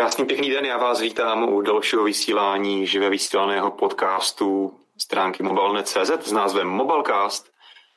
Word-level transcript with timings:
Krásný 0.00 0.24
pěkný 0.24 0.50
den, 0.50 0.64
já 0.64 0.78
vás 0.78 1.00
vítám 1.00 1.48
u 1.48 1.60
dalšího 1.60 2.04
vysílání 2.04 2.86
živé 2.86 3.10
vysílaného 3.10 3.70
podcastu 3.70 4.74
stránky 4.98 5.42
mobile.cz 5.42 6.10
s 6.20 6.32
názvem 6.32 6.68
Mobilecast. 6.68 7.50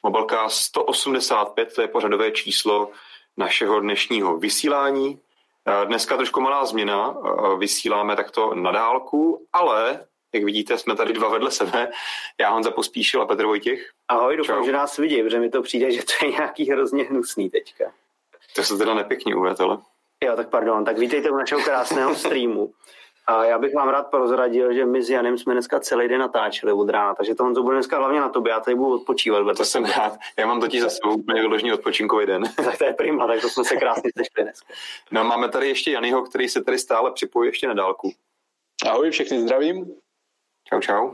Mobilecast 0.04 0.58
185, 0.58 1.76
to 1.76 1.82
je 1.82 1.88
pořadové 1.88 2.32
číslo 2.32 2.92
našeho 3.38 3.80
dnešního 3.80 4.38
vysílání. 4.38 5.20
Dneska 5.86 6.18
trošku 6.18 6.42
malá 6.42 6.66
změna, 6.66 7.18
vysíláme 7.58 8.16
takto 8.16 8.54
na 8.54 8.72
dálku, 8.72 9.48
ale 9.54 10.06
jak 10.34 10.44
vidíte, 10.44 10.78
jsme 10.78 10.96
tady 10.96 11.14
dva 11.14 11.30
vedle 11.30 11.52
sebe. 11.52 11.92
Já 12.40 12.50
Honza 12.50 12.72
Pospíšil 12.72 13.22
a 13.22 13.26
Petr 13.26 13.46
Vojtěch. 13.46 13.92
Ahoj, 14.08 14.38
doufám, 14.38 14.58
Čau. 14.58 14.66
že 14.66 14.72
nás 14.72 14.98
vidí, 14.98 15.24
protože 15.24 15.40
mi 15.40 15.50
to 15.50 15.62
přijde, 15.62 15.92
že 15.92 16.02
to 16.04 16.26
je 16.26 16.32
nějaký 16.32 16.72
hrozně 16.72 17.04
hnusný 17.04 17.50
teďka. 17.50 17.92
To 18.56 18.64
se 18.64 18.78
teda 18.78 18.94
nepěkně 18.94 19.36
uvětele. 19.36 19.78
Jo, 20.24 20.36
tak 20.36 20.50
pardon, 20.50 20.86
tak 20.86 20.98
vítejte 20.98 21.30
u 21.30 21.36
našeho 21.36 21.62
krásného 21.62 22.16
streamu. 22.24 22.74
A 23.28 23.46
já 23.46 23.60
bych 23.60 23.74
vám 23.74 23.90
rád 23.90 24.04
prozradil, 24.04 24.74
že 24.74 24.86
my 24.86 25.04
s 25.04 25.10
Janem 25.10 25.38
jsme 25.38 25.54
dneska 25.54 25.80
celý 25.80 26.08
den 26.08 26.20
natáčeli 26.20 26.74
od 26.74 26.90
rána, 26.90 27.16
takže 27.16 27.36
to 27.36 27.44
Honzo 27.44 27.64
bude 27.64 27.76
dneska 27.76 27.98
hlavně 27.98 28.20
na 28.20 28.30
tobě, 28.30 28.52
já 28.52 28.60
tady 28.60 28.76
budu 28.76 28.94
odpočívat. 28.94 29.58
To 29.58 29.66
jsem 29.66 29.86
rád, 29.86 30.18
já 30.40 30.48
mám 30.48 30.60
totiž 30.60 30.82
za 30.82 30.90
sebou 30.90 31.16
úplně 31.16 31.42
vyložený 31.42 31.74
odpočinkový 31.74 32.26
den. 32.26 32.44
tak 32.56 32.78
to 32.78 32.86
je 32.86 32.94
prima, 32.94 33.28
tak 33.28 33.42
to 33.42 33.50
jsme 33.50 33.64
se 33.64 33.76
krásně 33.76 34.10
sešli 34.18 34.44
dneska. 34.44 34.74
No 35.12 35.24
máme 35.24 35.50
tady 35.50 35.68
ještě 35.68 35.92
Janyho, 35.92 36.22
který 36.22 36.50
se 36.50 36.64
tady 36.64 36.80
stále 36.80 37.12
připojí 37.12 37.50
ještě 37.50 37.68
na 37.68 37.74
dálku. 37.74 38.12
Ahoj, 38.90 39.12
všechny 39.12 39.42
zdravím. 39.42 39.96
Čau, 40.70 40.80
čau. 40.80 41.14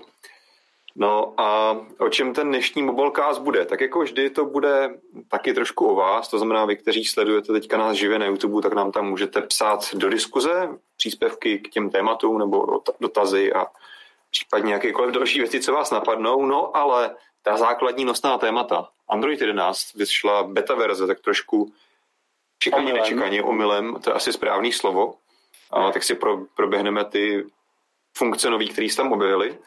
No 1.00 1.34
a 1.38 1.78
o 1.98 2.10
čem 2.10 2.34
ten 2.34 2.48
dnešní 2.48 2.82
Mobilecast 2.82 3.42
bude? 3.42 3.66
Tak 3.66 3.82
jako 3.82 4.00
vždy 4.00 4.30
to 4.30 4.46
bude 4.46 4.90
taky 5.28 5.54
trošku 5.54 5.88
o 5.88 5.96
vás, 5.96 6.30
to 6.30 6.38
znamená 6.38 6.66
vy, 6.66 6.78
kteří 6.78 7.06
sledujete 7.06 7.54
teďka 7.54 7.78
nás 7.78 7.96
živě 7.98 8.20
na 8.20 8.26
YouTube, 8.26 8.62
tak 8.62 8.74
nám 8.74 8.92
tam 8.92 9.10
můžete 9.10 9.42
psát 9.42 9.96
do 9.96 10.10
diskuze 10.10 10.70
příspěvky 10.98 11.60
k 11.60 11.70
těm 11.70 11.90
tématům 11.90 12.38
nebo 12.38 12.82
dotazy 13.00 13.54
a 13.54 13.66
případně 14.32 14.74
jakékoliv 14.74 15.16
další 15.16 15.40
věci, 15.40 15.60
co 15.60 15.74
vás 15.74 15.92
napadnou. 15.92 16.46
No 16.46 16.78
ale 16.78 17.16
ta 17.42 17.58
základní 17.58 18.06
nosná 18.06 18.38
témata. 18.38 18.88
Android 19.10 19.42
11 19.42 19.94
vyšla 19.94 20.44
beta 20.44 20.76
verze, 20.76 21.08
tak 21.08 21.20
trošku 21.20 21.74
čekaně, 22.60 22.94
nečekaně, 22.94 23.44
omylem, 23.44 23.98
to 24.04 24.10
je 24.10 24.14
asi 24.14 24.34
správný 24.34 24.72
slovo. 24.72 25.14
A 25.72 25.92
tak 25.92 26.04
si 26.04 26.16
pro, 26.16 26.38
proběhneme 26.56 27.06
ty 27.06 27.46
funkce 28.20 28.50
nový, 28.50 28.70
které 28.70 28.90
se 28.90 28.98
tam 28.98 29.12
objevily. 29.12 29.58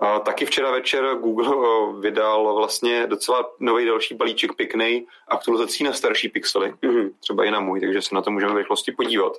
A 0.00 0.18
taky 0.18 0.46
včera 0.46 0.70
večer 0.70 1.16
Google 1.16 1.48
eh, 1.48 2.00
vydal 2.00 2.54
vlastně 2.54 3.06
docela 3.06 3.50
nový 3.60 3.86
další 3.86 4.14
balíček 4.14 4.54
pěkný 4.54 5.06
aktualizací 5.28 5.84
na 5.84 5.92
starší 5.92 6.28
pixely, 6.28 6.72
mm-hmm. 6.72 7.12
třeba 7.20 7.44
i 7.44 7.50
na 7.50 7.60
můj, 7.60 7.80
takže 7.80 8.02
se 8.02 8.14
na 8.14 8.22
to 8.22 8.30
můžeme 8.30 8.52
v 8.52 8.56
rychlosti 8.56 8.92
podívat. 8.92 9.32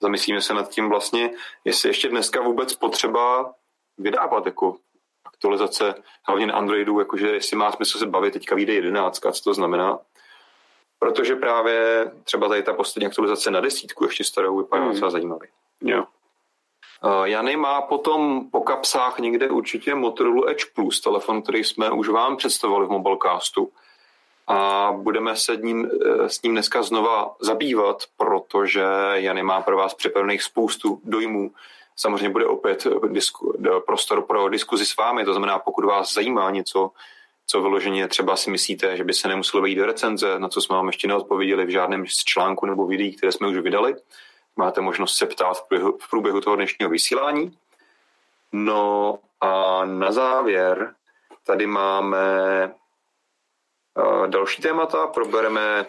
Zamyslíme 0.00 0.40
se 0.40 0.54
nad 0.54 0.68
tím 0.68 0.88
vlastně, 0.88 1.30
jestli 1.64 1.88
ještě 1.88 2.08
dneska 2.08 2.40
vůbec 2.40 2.74
potřeba 2.74 3.54
vydávat 3.98 4.46
jako 4.46 4.76
aktualizace, 5.24 5.94
hlavně 6.28 6.46
na 6.46 6.54
Androidu, 6.54 6.98
jakože 6.98 7.28
jestli 7.28 7.56
má 7.56 7.72
smysl 7.72 7.98
se 7.98 8.06
bavit, 8.06 8.32
teďka 8.32 8.54
vyjde 8.54 8.72
11, 8.72 9.20
co 9.32 9.42
to 9.44 9.54
znamená. 9.54 9.98
Protože 10.98 11.36
právě 11.36 12.10
třeba 12.24 12.48
tady 12.48 12.62
ta 12.62 12.72
poslední 12.72 13.06
aktualizace 13.06 13.50
na 13.50 13.60
desítku 13.60 14.04
ještě 14.04 14.24
starou 14.24 14.56
vypadá 14.58 14.84
mm. 14.84 14.92
docela 14.92 15.10
zajímavý. 15.10 15.48
Jo. 15.80 16.04
Eh, 17.04 17.28
Jany 17.28 17.56
má 17.56 17.82
potom 17.82 18.50
po 18.50 18.60
kapsách 18.60 19.18
někde 19.18 19.50
určitě 19.50 19.94
Motorola 19.94 20.50
Edge 20.50 20.64
Plus, 20.74 21.00
telefon, 21.00 21.42
který 21.42 21.64
jsme 21.64 21.90
už 21.90 22.08
vám 22.08 22.36
představovali 22.36 22.86
v 22.86 22.90
Mobilecastu. 22.90 23.70
A 24.46 24.92
budeme 24.96 25.36
se 25.36 25.56
ním, 25.56 25.86
eh, 25.86 26.28
s 26.28 26.42
ním 26.42 26.52
dneska 26.52 26.82
znova 26.82 27.34
zabývat, 27.40 28.02
protože 28.16 28.84
Jany 29.12 29.42
má 29.42 29.60
pro 29.60 29.76
vás 29.76 29.94
připravených 29.94 30.42
spoustu 30.42 31.00
dojmů. 31.04 31.50
Samozřejmě 31.96 32.30
bude 32.30 32.46
opět 32.46 32.86
disku, 33.08 33.58
prostor 33.86 34.22
pro 34.22 34.48
diskuzi 34.48 34.86
s 34.86 34.96
vámi, 34.96 35.24
to 35.24 35.32
znamená, 35.32 35.58
pokud 35.58 35.84
vás 35.84 36.14
zajímá 36.14 36.50
něco, 36.50 36.90
co 37.46 37.62
vyloženě 37.62 38.08
třeba 38.08 38.36
si 38.36 38.50
myslíte, 38.50 38.96
že 38.96 39.04
by 39.04 39.12
se 39.12 39.28
nemuselo 39.28 39.62
vejít 39.62 39.78
do 39.78 39.86
recenze, 39.86 40.38
na 40.38 40.48
co 40.48 40.60
jsme 40.60 40.76
vám 40.76 40.86
ještě 40.86 41.08
neodpověděli 41.08 41.64
v 41.64 41.68
žádném 41.68 42.06
z 42.06 42.24
článku 42.24 42.66
nebo 42.66 42.86
videí, 42.86 43.16
které 43.16 43.32
jsme 43.32 43.48
už 43.48 43.56
vydali, 43.56 43.94
máte 44.56 44.80
možnost 44.80 45.16
se 45.16 45.26
ptát 45.26 45.54
v 45.54 45.68
průběhu, 45.68 45.98
v 45.98 46.10
průběhu 46.10 46.40
toho 46.40 46.56
dnešního 46.56 46.90
vysílání. 46.90 47.58
No 48.52 49.18
a 49.40 49.84
na 49.84 50.12
závěr 50.12 50.94
tady 51.46 51.66
máme 51.66 52.26
uh, 53.94 54.26
další 54.26 54.62
témata, 54.62 55.06
probereme 55.06 55.86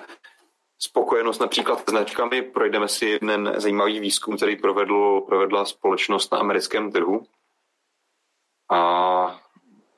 spokojenost 0.80 1.40
například 1.40 1.80
s 1.80 1.90
značkami, 1.90 2.42
projdeme 2.42 2.88
si 2.88 3.06
jeden 3.06 3.54
zajímavý 3.58 4.00
výzkum, 4.00 4.38
který 4.38 4.56
provedl, 4.56 5.22
provedla 5.22 5.66
společnost 5.66 6.32
na 6.32 6.40
americkém 6.40 6.92
trhu. 6.92 7.24
A 8.72 9.42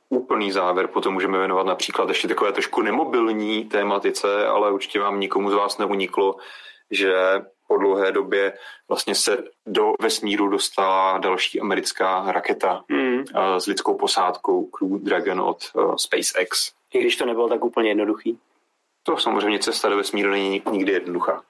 úplný 0.10 0.52
závěr 0.52 0.88
potom 0.88 1.14
můžeme 1.14 1.38
věnovat 1.38 1.66
například 1.66 2.10
ještě 2.10 2.28
takové 2.28 2.52
trošku 2.52 2.82
nemobilní 2.82 3.66
tématice, 3.66 4.48
ale 4.48 4.72
určitě 4.72 5.00
vám 5.00 5.20
nikomu 5.20 5.50
z 5.50 5.54
vás 5.54 5.78
neuniklo, 5.78 6.36
že 6.92 7.42
po 7.70 7.78
dlouhé 7.78 8.12
době 8.12 8.54
vlastně 8.88 9.16
se 9.16 9.44
do 9.66 9.94
vesmíru 10.02 10.48
dostala 10.48 11.18
další 11.18 11.62
americká 11.62 12.32
raketa 12.32 12.84
mm. 12.88 13.24
s 13.58 13.66
lidskou 13.66 13.98
posádkou 13.98 14.66
Crew 14.66 14.92
Dragon 14.92 15.42
od 15.42 15.58
uh, 15.74 15.96
SpaceX. 15.96 16.72
I 16.94 17.00
když 17.00 17.16
to 17.16 17.26
nebylo 17.26 17.50
tak 17.50 17.66
úplně 17.66 17.90
jednoduchý. 17.90 18.40
To 19.04 19.18
samozřejmě 19.18 19.60
cesta 19.60 19.90
do 19.90 19.98
vesmíru 19.98 20.30
není 20.30 20.62
nikdy 20.72 20.92
jednoduchá. 20.92 21.44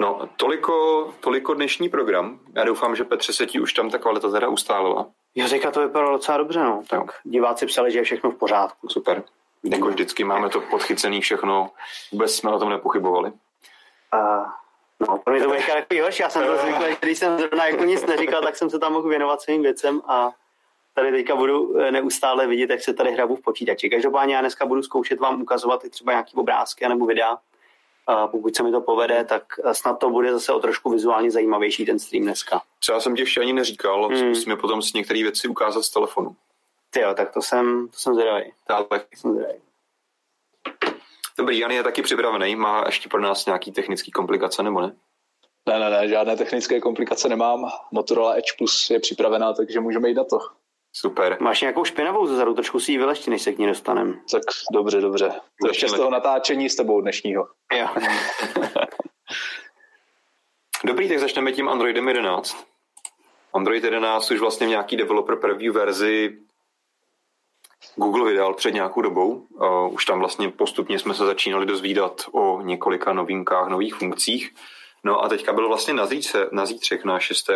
No, 0.00 0.28
toliko, 0.36 1.14
toliko 1.20 1.54
dnešní 1.54 1.88
program. 1.88 2.40
Já 2.56 2.64
doufám, 2.64 2.96
že 2.96 3.04
Petře 3.04 3.32
se 3.32 3.46
ti 3.46 3.60
už 3.60 3.72
tam 3.72 3.90
ta 3.90 3.98
kvalita 3.98 4.30
teda 4.30 4.48
ustálila. 4.48 5.06
Jazyka 5.34 5.70
to 5.70 5.80
vypadalo 5.80 6.12
docela 6.12 6.38
dobře, 6.38 6.62
no. 6.62 6.82
Tak 6.88 7.00
no. 7.00 7.06
diváci 7.24 7.66
psali, 7.66 7.90
že 7.90 7.98
je 7.98 8.04
všechno 8.04 8.30
v 8.30 8.38
pořádku. 8.38 8.88
Super. 8.88 9.22
Jako 9.64 9.88
vždycky 9.88 10.24
máme 10.24 10.48
to 10.48 10.60
podchycený 10.60 11.20
všechno. 11.20 11.70
Vůbec 12.12 12.34
jsme 12.34 12.50
o 12.50 12.58
tom 12.58 12.70
nepochybovali. 12.70 13.32
A 14.12 14.44
No, 15.00 15.18
pro 15.18 15.34
mě 15.34 15.42
to 15.42 15.48
bude 15.48 15.62
takový 15.62 16.00
horší. 16.00 16.22
Já 16.22 16.28
jsem 16.28 16.46
to 16.46 16.56
zvyklý, 16.56 16.96
když 17.00 17.18
jsem 17.18 17.38
zrovna 17.38 17.66
jako 17.66 17.84
nic 17.84 18.06
neříkal, 18.06 18.42
tak 18.42 18.56
jsem 18.56 18.70
se 18.70 18.78
tam 18.78 18.92
mohl 18.92 19.08
věnovat 19.08 19.42
svým 19.42 19.62
věcem 19.62 20.00
a 20.06 20.30
tady 20.94 21.10
teďka 21.10 21.36
budu 21.36 21.78
eh, 21.78 21.90
neustále 21.90 22.46
vidět, 22.46 22.70
jak 22.70 22.82
se 22.82 22.94
tady 22.94 23.12
hrabu 23.12 23.36
v 23.36 23.40
počítači. 23.40 23.90
Každopádně 23.90 24.34
já 24.34 24.40
dneska 24.40 24.66
budu 24.66 24.82
zkoušet 24.82 25.20
vám 25.20 25.42
ukazovat 25.42 25.84
i 25.84 25.90
třeba 25.90 26.12
nějaký 26.12 26.36
obrázky 26.36 26.88
nebo 26.88 27.06
videa. 27.06 27.38
A 28.06 28.26
pokud 28.26 28.56
se 28.56 28.62
mi 28.62 28.70
to 28.70 28.80
povede, 28.80 29.24
tak 29.24 29.42
eh, 29.64 29.74
snad 29.74 29.98
to 29.98 30.10
bude 30.10 30.32
zase 30.32 30.52
o 30.52 30.60
trošku 30.60 30.90
vizuálně 30.90 31.30
zajímavější 31.30 31.84
ten 31.84 31.98
stream 31.98 32.24
dneska. 32.24 32.62
Co 32.80 32.92
já 32.92 33.00
jsem 33.00 33.16
ti 33.16 33.22
ještě 33.22 33.40
ani 33.40 33.52
neříkal, 33.52 34.08
hmm. 34.08 34.28
musíme 34.28 34.56
potom 34.56 34.82
si 34.82 34.90
některé 34.94 35.22
věci 35.22 35.48
ukázat 35.48 35.82
z 35.82 35.90
telefonu. 35.90 36.36
Ty 36.90 37.00
jo, 37.00 37.14
tak 37.14 37.34
to 37.34 37.42
jsem, 37.42 37.88
to 37.88 37.98
jsem 37.98 38.14
zvědavý. 38.14 38.52
Tak. 38.66 38.86
Jsem 39.14 39.32
zvědavý. 39.32 39.65
Dobrý, 41.38 41.58
Jan 41.58 41.70
je 41.70 41.82
taky 41.82 42.02
připravený. 42.02 42.56
Má 42.56 42.82
ještě 42.86 43.08
pro 43.08 43.20
nás 43.20 43.46
nějaký 43.46 43.72
technický 43.72 44.10
komplikace, 44.10 44.62
nebo 44.62 44.80
ne? 44.80 44.96
Ne, 45.68 45.78
ne, 45.78 45.90
ne, 45.90 46.08
žádné 46.08 46.36
technické 46.36 46.80
komplikace 46.80 47.28
nemám. 47.28 47.70
Motorola 47.92 48.32
Edge 48.32 48.52
Plus 48.58 48.90
je 48.90 49.00
připravená, 49.00 49.52
takže 49.52 49.80
můžeme 49.80 50.08
jít 50.08 50.14
na 50.14 50.24
to. 50.24 50.38
Super. 50.92 51.36
Máš 51.40 51.60
nějakou 51.60 51.84
špinavou 51.84 52.26
zezadu, 52.26 52.54
trošku 52.54 52.80
si 52.80 52.92
ji 52.92 52.98
vylešti, 52.98 53.30
než 53.30 53.42
se 53.42 53.52
k 53.52 53.58
ní 53.58 53.66
dostanem. 53.66 54.20
Tak 54.32 54.42
dobře, 54.72 55.00
dobře. 55.00 55.32
To 55.62 55.68
ještě 55.68 55.88
z 55.88 55.92
toho 55.92 56.10
natáčení 56.10 56.70
s 56.70 56.76
tebou 56.76 57.00
dnešního. 57.00 57.48
Jo. 57.72 57.86
Dobrý, 60.84 61.08
tak 61.08 61.18
začneme 61.18 61.52
tím 61.52 61.68
Androidem 61.68 62.08
11. 62.08 62.66
Android 63.54 63.84
11 63.84 64.30
už 64.30 64.40
vlastně 64.40 64.66
v 64.66 64.70
nějaký 64.70 64.96
developer 64.96 65.36
preview 65.36 65.74
verzi 65.74 66.38
Google 67.96 68.30
vydal 68.30 68.54
před 68.54 68.74
nějakou 68.74 69.00
dobou. 69.00 69.30
Uh, 69.30 69.94
už 69.94 70.04
tam 70.04 70.18
vlastně 70.18 70.50
postupně 70.50 70.98
jsme 70.98 71.14
se 71.14 71.26
začínali 71.26 71.66
dozvídat 71.66 72.22
o 72.32 72.60
několika 72.62 73.12
novinkách, 73.12 73.68
nových 73.68 73.94
funkcích. 73.94 74.54
No 75.04 75.24
a 75.24 75.28
teďka 75.28 75.52
byl 75.52 75.68
vlastně 75.68 75.94
na, 75.94 76.06
zítře, 76.06 76.48
na 76.52 76.66
zítřek, 76.66 77.04
na 77.04 77.18
6. 77.18 77.50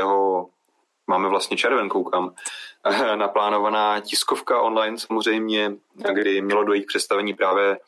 máme 1.07 1.29
vlastně 1.29 1.57
červen, 1.57 1.89
koukám, 1.89 2.35
naplánovaná 3.15 4.01
tiskovka 4.01 4.61
online 4.61 4.99
samozřejmě, 4.99 5.73
kdy 6.13 6.41
mělo 6.41 6.65
dojít 6.65 6.83
k 6.83 6.89
představení 6.89 7.35
právě 7.35 7.79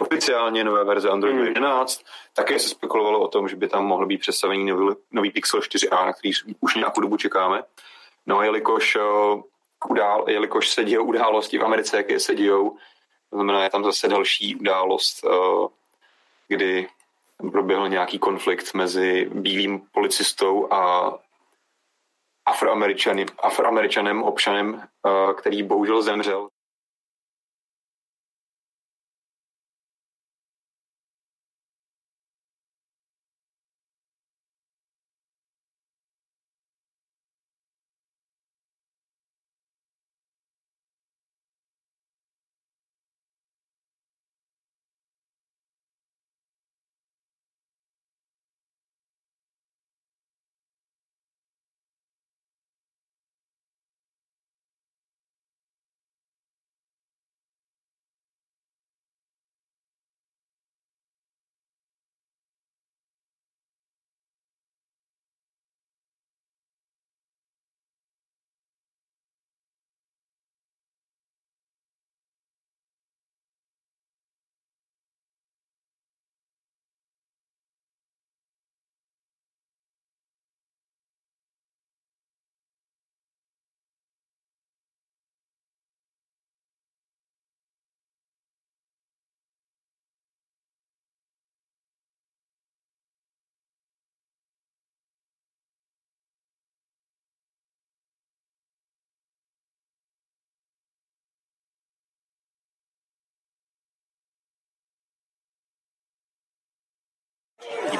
oficiálně 0.00 0.64
nové 0.64 0.84
verze 0.84 1.08
Android 1.08 1.36
hmm. 1.36 1.46
11. 1.46 2.02
Také 2.34 2.58
se 2.58 2.68
spekulovalo 2.68 3.20
o 3.20 3.28
tom, 3.28 3.48
že 3.48 3.56
by 3.56 3.68
tam 3.68 3.86
mohl 3.86 4.06
být 4.06 4.20
představení 4.20 4.64
nový, 4.64 4.96
nový 5.10 5.30
Pixel 5.30 5.60
4a, 5.60 6.06
na 6.06 6.12
který 6.12 6.30
už 6.60 6.74
nějakou 6.74 7.00
dobu 7.00 7.16
čekáme. 7.16 7.62
No 8.26 8.38
a 8.38 8.44
jelikož 8.44 8.98
udál, 9.88 10.24
jelikož 10.28 10.68
se 10.68 10.84
dějou 10.84 11.04
události 11.04 11.58
v 11.58 11.64
Americe, 11.64 11.96
jaké 11.96 12.20
se 12.20 12.34
dějou. 12.34 12.76
To 13.30 13.36
znamená, 13.36 13.62
je 13.62 13.70
tam 13.70 13.84
zase 13.84 14.08
další 14.08 14.56
událost, 14.56 15.24
eh, 15.24 15.68
kdy 16.48 16.88
proběhl 17.52 17.88
nějaký 17.88 18.18
konflikt 18.18 18.74
mezi 18.74 19.30
bílým 19.34 19.80
policistou 19.92 20.72
a 20.72 21.12
afroameričanem, 22.46 23.26
afroameričanem 23.42 24.22
občanem, 24.22 24.82
eh, 24.82 25.34
který 25.34 25.62
bohužel 25.62 26.02
zemřel. 26.02 26.48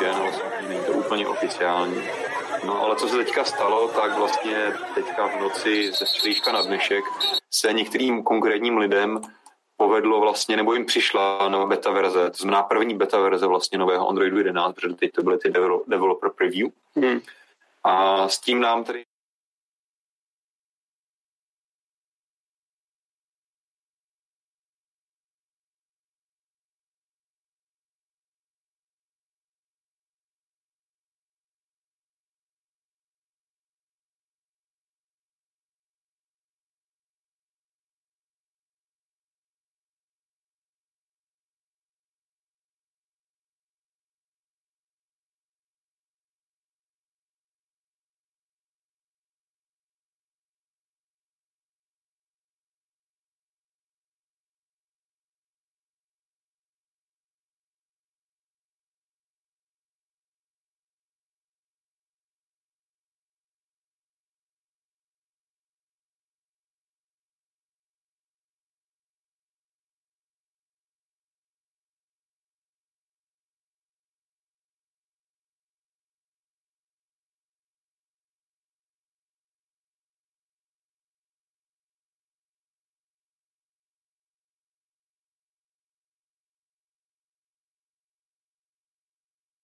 Den, 0.00 0.14
vlastně 0.14 0.68
není 0.68 0.84
to 0.84 0.92
úplně 0.92 1.26
oficiální. 1.26 2.02
No 2.64 2.82
ale 2.82 2.96
co 2.96 3.08
se 3.08 3.16
teďka 3.16 3.44
stalo, 3.44 3.88
tak 3.88 4.18
vlastně 4.18 4.72
teďka 4.94 5.26
v 5.26 5.40
noci 5.40 5.92
ze 5.92 6.06
střížka 6.06 6.52
na 6.52 6.62
dnešek 6.62 7.04
se 7.50 7.72
některým 7.72 8.22
konkrétním 8.22 8.78
lidem 8.78 9.20
povedlo 9.76 10.20
vlastně, 10.20 10.56
nebo 10.56 10.74
jim 10.74 10.86
přišla 10.86 11.48
nová 11.48 11.66
beta 11.66 11.90
verze, 11.90 12.30
to 12.30 12.36
znamená 12.36 12.62
první 12.62 12.94
beta 12.94 13.20
verze 13.20 13.46
vlastně 13.46 13.78
nového 13.78 14.08
Androidu 14.08 14.38
11, 14.38 14.74
protože 14.74 14.94
teď 14.94 15.12
to 15.12 15.22
byly 15.22 15.38
ty 15.38 15.52
developer 15.86 16.30
preview. 16.30 16.68
Hmm. 16.96 17.20
A 17.84 18.28
s 18.28 18.38
tím 18.38 18.60
nám 18.60 18.84
tedy 18.84 19.04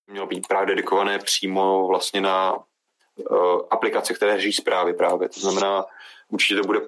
mělo 0.07 0.27
být 0.27 0.49
právě 0.49 0.67
dedikované 0.67 1.19
přímo 1.19 1.87
vlastně 1.89 2.21
na 2.21 2.55
uh, 2.55 3.61
aplikace, 3.71 4.15
které 4.15 4.37
řeší 4.37 4.53
zprávy 4.53 4.95
právě. 4.95 5.29
To 5.29 5.41
znamená, 5.41 5.85
určitě 6.29 6.61
to 6.61 6.67
bude 6.67 6.81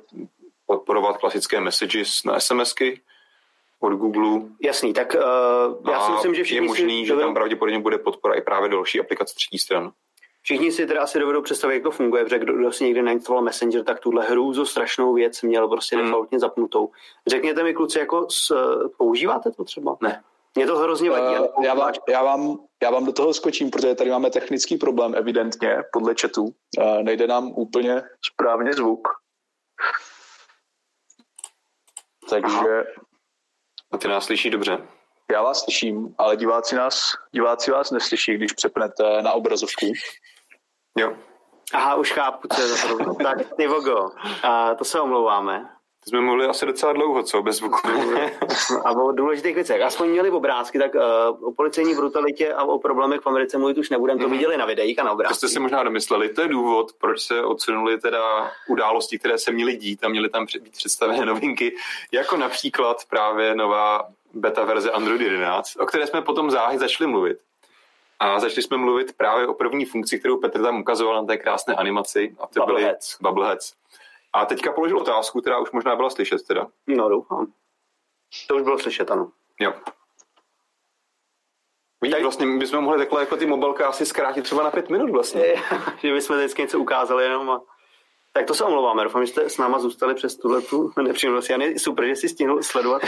podporovat 0.67 1.17
klasické 1.17 1.61
messages 1.61 2.25
na 2.25 2.41
SMSky 2.41 3.00
od 3.81 3.93
Google. 3.93 4.41
Jasný, 4.62 4.93
tak 4.93 5.15
uh, 5.15 5.91
já 5.93 6.00
si 6.00 6.12
myslím, 6.12 6.35
že 6.35 6.44
všichni 6.44 6.67
je 6.67 6.69
možný, 6.69 7.00
si 7.00 7.06
že 7.06 7.17
tam 7.17 7.35
pravděpodobně 7.35 7.79
bude 7.79 7.99
podpora 7.99 8.35
i 8.35 8.43
právě 8.43 8.69
další 8.69 9.00
aplikace 9.00 9.35
třetí 9.35 9.59
stran. 9.59 9.93
Všichni 10.43 10.73
si 10.73 10.87
teda 10.87 11.03
asi 11.03 11.19
dovedou 11.19 11.43
představit, 11.43 11.75
jak 11.75 11.82
to 11.82 11.91
funguje, 11.91 12.25
protože 12.25 12.38
kdo, 12.38 12.53
kdo 12.53 12.73
si 12.73 12.85
někdy 12.85 13.03
nainstaloval 13.03 13.44
Messenger, 13.44 13.85
tak 13.85 14.00
tuhle 14.00 14.26
hrůzu 14.26 14.67
strašnou 14.67 15.15
věc 15.15 15.43
měl 15.43 15.69
prostě 15.69 15.97
hmm. 15.97 16.05
defaultně 16.05 16.38
zapnutou. 16.38 16.91
Řekněte 17.26 17.62
mi, 17.62 17.75
kluci, 17.75 17.99
jako 17.99 18.26
s, 18.31 18.55
používáte 18.97 19.50
to 19.50 19.65
třeba? 19.65 19.97
Ne. 20.00 20.23
Mě 20.58 20.66
to 20.66 20.78
hrozně 20.78 21.10
vadí. 21.10 21.38
Uh, 21.38 21.64
já, 21.64 21.75
vám, 21.75 21.93
já, 22.08 22.22
vám, 22.22 22.58
já 22.82 22.90
vám 22.90 23.05
do 23.05 23.12
toho 23.12 23.34
skočím, 23.34 23.70
protože 23.70 23.94
tady 23.94 24.10
máme 24.10 24.31
technický 24.31 24.76
problém 24.76 25.14
evidentně 25.14 25.82
podle 25.93 26.14
chatu. 26.20 26.44
Uh, 26.44 27.02
nejde 27.02 27.26
nám 27.26 27.52
úplně 27.56 28.02
správně 28.32 28.72
zvuk. 28.72 29.08
Takže... 32.31 32.84
A 33.93 33.99
ty 33.99 34.08
nás 34.08 34.25
slyší 34.25 34.50
dobře? 34.50 34.88
Já 35.32 35.43
vás 35.43 35.64
slyším, 35.64 36.14
ale 36.19 36.37
diváci, 36.37 36.76
nás, 36.76 37.12
diváci 37.32 37.70
vás 37.70 37.90
neslyší, 37.90 38.34
když 38.34 38.52
přepnete 38.52 39.22
na 39.22 39.32
obrazovku. 39.32 39.87
Jo. 40.99 41.16
Aha, 41.74 41.94
už 41.94 42.12
chápu, 42.12 42.48
co 42.48 42.60
je 42.60 42.69
za 42.69 42.86
problém. 42.86 43.17
tak, 43.17 43.55
ty 43.56 43.67
vogo, 43.67 44.10
a 44.43 44.74
to 44.74 44.84
se 44.84 45.00
omlouváme 45.00 45.78
jsme 46.08 46.20
mluvili 46.20 46.46
asi 46.46 46.67
docela 46.67 46.93
dlouho, 46.93 47.22
co, 47.22 47.43
bez 47.43 47.56
zvuku. 47.56 47.79
a 48.84 48.91
o 48.91 49.12
důležitých 49.12 49.55
věcech. 49.55 49.82
Aspoň 49.82 50.08
měli 50.08 50.31
obrázky, 50.31 50.79
tak 50.79 50.94
uh, 50.94 51.48
o 51.48 51.53
policejní 51.53 51.94
brutalitě 51.94 52.53
a 52.53 52.65
o 52.65 52.79
problémech 52.79 53.20
v 53.20 53.27
Americe 53.27 53.58
mluvit 53.58 53.79
už 53.79 53.91
nebudeme, 53.91 54.20
to 54.20 54.27
mm-hmm. 54.27 54.31
viděli 54.31 54.56
na 54.56 54.67
videích 54.67 54.98
a 54.98 55.03
na 55.03 55.12
obrázcích. 55.12 55.41
To 55.41 55.46
jste 55.46 55.48
si 55.48 55.60
možná 55.60 55.82
domysleli, 55.82 56.29
to 56.29 56.43
je 56.43 56.48
důvod, 56.48 56.93
proč 57.00 57.20
se 57.20 57.44
odsunuli 57.44 57.98
teda 57.98 58.50
události, 58.69 59.19
které 59.19 59.38
se 59.38 59.53
měly 59.53 59.77
dít 59.77 60.05
a 60.05 60.08
měly 60.08 60.29
tam 60.29 60.46
být 60.60 60.72
představené 60.72 61.27
novinky, 61.27 61.77
jako 62.12 62.36
například 62.36 63.05
právě 63.10 63.55
nová 63.55 64.08
beta 64.34 64.65
verze 64.65 64.91
Android 64.91 65.20
11, 65.20 65.77
o 65.81 65.86
které 65.86 66.06
jsme 66.06 66.22
potom 66.22 66.50
záhy 66.50 66.79
začali 66.79 67.10
mluvit. 67.10 67.38
A 68.20 68.41
začali 68.41 68.62
jsme 68.62 68.77
mluvit 68.77 69.17
právě 69.17 69.46
o 69.46 69.55
první 69.55 69.84
funkci, 69.84 70.19
kterou 70.19 70.36
Petr 70.36 70.62
tam 70.62 70.81
ukazoval 70.81 71.15
na 71.15 71.24
té 71.24 71.36
krásné 71.36 71.74
animaci. 71.74 72.36
A 72.41 72.46
to 72.46 72.60
Bubbleheads. 72.60 73.19
byly 73.19 73.31
Bubbleheads. 73.31 73.72
A 74.39 74.47
teďka 74.47 74.73
položil 74.73 74.99
otázku, 74.99 75.41
která 75.41 75.59
už 75.59 75.71
možná 75.71 75.97
byla 75.97 76.11
slyšet 76.11 76.47
teda. 76.47 76.67
No, 76.87 77.09
doufám. 77.09 77.53
To 78.49 78.57
už 78.57 78.63
bylo 78.63 78.79
slyšet, 78.79 79.11
ano. 79.11 79.31
Jo. 79.61 79.73
Vidíš, 82.01 82.23
vlastně 82.23 82.47
my 82.47 82.59
bychom 82.59 82.85
mohli 82.85 82.99
takhle 82.99 83.21
jako 83.21 83.37
ty 83.37 83.47
mobilky 83.47 83.83
asi 83.83 84.07
zkrátit 84.07 84.45
třeba 84.45 84.63
na 84.63 84.71
pět 84.71 84.91
minut 84.91 85.11
vlastně. 85.11 85.43
že 86.03 86.13
bychom 86.13 86.37
vždycky 86.37 86.63
něco 86.63 86.79
ukázali 86.79 87.25
jenom 87.25 87.51
a... 87.51 87.63
Tak 88.33 88.47
to 88.47 88.55
se 88.55 88.65
omlouváme, 88.65 89.05
doufám, 89.05 89.27
že 89.27 89.33
jste 89.33 89.51
s 89.51 89.59
náma 89.59 89.79
zůstali 89.79 90.15
přes 90.15 90.37
tuhle 90.37 90.61
tu 90.61 90.93
nepříjemnost. 91.03 91.51
Jan, 91.51 91.63
super, 91.79 92.07
že 92.07 92.17
jsi 92.17 92.29
stihl 92.29 92.63
sledovat. 92.63 93.03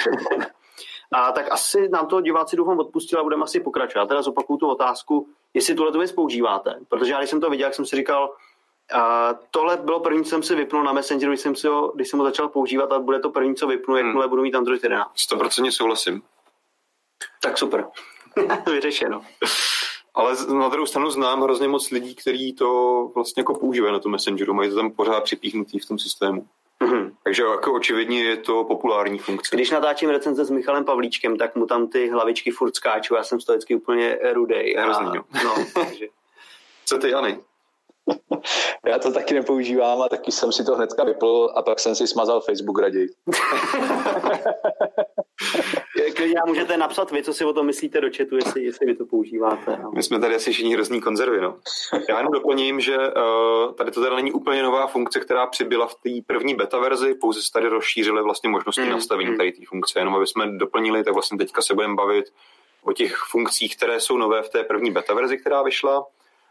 a 1.13 1.33
tak 1.33 1.53
asi 1.53 1.89
nám 1.89 2.07
to 2.07 2.21
diváci 2.21 2.57
doufám 2.57 2.79
odpustili 2.79 3.21
a 3.21 3.23
budeme 3.23 3.45
asi 3.45 3.61
pokračovat. 3.61 4.07
Teda 4.07 4.23
zopakuju 4.23 4.59
tu 4.59 4.69
otázku, 4.69 5.29
jestli 5.55 5.75
tuhle 5.75 5.93
tu 5.93 5.99
věc 5.99 6.13
používáte. 6.13 6.75
Protože 6.89 7.13
já, 7.13 7.19
když 7.19 7.31
jsem 7.31 7.41
to 7.41 7.51
viděl, 7.51 7.67
jak 7.67 7.75
jsem 7.75 7.87
si 7.87 7.97
říkal, 7.97 8.35
a 8.92 9.35
tohle 9.50 9.76
bylo 9.76 10.00
první, 10.00 10.25
co 10.25 10.30
jsem 10.30 10.42
si 10.42 10.54
vypnul 10.54 10.85
na 10.85 10.92
Messengeru, 10.92 11.32
když 11.32 11.40
jsem, 11.40 11.56
si 11.56 11.66
ho, 11.66 11.92
když 11.94 12.09
jsem 12.09 12.18
ho 12.18 12.25
začal 12.25 12.49
používat 12.49 12.92
a 12.92 12.99
bude 12.99 13.18
to 13.18 13.30
první, 13.30 13.54
co 13.56 13.66
vypnu, 13.66 13.94
hmm. 13.94 14.06
jakmile 14.06 14.28
budu 14.28 14.42
mít 14.42 14.54
Android 14.54 14.82
11. 14.82 15.14
100% 15.14 15.70
souhlasím. 15.70 16.23
Tak 17.42 17.59
super. 17.59 17.87
Vyřešeno. 18.73 19.23
Ale 20.14 20.37
na 20.59 20.68
druhou 20.68 20.87
stranu 20.87 21.11
znám 21.11 21.42
hrozně 21.42 21.68
moc 21.68 21.90
lidí, 21.90 22.14
kteří 22.14 22.52
to 22.52 23.11
vlastně 23.14 23.40
jako 23.40 23.54
používají 23.54 23.92
na 23.92 23.99
tom 23.99 24.12
Messengeru, 24.12 24.54
mají 24.54 24.70
to 24.70 24.76
tam 24.76 24.90
pořád 24.90 25.25
připíchnutý 25.25 25.78
v 25.78 25.87
tom 25.87 25.99
systému. 25.99 26.47
Mm-hmm. 26.80 27.11
Takže 27.25 27.42
jako 27.42 27.73
očividně 27.73 28.25
je 28.25 28.37
to 28.37 28.64
populární 28.64 29.18
funkce. 29.18 29.56
Když 29.56 29.70
natáčím 29.70 30.11
recenze 30.11 30.44
s 30.44 30.50
Michalem 30.50 30.85
Pavlíčkem, 30.85 31.37
tak 31.37 31.56
mu 31.56 31.66
tam 31.66 31.88
ty 31.88 32.09
hlavičky 32.09 32.50
furt 32.50 32.76
skáčou, 32.76 33.14
já 33.14 33.23
jsem 33.23 33.40
z 33.40 33.44
toho 33.44 33.56
vždycky 33.56 33.75
úplně 33.75 34.18
rudej. 34.32 34.75
Hrozný, 34.78 35.06
a, 35.06 35.44
no, 35.44 35.54
takže... 35.75 36.06
Co 36.87 36.99
ty, 36.99 37.11
Jany? 37.11 37.38
Já 38.87 38.99
to 38.99 39.12
taky 39.12 39.35
nepoužívám 39.35 40.02
a 40.02 40.09
taky 40.09 40.33
jsem 40.33 40.52
si 40.52 40.64
to 40.64 40.76
hnedka 40.76 41.05
vypl 41.05 41.52
a 41.55 41.62
pak 41.62 41.81
jsem 41.81 41.95
si 41.95 42.07
smazal 42.07 42.40
Facebook 42.40 42.79
raději. 42.79 43.09
Klidně 46.17 46.40
můžete 46.47 46.76
napsat 46.76 47.11
vy, 47.11 47.23
co 47.23 47.33
si 47.33 47.45
o 47.45 47.52
tom 47.52 47.67
myslíte 47.67 48.00
do 48.00 48.09
chatu, 48.17 48.37
jestli, 48.37 48.64
jestli 48.64 48.87
vy 48.87 48.95
to 48.95 49.07
používáte. 49.07 49.79
No. 49.83 49.90
My 49.95 50.02
jsme 50.02 50.21
tady 50.21 50.35
asi 50.35 50.52
všichni 50.52 50.75
hrozný 50.75 51.00
konzervy, 51.00 51.40
no. 51.40 51.57
Já 52.09 52.17
jenom 52.17 52.33
doplním, 52.33 52.81
že 52.81 52.97
uh, 52.99 53.75
tady 53.75 53.90
to 53.90 54.02
teda 54.02 54.17
není 54.17 54.33
úplně 54.33 54.62
nová 54.62 54.87
funkce, 54.87 55.21
která 55.21 55.47
přibyla 55.47 55.87
v 55.87 55.95
té 55.95 56.11
první 56.26 56.55
beta 56.55 56.79
verzi, 56.79 57.14
pouze 57.14 57.43
se 57.43 57.52
tady 57.52 57.69
rozšířily 57.69 58.23
vlastně 58.23 58.50
možnosti 58.50 58.83
mm, 58.83 58.90
nastavení 58.90 59.31
mm. 59.31 59.37
tady 59.37 59.52
té 59.52 59.62
funkce, 59.69 59.99
jenom 59.99 60.14
aby 60.14 60.26
jsme 60.26 60.47
doplnili, 60.47 61.05
tak 61.05 61.14
vlastně 61.14 61.38
teďka 61.38 61.62
se 61.62 61.75
budeme 61.75 61.95
bavit 61.95 62.25
o 62.83 62.93
těch 62.93 63.17
funkcích, 63.17 63.76
které 63.76 64.00
jsou 64.00 64.17
nové 64.17 64.43
v 64.43 64.49
té 64.49 64.64
první 64.64 64.90
beta 64.90 65.14
verzi, 65.14 65.38
která 65.38 65.62
vyšla 65.62 66.07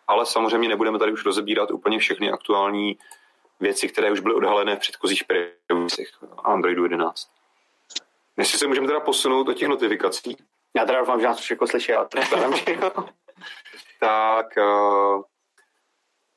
ale 0.10 0.25
samozřejmě 0.25 0.70
nebudeme 0.70 1.00
tady 1.00 1.12
už 1.12 1.25
rozebírat 1.25 1.72
úplně 1.72 2.00
všechny 2.00 2.32
aktuální 2.32 2.98
věci, 3.60 3.88
které 3.88 4.12
už 4.12 4.20
byly 4.20 4.36
odhalené 4.36 4.75
v 4.75 4.80
předchozích 4.80 5.24
previewsech 5.24 6.08
Androidu 6.44 6.84
11. 6.84 7.30
Jestli 8.38 8.58
se 8.58 8.68
můžeme 8.68 8.88
teda 8.88 9.00
posunout 9.00 9.44
do 9.44 9.54
těch 9.54 9.68
notifikací. 9.68 10.38
Já 10.78 10.86
teda 10.86 11.00
doufám, 11.00 11.20
že 11.20 11.28
nás 11.28 11.39
všechno 11.39 11.68
slyší, 11.68 11.94
ale 11.94 12.08
tak 14.00 14.48
uh, 14.58 15.22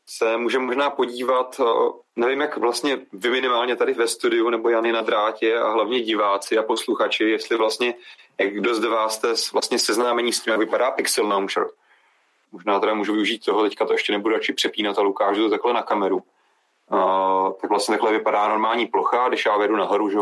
se 0.09 0.37
můžeme 0.37 0.65
možná 0.65 0.91
podívat, 0.91 1.61
uh, 1.61 1.93
nevím, 2.17 2.41
jak 2.41 2.57
vlastně 2.57 2.99
vy 3.13 3.31
minimálně 3.31 3.77
tady 3.77 3.93
ve 3.95 4.09
studiu, 4.09 4.51
nebo 4.51 4.69
Jany 4.69 4.93
na 4.93 5.03
drátě 5.03 5.59
a 5.59 5.73
hlavně 5.73 6.01
diváci 6.01 6.59
a 6.59 6.63
posluchači, 6.63 7.25
jestli 7.25 7.57
vlastně, 7.57 7.95
jak 8.39 8.55
kdo 8.55 8.75
z 8.75 8.85
vás 8.85 9.15
jste 9.15 9.35
vlastně 9.53 9.79
seznámení 9.79 10.33
s 10.33 10.41
tím, 10.41 10.51
jak 10.51 10.61
vypadá 10.61 10.91
Pixel 10.91 11.27
Launcher. 11.27 11.67
Možná 12.53 12.81
teda 12.81 12.95
můžu 12.95 13.13
využít 13.13 13.45
toho, 13.45 13.63
teďka 13.63 13.87
to 13.87 13.93
ještě 13.93 14.13
nebudu 14.13 14.35
radši 14.35 14.53
přepínat, 14.53 14.99
ale 14.99 15.09
ukážu 15.09 15.43
to 15.43 15.51
takhle 15.51 15.73
na 15.73 15.83
kameru. 15.83 16.23
Uh, 16.91 17.53
tak 17.61 17.71
vlastně 17.71 17.93
takhle 17.93 18.13
vypadá 18.13 18.49
normální 18.49 18.87
plocha, 18.87 19.29
když 19.29 19.47
já 19.47 19.57
vedu 19.57 19.77
nahoru, 19.77 20.11
že 20.11 20.19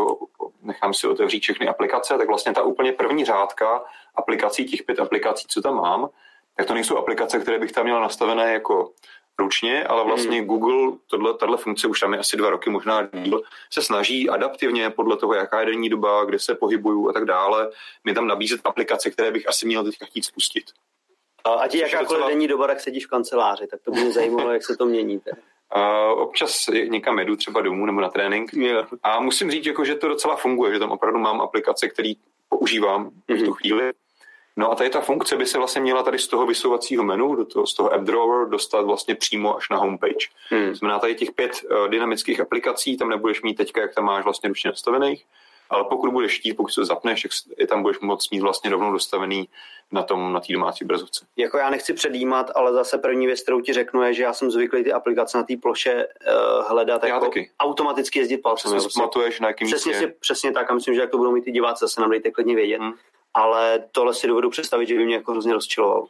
nechám 0.61 0.93
si 0.93 1.07
otevřít 1.07 1.43
všechny 1.43 1.67
aplikace, 1.67 2.17
tak 2.17 2.27
vlastně 2.27 2.53
ta 2.53 2.63
úplně 2.63 2.91
první 2.91 3.25
řádka 3.25 3.83
aplikací, 4.15 4.65
těch 4.65 4.83
pět 4.83 4.99
aplikací, 4.99 5.47
co 5.47 5.61
tam 5.61 5.75
mám, 5.75 6.09
tak 6.57 6.67
to 6.67 6.73
nejsou 6.73 6.97
aplikace, 6.97 7.39
které 7.39 7.59
bych 7.59 7.71
tam 7.71 7.83
měla 7.83 7.99
nastavené 7.99 8.53
jako 8.53 8.91
ručně, 9.39 9.83
ale 9.83 10.03
vlastně 10.05 10.37
hmm. 10.37 10.47
Google, 10.47 10.97
tohle, 11.07 11.33
tato 11.33 11.57
funkce 11.57 11.87
už 11.87 11.99
tam 11.99 12.13
je 12.13 12.19
asi 12.19 12.37
dva 12.37 12.49
roky, 12.49 12.69
možná 12.69 13.09
díl, 13.13 13.41
se 13.69 13.81
snaží 13.81 14.29
adaptivně 14.29 14.89
podle 14.89 15.17
toho, 15.17 15.33
jaká 15.33 15.59
je 15.59 15.65
denní 15.65 15.89
doba, 15.89 16.25
kde 16.25 16.39
se 16.39 16.55
pohybuju 16.55 17.09
a 17.09 17.13
tak 17.13 17.25
dále, 17.25 17.71
mi 18.03 18.13
tam 18.13 18.27
nabízet 18.27 18.61
aplikace, 18.63 19.11
které 19.11 19.31
bych 19.31 19.47
asi 19.47 19.65
měl 19.65 19.83
teďka 19.83 20.05
chtít 20.05 20.25
spustit. 20.25 20.65
A 21.43 21.49
ať 21.49 21.75
je 21.75 21.81
jakákoliv 21.81 22.09
docela... 22.09 22.27
denní 22.27 22.47
doba, 22.47 22.67
tak 22.67 22.79
sedíš 22.79 23.05
v 23.05 23.09
kanceláři, 23.09 23.67
tak 23.67 23.81
to 23.81 23.91
by 23.91 23.99
mě 23.99 24.11
zajímalo, 24.19 24.51
jak 24.53 24.63
se 24.63 24.77
to 24.77 24.85
mění. 24.85 25.21
Uh, 25.75 26.21
občas 26.21 26.67
někam 26.67 27.19
jedu 27.19 27.35
třeba 27.35 27.61
domů 27.61 27.85
nebo 27.85 28.01
na 28.01 28.09
trénink 28.09 28.53
yeah. 28.53 28.87
a 29.03 29.19
musím 29.19 29.51
říct, 29.51 29.65
jako, 29.65 29.85
že 29.85 29.95
to 29.95 30.07
docela 30.07 30.35
funguje, 30.35 30.73
že 30.73 30.79
tam 30.79 30.91
opravdu 30.91 31.19
mám 31.19 31.41
aplikace, 31.41 31.87
které 31.87 32.13
používám 32.49 33.05
mm-hmm. 33.05 33.35
v 33.35 33.39
tu 33.39 33.45
mhm. 33.45 33.53
chvíli 33.53 33.91
No 34.57 34.71
a 34.71 34.75
tady 34.75 34.89
ta 34.89 35.01
funkce 35.01 35.37
by 35.37 35.45
se 35.45 35.57
vlastně 35.57 35.81
měla 35.81 36.03
tady 36.03 36.19
z 36.19 36.27
toho 36.27 36.45
vysouvacího 36.45 37.03
menu, 37.03 37.35
do 37.35 37.45
toho, 37.45 37.67
z 37.67 37.73
toho 37.73 37.93
app 37.93 38.03
drawer, 38.03 38.49
dostat 38.49 38.81
vlastně 38.81 39.15
přímo 39.15 39.57
až 39.57 39.69
na 39.69 39.77
homepage. 39.77 40.27
Hmm. 40.49 40.75
Znamená 40.75 40.99
tady 40.99 41.15
těch 41.15 41.31
pět 41.31 41.51
uh, 41.63 41.87
dynamických 41.87 42.39
aplikací, 42.39 42.97
tam 42.97 43.09
nebudeš 43.09 43.41
mít 43.41 43.53
teďka, 43.53 43.81
jak 43.81 43.95
tam 43.95 44.05
máš 44.05 44.23
vlastně 44.23 44.47
ručně 44.49 44.69
nastavených, 44.69 45.25
ale 45.71 45.83
pokud 45.89 46.11
budeš 46.11 46.39
chtít, 46.39 46.53
pokud 46.53 46.71
se 46.71 46.85
zapneš, 46.85 47.21
tak 47.21 47.31
je 47.59 47.67
tam 47.67 47.81
budeš 47.81 47.99
moc 47.99 48.29
mít 48.29 48.39
vlastně 48.39 48.69
rovnou 48.69 48.91
dostavený 48.91 49.49
na 49.91 50.03
tom, 50.03 50.33
na 50.33 50.39
té 50.39 50.53
domácí 50.53 50.85
brazovce. 50.85 51.25
Jako 51.37 51.57
já 51.57 51.69
nechci 51.69 51.93
předjímat, 51.93 52.51
ale 52.55 52.73
zase 52.73 52.97
první 52.97 53.25
věc, 53.25 53.41
kterou 53.41 53.61
ti 53.61 53.73
řeknu, 53.73 54.01
je, 54.03 54.13
že 54.13 54.23
já 54.23 54.33
jsem 54.33 54.51
zvyklý 54.51 54.83
ty 54.83 54.93
aplikace 54.93 55.37
na 55.37 55.43
té 55.43 55.57
ploše 55.61 55.95
uh, 55.95 56.67
hledat, 56.67 57.03
já 57.03 57.09
jako 57.09 57.25
taky. 57.25 57.51
automaticky 57.59 58.19
jezdit 58.19 58.37
palcem. 58.37 58.71
Přesně 58.71 59.03
prostě. 59.03 59.41
na 59.41 59.47
jakým 59.47 59.67
přesně, 59.67 59.93
si, 59.93 60.07
přesně 60.07 60.51
tak 60.51 60.71
a 60.71 60.73
myslím, 60.73 60.95
že 60.95 61.01
jak 61.01 61.09
to 61.09 61.17
budou 61.17 61.31
mít 61.31 61.45
ty 61.45 61.51
diváci, 61.51 61.79
zase 61.79 62.01
nám 62.01 62.09
dejte 62.09 62.31
klidně 62.31 62.55
vědět. 62.55 62.79
Hmm 62.79 62.93
ale 63.33 63.83
tohle 63.91 64.13
si 64.13 64.27
dovedu 64.27 64.49
představit, 64.49 64.87
že 64.87 64.97
by 64.97 65.05
mě 65.05 65.15
jako 65.15 65.31
hrozně 65.31 65.53
rozčiloval. 65.53 66.07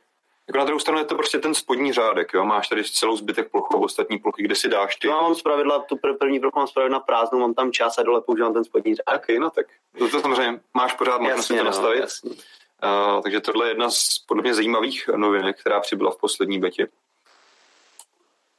Jako 0.47 0.57
na 0.57 0.65
druhou 0.65 0.79
stranu 0.79 0.99
je 0.99 1.05
to 1.05 1.15
prostě 1.15 1.39
ten 1.39 1.53
spodní 1.53 1.93
řádek, 1.93 2.33
jo? 2.33 2.45
máš 2.45 2.67
tady 2.67 2.83
celou 2.83 3.15
zbytek 3.15 3.51
plochu 3.51 3.75
a 3.75 3.79
ostatní 3.79 4.19
plochy, 4.19 4.43
kde 4.43 4.55
si 4.55 4.69
dáš 4.69 4.95
ty. 4.95 5.07
No, 5.07 5.21
mám 5.21 5.35
zpravidla, 5.35 5.79
tu 5.79 5.97
první 6.19 6.39
plochu 6.39 6.59
mám 6.59 6.67
zpravidla 6.67 6.99
prázdnou, 6.99 7.39
mám 7.39 7.53
tam 7.53 7.71
čas 7.71 7.97
a 7.97 8.03
dole 8.03 8.21
používám 8.21 8.53
ten 8.53 8.63
spodní 8.63 8.95
řádek. 8.95 9.23
Okay, 9.23 9.39
no 9.39 9.49
tak 9.49 9.65
to, 9.97 10.09
to 10.09 10.19
samozřejmě 10.19 10.59
máš 10.73 10.93
pořád 10.93 11.21
možnost 11.21 11.47
to 11.47 11.55
no, 11.55 11.63
nastavit. 11.63 11.99
Jasně. 11.99 12.31
Uh, 12.31 13.21
takže 13.21 13.39
tohle 13.39 13.65
je 13.65 13.71
jedna 13.71 13.89
z 13.89 14.19
podle 14.27 14.43
mě 14.43 14.53
zajímavých 14.53 15.07
novinek, 15.07 15.59
která 15.59 15.79
přibyla 15.79 16.11
v 16.11 16.17
poslední 16.17 16.59
betě. 16.59 16.87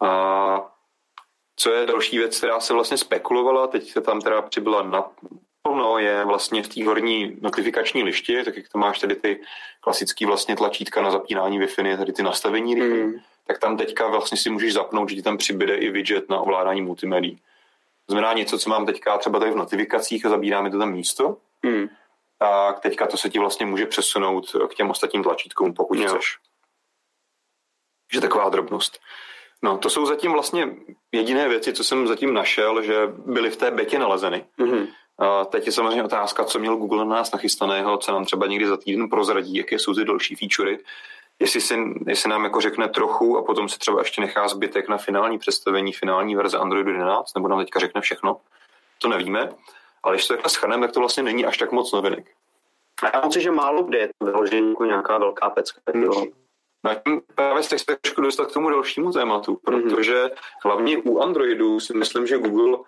A 0.01 0.73
co 1.57 1.73
je 1.73 1.87
další 1.87 2.19
věc, 2.19 2.39
která 2.39 2.61
se 2.61 2.73
vlastně 2.73 2.97
spekulovala, 2.97 3.67
teď 3.67 3.91
se 3.91 4.01
tam 4.01 4.21
teda 4.21 4.43
přibyla 4.43 4.83
na, 4.83 5.11
No, 5.69 5.99
je 5.99 6.25
vlastně 6.25 6.63
v 6.63 6.69
té 6.69 6.85
horní 6.85 7.37
notifikační 7.41 8.03
lišti, 8.03 8.45
tak 8.45 8.57
jak 8.57 8.69
to 8.69 8.79
máš 8.79 8.99
tady 8.99 9.17
ty 9.17 9.41
klasický 9.81 10.27
vlastně 10.27 10.57
tlačítka 10.57 11.03
na 11.03 11.11
zapínání 11.11 11.61
Wi-Fi, 11.61 11.97
tady 11.97 12.13
ty 12.13 12.23
nastavení 12.23 12.77
mm. 12.77 13.13
tak 13.47 13.59
tam 13.59 13.77
teďka 13.77 14.07
vlastně 14.07 14.39
si 14.39 14.51
můžeš 14.51 14.73
zapnout, 14.73 15.09
že 15.09 15.17
ti 15.17 15.23
tam 15.23 15.37
přibyde 15.37 15.77
i 15.77 15.91
widget 15.91 16.31
na 16.31 16.41
ovládání 16.41 16.83
multimédií. 16.83 17.37
To 18.07 18.13
znamená 18.13 18.33
něco, 18.33 18.59
co 18.59 18.71
mám 18.71 18.87
teďka 18.87 19.19
třeba 19.19 19.39
tady 19.39 19.51
v 19.51 19.57
notifikacích 19.57 20.27
a 20.27 20.29
zabírá 20.29 20.63
mi 20.63 20.71
to 20.71 20.79
tam 20.79 20.93
místo, 20.93 21.37
mm. 21.63 21.89
tak 22.39 22.81
teďka 22.81 23.07
to 23.07 23.17
se 23.17 23.31
ti 23.31 23.39
vlastně 23.39 23.67
může 23.67 23.87
přesunout 23.87 24.57
k 24.71 24.75
těm 24.75 24.91
ostatním 24.91 25.23
tlačítkům, 25.23 25.75
pokud 25.75 25.99
jo. 25.99 26.09
chceš. 26.09 26.39
Že 28.13 28.21
taková 28.21 28.49
drobnost. 28.49 29.01
No, 29.63 29.79
to 29.79 29.91
jsou 29.91 30.07
zatím 30.07 30.33
vlastně 30.33 30.69
jediné 31.13 31.49
věci, 31.49 31.73
co 31.73 31.85
jsem 31.85 32.07
zatím 32.07 32.35
našel, 32.35 32.83
že 32.83 32.95
byly 33.27 33.51
v 33.51 33.57
té 33.57 33.71
betě 33.71 33.99
nalezeny. 33.99 34.45
Mm-hmm. 34.59 34.87
Teď 35.51 35.67
je 35.67 35.73
samozřejmě 35.73 36.05
otázka, 36.05 36.45
co 36.45 36.59
měl 36.59 36.77
Google 36.77 37.05
na 37.05 37.17
nás 37.17 37.33
nachystaného, 37.33 37.99
co 37.99 38.13
nám 38.13 38.25
třeba 38.25 38.47
někdy 38.47 38.67
za 38.67 38.77
týden 38.77 39.09
prozradí, 39.09 39.57
jaké 39.57 39.79
jsou 39.79 39.95
ty 39.95 40.05
další 40.05 40.37
featurey. 40.37 40.79
Jestli, 41.39 41.61
si, 41.61 41.79
jestli 42.07 42.31
nám 42.31 42.45
jako 42.45 42.61
řekne 42.61 42.89
trochu 42.89 43.39
a 43.39 43.43
potom 43.43 43.69
se 43.69 43.79
třeba 43.79 43.99
ještě 43.99 44.21
nechá 44.21 44.49
zbytek 44.49 44.89
na 44.89 44.97
finální 44.97 45.39
představení, 45.39 45.93
finální 45.93 46.37
verze 46.37 46.59
Androidu 46.59 46.91
11, 46.91 47.35
nebo 47.35 47.49
nám 47.49 47.59
teďka 47.59 47.81
řekne 47.81 48.01
všechno, 48.01 48.37
to 48.99 49.09
nevíme. 49.09 49.49
Ale 50.03 50.15
když 50.15 50.27
to 50.27 50.35
takhle 50.35 50.51
schrneme, 50.51 50.87
tak 50.87 50.95
to 50.95 51.01
vlastně 51.01 51.23
není 51.23 51.47
až 51.47 51.59
tak 51.59 51.73
moc 51.73 51.93
novinek. 51.93 52.27
A 53.03 53.17
já 53.17 53.27
myslím, 53.27 53.43
že 53.43 53.51
málo 53.51 53.83
kde 53.83 53.99
je 53.99 54.09
to 54.19 54.25
vyložený 54.25 54.69
jako 54.69 54.85
nějaká 54.85 55.19
velká 55.19 55.51
pecka. 55.51 55.81
Hmm. 55.95 56.05
No 56.85 56.91
a 56.91 56.95
tím 56.95 57.23
právě 57.35 57.63
se 57.63 57.79
chci 57.79 57.97
dostat 58.19 58.51
k 58.51 58.53
tomu 58.53 58.71
dalšímu 58.71 59.13
tématu, 59.13 59.51
mhm. 59.53 59.83
protože 59.83 60.31
hlavně 60.65 60.99
u 60.99 61.21
Androidu 61.21 61.81
si 61.81 61.95
myslím, 61.95 62.27
že 62.27 62.39
Google 62.39 62.77
uh, 62.77 62.85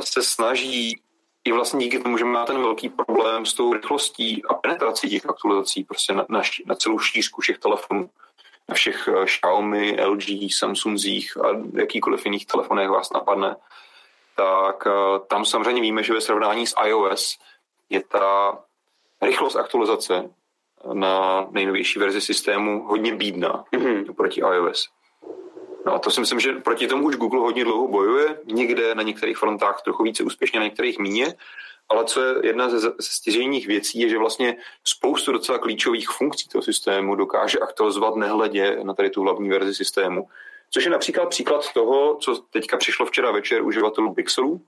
se 0.00 0.22
snaží 0.22 1.02
i 1.46 1.52
vlastně 1.52 1.84
díky 1.84 1.98
tomu, 1.98 2.18
že 2.18 2.24
má 2.24 2.44
ten 2.44 2.62
velký 2.62 2.88
problém 2.88 3.46
s 3.46 3.54
tou 3.54 3.72
rychlostí 3.72 4.42
a 4.44 4.54
penetrací 4.54 5.10
těch 5.10 5.26
aktualizací 5.26 5.84
prostě 5.84 6.12
na, 6.12 6.26
na, 6.28 6.42
na 6.66 6.74
celou 6.74 6.98
šířku 6.98 7.40
všech 7.40 7.58
telefonů, 7.58 8.10
na 8.68 8.74
všech 8.74 9.08
uh, 9.08 9.24
Xiaomi, 9.24 9.96
LG, 10.04 10.24
Samsungzích 10.58 11.36
a 11.36 11.48
jakýkoliv 11.74 12.24
jiných 12.24 12.46
telefonech 12.46 12.88
vás 12.88 13.12
napadne, 13.12 13.56
tak 14.36 14.86
uh, 14.86 14.92
tam 15.26 15.44
samozřejmě 15.44 15.82
víme, 15.82 16.02
že 16.02 16.12
ve 16.12 16.20
srovnání 16.20 16.66
s 16.66 16.74
iOS 16.86 17.38
je 17.90 18.02
ta 18.02 18.58
rychlost 19.22 19.56
aktualizace 19.56 20.30
na 20.92 21.46
nejnovější 21.50 21.98
verzi 21.98 22.20
systému 22.20 22.82
hodně 22.82 23.14
bídná 23.14 23.64
mm-hmm. 23.72 24.14
proti 24.14 24.40
iOS. 24.40 24.88
No 25.86 25.94
a 25.94 25.98
to 25.98 26.10
si 26.10 26.20
myslím, 26.20 26.40
že 26.40 26.52
proti 26.52 26.86
tomu 26.86 27.06
už 27.06 27.16
Google 27.16 27.40
hodně 27.40 27.64
dlouho 27.64 27.88
bojuje, 27.88 28.38
někde 28.44 28.94
na 28.94 29.02
některých 29.02 29.36
frontách 29.36 29.82
trochu 29.82 30.02
více 30.02 30.22
úspěšně, 30.22 30.58
na 30.58 30.64
některých 30.64 30.98
míně, 30.98 31.34
ale 31.88 32.04
co 32.04 32.22
je 32.22 32.34
jedna 32.42 32.68
ze 32.68 32.92
stěžejních 33.00 33.66
věcí, 33.66 34.00
je, 34.00 34.08
že 34.08 34.18
vlastně 34.18 34.56
spoustu 34.84 35.32
docela 35.32 35.58
klíčových 35.58 36.08
funkcí 36.08 36.48
toho 36.48 36.62
systému 36.62 37.14
dokáže 37.14 37.58
aktualizovat 37.58 38.16
nehledě 38.16 38.78
na 38.82 38.94
tady 38.94 39.10
tu 39.10 39.22
hlavní 39.22 39.48
verzi 39.48 39.74
systému. 39.74 40.28
Což 40.70 40.84
je 40.84 40.90
například 40.90 41.28
příklad 41.28 41.72
toho, 41.72 42.16
co 42.16 42.34
teďka 42.34 42.76
přišlo 42.76 43.06
včera 43.06 43.30
večer 43.30 43.62
uživatelů 43.62 44.14
Pixelů. 44.14 44.60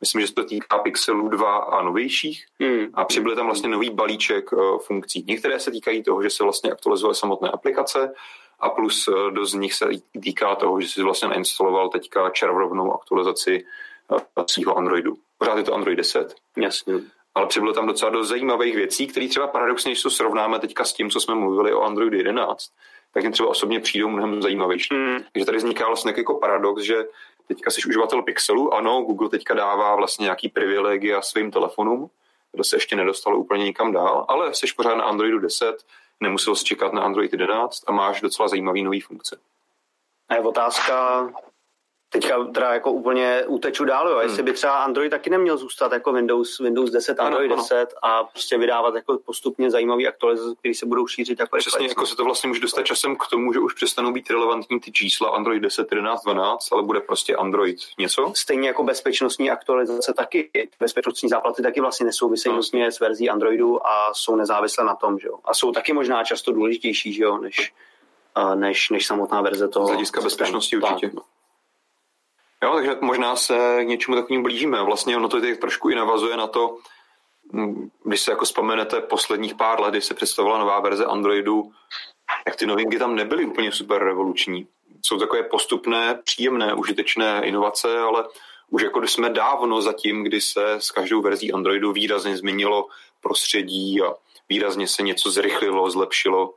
Myslím, 0.00 0.20
že 0.20 0.26
se 0.26 0.34
to 0.34 0.44
týká 0.44 0.78
Pixelů 0.78 1.28
2 1.28 1.56
a 1.56 1.82
novějších. 1.82 2.46
Hmm. 2.60 2.86
A 2.94 3.04
přibyl 3.04 3.36
tam 3.36 3.46
vlastně 3.46 3.68
nový 3.68 3.90
balíček 3.90 4.52
uh, 4.52 4.78
funkcí. 4.78 5.24
Některé 5.28 5.60
se 5.60 5.70
týkají 5.70 6.02
toho, 6.02 6.22
že 6.22 6.30
se 6.30 6.42
vlastně 6.42 6.72
aktualizuje 6.72 7.14
samotné 7.14 7.50
aplikace, 7.50 8.12
a 8.60 8.70
plus 8.70 9.08
eh, 9.08 9.30
do 9.30 9.46
z 9.46 9.54
nich 9.54 9.74
se 9.74 9.86
týká 10.22 10.54
toho, 10.54 10.80
že 10.80 10.88
si 10.88 11.02
vlastně 11.02 11.28
nainstaloval 11.28 11.88
teďka 11.88 12.30
červnovnou 12.30 12.94
aktualizaci 12.94 13.64
eh, 14.12 14.44
svého 14.46 14.78
Androidu. 14.78 15.16
Pořád 15.38 15.56
je 15.56 15.64
to 15.64 15.74
Android 15.74 15.96
10. 15.96 16.34
Jasně. 16.56 16.94
Ale 17.34 17.46
přibylo 17.46 17.72
tam 17.72 17.86
docela 17.86 18.10
dost 18.10 18.28
zajímavých 18.28 18.76
věcí, 18.76 19.06
které 19.06 19.28
třeba 19.28 19.46
paradoxně, 19.46 19.90
když 19.90 20.02
to 20.02 20.10
srovnáme 20.10 20.58
teďka 20.58 20.84
s 20.84 20.92
tím, 20.92 21.10
co 21.10 21.20
jsme 21.20 21.34
mluvili 21.34 21.74
o 21.74 21.82
Androidu 21.82 22.16
11, 22.16 22.64
tak 23.14 23.22
jim 23.22 23.32
třeba 23.32 23.48
osobně 23.48 23.80
přijdou 23.80 24.08
mnohem 24.08 24.42
zajímavější. 24.42 24.94
Mm. 24.94 25.18
Takže 25.32 25.46
tady 25.46 25.58
vzniká 25.58 25.86
vlastně 25.86 26.14
jako 26.16 26.34
paradox, 26.34 26.82
že 26.82 27.04
teďka 27.48 27.70
jsi 27.70 27.80
uživatel 27.88 28.22
Pixelu, 28.22 28.74
ano, 28.74 29.02
Google 29.02 29.28
teďka 29.28 29.54
dává 29.54 29.96
vlastně 29.96 30.24
nějaký 30.24 30.48
privilegia 30.48 31.22
svým 31.22 31.50
telefonům, 31.50 32.10
to 32.56 32.64
se 32.64 32.76
ještě 32.76 32.96
nedostalo 32.96 33.38
úplně 33.38 33.64
nikam 33.64 33.92
dál, 33.92 34.24
ale 34.28 34.54
jsi 34.54 34.66
pořád 34.76 34.94
na 34.94 35.04
Androidu 35.04 35.38
10, 35.38 35.76
nemusel 36.20 36.56
jsi 36.56 36.64
čekat 36.64 36.92
na 36.92 37.02
Android 37.02 37.32
11 37.32 37.84
a 37.86 37.92
máš 37.92 38.20
docela 38.20 38.48
zajímavý 38.48 38.82
nový 38.82 39.00
funkce. 39.00 39.40
A 40.28 40.34
je 40.34 40.40
otázka, 40.40 41.26
teďka 42.12 42.44
teda 42.44 42.74
jako 42.74 42.92
úplně 42.92 43.44
uteču 43.46 43.84
dál, 43.84 44.08
jo. 44.08 44.18
jestli 44.18 44.36
hmm. 44.36 44.44
by 44.44 44.52
třeba 44.52 44.72
Android 44.72 45.10
taky 45.10 45.30
neměl 45.30 45.56
zůstat 45.56 45.92
jako 45.92 46.12
Windows, 46.12 46.58
Windows 46.58 46.90
10, 46.90 47.20
Android 47.20 47.52
ano, 47.52 47.62
10 47.62 47.74
ano. 47.74 47.86
a 48.02 48.24
prostě 48.24 48.58
vydávat 48.58 48.94
jako 48.94 49.18
postupně 49.18 49.70
zajímavý 49.70 50.08
aktualizace, 50.08 50.54
které 50.58 50.74
se 50.74 50.86
budou 50.86 51.06
šířit 51.06 51.40
jako 51.40 51.56
Přesně, 51.56 51.88
jako 51.88 52.06
se 52.06 52.16
to 52.16 52.24
vlastně 52.24 52.48
může 52.48 52.60
dostat 52.60 52.82
časem 52.82 53.16
k 53.16 53.26
tomu, 53.26 53.52
že 53.52 53.58
už 53.58 53.74
přestanou 53.74 54.12
být 54.12 54.30
relevantní 54.30 54.80
ty 54.80 54.92
čísla 54.92 55.30
Android 55.30 55.62
10, 55.62 55.92
11, 55.92 56.24
12, 56.24 56.72
ale 56.72 56.82
bude 56.82 57.00
prostě 57.00 57.36
Android 57.36 57.78
něco. 57.98 58.32
Stejně 58.36 58.68
jako 58.68 58.84
bezpečnostní 58.84 59.50
aktualizace 59.50 60.12
taky, 60.12 60.50
bezpečnostní 60.80 61.28
záplaty 61.28 61.62
taky 61.62 61.80
vlastně 61.80 62.06
nesouvisejí 62.06 62.54
no. 62.54 62.62
s 62.62 63.00
verzí 63.00 63.30
Androidu 63.30 63.86
a 63.86 64.14
jsou 64.14 64.36
nezávislé 64.36 64.84
na 64.84 64.94
tom, 64.94 65.18
že 65.18 65.28
jo. 65.28 65.38
A 65.44 65.54
jsou 65.54 65.72
taky 65.72 65.92
možná 65.92 66.24
často 66.24 66.52
důležitější, 66.52 67.12
že 67.12 67.22
jo, 67.22 67.38
než, 67.38 67.72
než, 68.54 68.90
než 68.90 69.06
samotná 69.06 69.40
verze 69.40 69.68
toho. 69.68 69.86
Z 69.86 69.90
hlediska 69.90 70.20
bezpečnosti 70.20 70.76
určitě. 70.76 71.06
Tak, 71.06 71.14
no. 71.14 71.22
Jo, 72.64 72.74
takže 72.74 72.96
možná 73.00 73.36
se 73.36 73.84
k 73.84 73.88
něčemu 73.88 74.16
takovým 74.16 74.42
blížíme. 74.42 74.82
Vlastně 74.82 75.16
ono 75.16 75.28
to 75.28 75.40
teď 75.40 75.60
trošku 75.60 75.88
i 75.88 75.94
navazuje 75.94 76.36
na 76.36 76.46
to, 76.46 76.76
mm, 77.52 77.90
když 78.04 78.20
se 78.20 78.30
jako 78.30 78.44
vzpomenete 78.44 79.00
posledních 79.00 79.54
pár 79.54 79.80
let, 79.80 79.90
kdy 79.90 80.00
se 80.00 80.14
představila 80.14 80.58
nová 80.58 80.80
verze 80.80 81.04
Androidu, 81.04 81.72
jak 82.46 82.56
ty 82.56 82.66
novinky 82.66 82.98
tam 82.98 83.14
nebyly 83.14 83.44
úplně 83.44 83.72
super 83.72 84.04
revoluční. 84.04 84.66
Jsou 85.02 85.18
takové 85.18 85.42
postupné, 85.42 86.20
příjemné, 86.24 86.74
užitečné 86.74 87.40
inovace, 87.44 87.98
ale 87.98 88.24
už 88.70 88.82
jako 88.82 89.02
jsme 89.02 89.30
dávno 89.30 89.82
zatím, 89.82 90.24
kdy 90.24 90.40
se 90.40 90.72
s 90.72 90.90
každou 90.90 91.22
verzí 91.22 91.52
Androidu 91.52 91.92
výrazně 91.92 92.36
změnilo 92.36 92.88
prostředí 93.20 94.02
a 94.02 94.14
výrazně 94.48 94.88
se 94.88 95.02
něco 95.02 95.30
zrychlilo, 95.30 95.90
zlepšilo. 95.90 96.54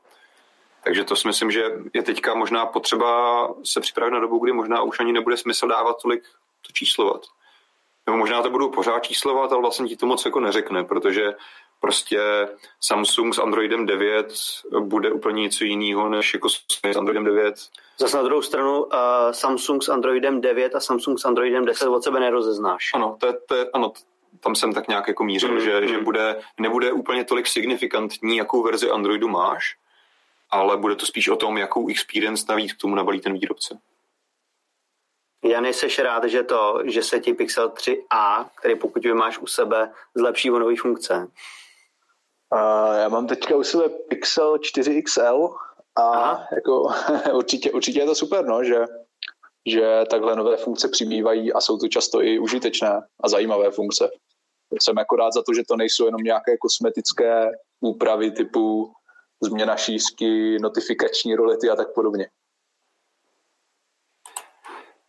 Takže 0.84 1.04
to 1.04 1.16
si 1.16 1.28
myslím, 1.28 1.52
že 1.52 1.64
je 1.94 2.04
teďka 2.04 2.34
možná 2.34 2.66
potřeba 2.66 3.48
se 3.64 3.82
připravit 3.82 4.12
na 4.12 4.20
dobu, 4.20 4.40
kdy 4.40 4.54
možná 4.54 4.82
už 4.82 5.00
ani 5.00 5.14
nebude 5.14 5.38
smysl 5.38 5.68
dávat 5.68 6.02
tolik 6.02 6.24
to 6.68 6.74
číslovat. 6.74 7.22
nebo 8.06 8.18
možná 8.18 8.42
to 8.42 8.50
budou 8.50 8.70
pořád 8.70 9.00
číslovat, 9.00 9.52
ale 9.52 9.62
vlastně 9.62 9.88
ti 9.88 9.96
to 9.96 10.06
moc 10.06 10.26
jako 10.26 10.40
neřekne, 10.40 10.84
protože 10.84 11.34
prostě 11.80 12.48
Samsung 12.82 13.36
s 13.36 13.40
Androidem 13.40 13.86
9 13.86 14.34
bude 14.80 15.12
úplně 15.12 15.42
něco 15.42 15.64
jiného 15.64 16.10
než 16.10 16.34
jako 16.34 16.50
s 16.50 16.66
Androidem 16.98 17.24
9. 17.24 17.56
Zase 18.00 18.18
na 18.18 18.24
druhou 18.24 18.42
stranu 18.42 18.84
uh, 18.84 18.90
Samsung 19.32 19.84
s 19.84 19.90
Androidem 19.90 20.42
9 20.42 20.76
a 20.76 20.80
Samsung 20.80 21.20
s 21.20 21.26
Androidem 21.26 21.66
10 21.66 21.88
od 21.88 22.04
sebe 22.04 22.20
nerozeznáš. 22.20 22.92
Ano, 22.94 23.18
to 23.20 23.28
je, 23.28 23.34
to 23.48 23.56
je, 23.56 23.70
ano, 23.74 23.92
tam 24.40 24.56
jsem 24.56 24.74
tak 24.74 24.88
nějak 24.88 25.08
jako 25.08 25.24
mířil, 25.24 25.52
mm, 25.52 25.60
že, 25.60 25.82
mm. 25.82 25.88
že 25.88 25.98
bude, 25.98 26.36
nebude 26.60 26.92
úplně 26.92 27.24
tolik 27.24 27.48
signifikantní, 27.48 28.38
jakou 28.38 28.64
verzi 28.64 28.90
Androidu 28.90 29.28
máš, 29.28 29.76
ale 30.54 30.78
bude 30.78 30.96
to 30.96 31.06
spíš 31.06 31.30
o 31.30 31.36
tom, 31.36 31.58
jakou 31.58 31.90
experience 31.90 32.46
navíc 32.50 32.74
k 32.74 32.78
tomu 32.78 32.96
nabalí 32.96 33.22
ten 33.22 33.34
výrobce. 33.34 33.78
Jany, 35.46 35.74
seš 35.74 36.00
rád, 36.00 36.24
že 36.24 36.44
to, 36.44 36.82
že 36.86 37.04
se 37.04 37.20
ti 37.20 37.34
Pixel 37.34 37.70
3a, 37.70 38.50
který 38.60 38.76
pokud 38.76 39.06
máš 39.06 39.40
u 39.40 39.48
sebe, 39.48 39.92
zlepší 40.16 40.52
o 40.52 40.60
nové 40.60 40.76
funkce? 40.76 41.28
Uh, 42.54 42.98
já 42.98 43.10
mám 43.10 43.28
teďka 43.28 43.56
u 43.56 43.64
sebe 43.64 43.90
Pixel 43.90 44.58
4 44.58 45.02
XL 45.02 45.50
a 45.96 46.02
Aha. 46.02 46.48
jako 46.56 46.88
určitě, 47.34 47.72
určitě 47.72 48.00
je 48.00 48.06
to 48.06 48.16
super, 48.16 48.46
no, 48.46 48.64
že, 48.64 48.86
že 49.66 50.04
takhle 50.10 50.36
nové 50.36 50.58
funkce 50.58 50.88
přibývají 50.88 51.54
a 51.54 51.62
jsou 51.62 51.78
to 51.78 51.88
často 51.88 52.24
i 52.24 52.40
užitečné 52.40 53.02
a 53.24 53.30
zajímavé 53.30 53.72
funkce. 53.72 54.10
Jsem 54.82 54.98
jako 54.98 55.16
rád 55.16 55.34
za 55.34 55.44
to, 55.44 55.54
že 55.54 55.64
to 55.68 55.76
nejsou 55.76 56.06
jenom 56.06 56.22
nějaké 56.22 56.58
kosmetické 56.58 57.52
úpravy 57.82 58.32
typu 58.32 58.94
změna 59.44 59.76
šířky, 59.76 60.58
notifikační 60.62 61.36
rolety 61.36 61.70
a 61.70 61.76
tak 61.76 61.94
podobně. 61.94 62.30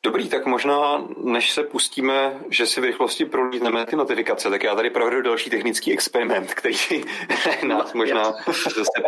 Dobrý, 0.02 0.28
tak 0.28 0.46
možná, 0.46 1.08
než 1.16 1.50
se 1.50 1.62
pustíme, 1.62 2.40
že 2.48 2.66
si 2.66 2.80
v 2.80 2.84
rychlosti 2.84 3.24
prolítneme 3.24 3.86
ty 3.86 3.96
notifikace, 3.96 4.50
tak 4.50 4.62
já 4.62 4.74
tady 4.74 4.90
provedu 4.90 5.22
další 5.22 5.50
technický 5.50 5.92
experiment, 5.92 6.54
který 6.54 7.04
nás 7.66 7.92
možná 7.92 8.32
zase 8.46 9.02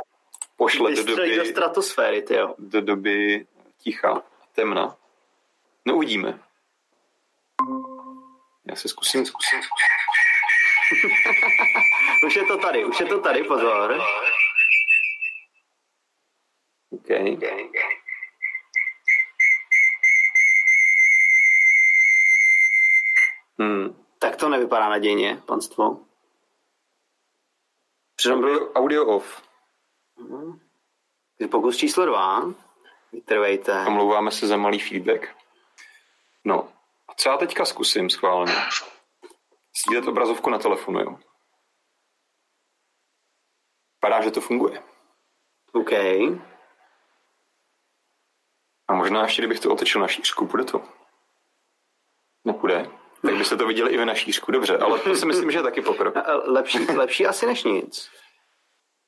pošle 0.57 0.95
do 0.95 1.05
doby... 1.05 1.37
do 1.37 1.45
stratosféry, 1.45 2.23
tyjo. 2.23 2.55
Do 2.59 2.81
doby 2.81 3.47
ticha, 3.79 4.23
temna. 4.55 4.97
No 5.87 5.97
uvidíme. 5.97 6.41
Já 8.69 8.77
se 8.77 8.89
zkusím, 8.89 9.27
zkusím, 9.27 9.61
zkusím. 9.63 9.97
už 12.27 12.37
je 12.37 12.45
to 12.45 12.57
tady, 12.59 12.85
už 12.85 13.01
je 13.01 13.07
to 13.07 13.21
tady, 13.21 13.45
pozor. 13.45 14.01
Okay. 16.93 17.37
okay. 17.37 17.69
Hmm. 23.59 24.05
Tak 24.19 24.37
to 24.37 24.49
nevypadá 24.49 24.89
nadějně, 24.89 25.43
panstvo. 25.47 26.07
Přitom 28.17 28.41
byl 28.41 28.73
audio 28.75 29.07
off. 29.07 29.43
Hmm. 30.19 30.61
Pokus 31.51 31.77
číslo 31.77 32.07
dva. 32.07 32.43
Vytrvejte. 33.13 33.85
Omlouváme 33.87 34.31
se 34.31 34.47
za 34.47 34.57
malý 34.57 34.79
feedback. 34.79 35.37
No, 36.45 36.73
a 37.09 37.15
co 37.17 37.29
já 37.29 37.37
teďka 37.37 37.65
zkusím 37.65 38.11
schválně? 38.11 38.55
Sdílet 39.85 40.09
obrazovku 40.09 40.51
na 40.51 40.59
telefonu, 40.59 41.01
jo. 41.01 41.19
Padá, 44.01 44.23
že 44.23 44.31
to 44.31 44.41
funguje. 44.41 44.83
OK. 45.73 45.91
Možná 49.07 49.23
ještě, 49.23 49.43
kdybych 49.43 49.61
to 49.61 49.73
otočil 49.73 50.01
na 50.01 50.09
šířku, 50.09 50.47
bude 50.47 50.65
to? 50.65 50.83
Nepůjde 52.45 52.87
tak 53.27 53.37
byste 53.37 53.57
to 53.57 53.67
viděli 53.67 53.93
i 53.93 53.99
v 53.99 54.05
na 54.05 54.15
šířku. 54.15 54.53
Dobře, 54.53 54.79
ale 54.79 54.99
to 54.99 55.15
si 55.15 55.27
myslím, 55.27 55.51
že 55.51 55.59
je 55.59 55.63
taky 55.63 55.81
pokrok. 55.81 56.15
Lepší, 56.45 56.79
lepší 56.79 57.27
asi 57.27 57.47
než 57.47 57.65
nic. 57.65 58.09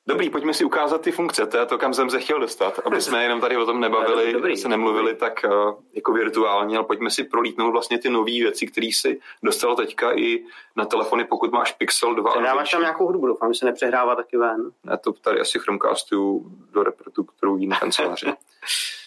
Dobrý, 0.07 0.29
pojďme 0.29 0.53
si 0.53 0.65
ukázat 0.65 1.01
ty 1.01 1.11
funkce, 1.11 1.45
to 1.45 1.57
je 1.57 1.65
to, 1.65 1.77
kam 1.77 1.93
jsem 1.93 2.09
se 2.09 2.19
chtěl 2.19 2.39
dostat, 2.39 2.79
aby 2.85 3.01
jsme 3.01 3.23
jenom 3.23 3.41
tady 3.41 3.57
o 3.57 3.65
tom 3.65 3.79
nebavili, 3.79 4.33
dobrý, 4.33 4.57
se 4.57 4.67
nemluvili 4.67 5.15
tak 5.15 5.45
uh, 5.45 5.83
jako 5.93 6.13
virtuálně, 6.13 6.77
ale 6.77 6.85
pojďme 6.85 7.09
si 7.09 7.23
prolítnout 7.23 7.71
vlastně 7.71 7.99
ty 7.99 8.09
nové 8.09 8.31
věci, 8.31 8.67
které 8.67 8.89
si 8.93 9.19
dostal 9.43 9.75
teďka 9.75 10.17
i 10.17 10.43
na 10.75 10.85
telefony, 10.85 11.25
pokud 11.25 11.51
máš 11.51 11.71
Pixel 11.71 12.15
2. 12.15 12.31
Přehráváš 12.31 12.71
tam 12.71 12.81
nějakou 12.81 13.05
hudbu, 13.05 13.27
doufám, 13.27 13.53
že 13.53 13.59
se 13.59 13.65
nepřehrává 13.65 14.15
taky 14.15 14.37
ven. 14.37 14.71
Já 14.89 14.97
to 14.97 15.13
tady 15.13 15.39
asi 15.39 15.59
Chromecastu 15.59 16.45
do 16.71 16.83
repertu, 16.83 17.23
kterou 17.23 17.57
na 17.57 17.79
kanceláři. 17.79 18.25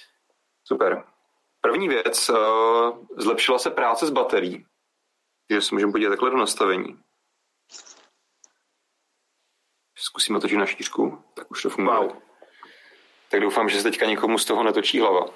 Super. 0.65 1.05
První 1.61 1.89
věc, 1.89 2.29
uh, 2.29 2.37
zlepšila 3.17 3.59
se 3.59 3.71
práce 3.71 4.07
s 4.07 4.11
baterií 4.11 4.67
že 5.53 5.61
se 5.61 5.75
můžeme 5.75 5.93
podívat 5.93 6.11
takhle 6.11 6.31
do 6.31 6.37
nastavení. 6.37 6.99
Zkusíme 9.99 10.41
točit 10.41 10.59
na 10.59 10.67
šířku, 10.67 11.25
tak 11.35 11.51
už 11.51 11.63
to 11.63 11.71
funguje. 11.71 11.99
Wow. 11.99 12.13
Tak 13.31 13.41
doufám, 13.41 13.69
že 13.69 13.77
se 13.77 13.83
teďka 13.83 14.07
někomu 14.07 14.39
z 14.39 14.45
toho 14.45 14.63
netočí 14.63 15.01
hlava. 15.01 15.27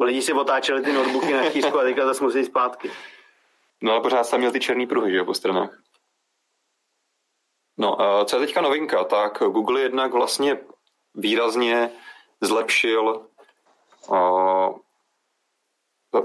Lidi 0.00 0.22
si 0.22 0.32
otáčeli 0.32 0.82
ty 0.82 0.92
notebooky 0.92 1.32
na 1.32 1.50
šířku 1.50 1.78
a 1.78 1.82
teďka 1.82 2.06
zase 2.06 2.24
musí 2.24 2.44
zpátky. 2.44 2.90
No 3.82 3.92
ale 3.92 4.00
pořád 4.00 4.24
jsem 4.24 4.38
měl 4.38 4.52
ty 4.52 4.60
černý 4.60 4.86
pruhy, 4.86 5.12
že 5.12 5.24
po 5.24 5.34
stranách. 5.34 5.82
No, 7.78 8.00
a 8.00 8.24
co 8.24 8.36
je 8.36 8.46
teďka 8.46 8.60
novinka, 8.60 9.04
tak 9.04 9.38
Google 9.38 9.80
jednak 9.80 10.12
vlastně 10.12 10.60
výrazně 11.14 11.90
zlepšil 12.40 13.28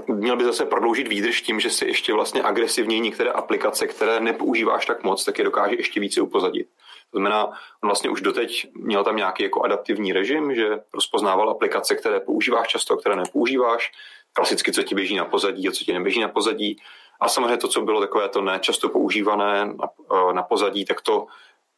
měl 0.06 0.36
by 0.36 0.44
zase 0.44 0.66
prodloužit 0.66 1.08
výdrž 1.08 1.42
tím, 1.42 1.60
že 1.60 1.70
si 1.70 1.86
ještě 1.86 2.12
vlastně 2.12 2.42
agresivně 2.42 3.00
některé 3.00 3.30
aplikace, 3.30 3.86
které 3.86 4.20
nepoužíváš 4.20 4.86
tak 4.86 5.02
moc, 5.02 5.24
tak 5.24 5.38
je 5.38 5.44
dokáže 5.44 5.74
ještě 5.76 6.00
více 6.00 6.20
upozadit. 6.20 6.68
To 7.10 7.18
znamená, 7.18 7.46
on 7.82 7.88
vlastně 7.88 8.10
už 8.10 8.20
doteď 8.20 8.66
měl 8.74 9.04
tam 9.04 9.16
nějaký 9.16 9.42
jako 9.42 9.62
adaptivní 9.62 10.12
režim, 10.12 10.54
že 10.54 10.80
rozpoznával 10.94 11.50
aplikace, 11.50 11.94
které 11.94 12.20
používáš 12.20 12.68
často 12.68 12.96
které 12.96 13.16
nepoužíváš, 13.16 13.92
klasicky, 14.32 14.72
co 14.72 14.82
ti 14.82 14.94
běží 14.94 15.16
na 15.16 15.24
pozadí 15.24 15.68
a 15.68 15.72
co 15.72 15.84
ti 15.84 15.92
neběží 15.92 16.20
na 16.20 16.28
pozadí. 16.28 16.80
A 17.20 17.28
samozřejmě 17.28 17.56
to, 17.56 17.68
co 17.68 17.80
bylo 17.80 18.00
takové 18.00 18.28
to 18.28 18.42
nečasto 18.42 18.88
používané 18.88 19.64
na, 19.64 19.90
na 20.32 20.42
pozadí, 20.42 20.84
tak 20.84 21.00
to 21.00 21.26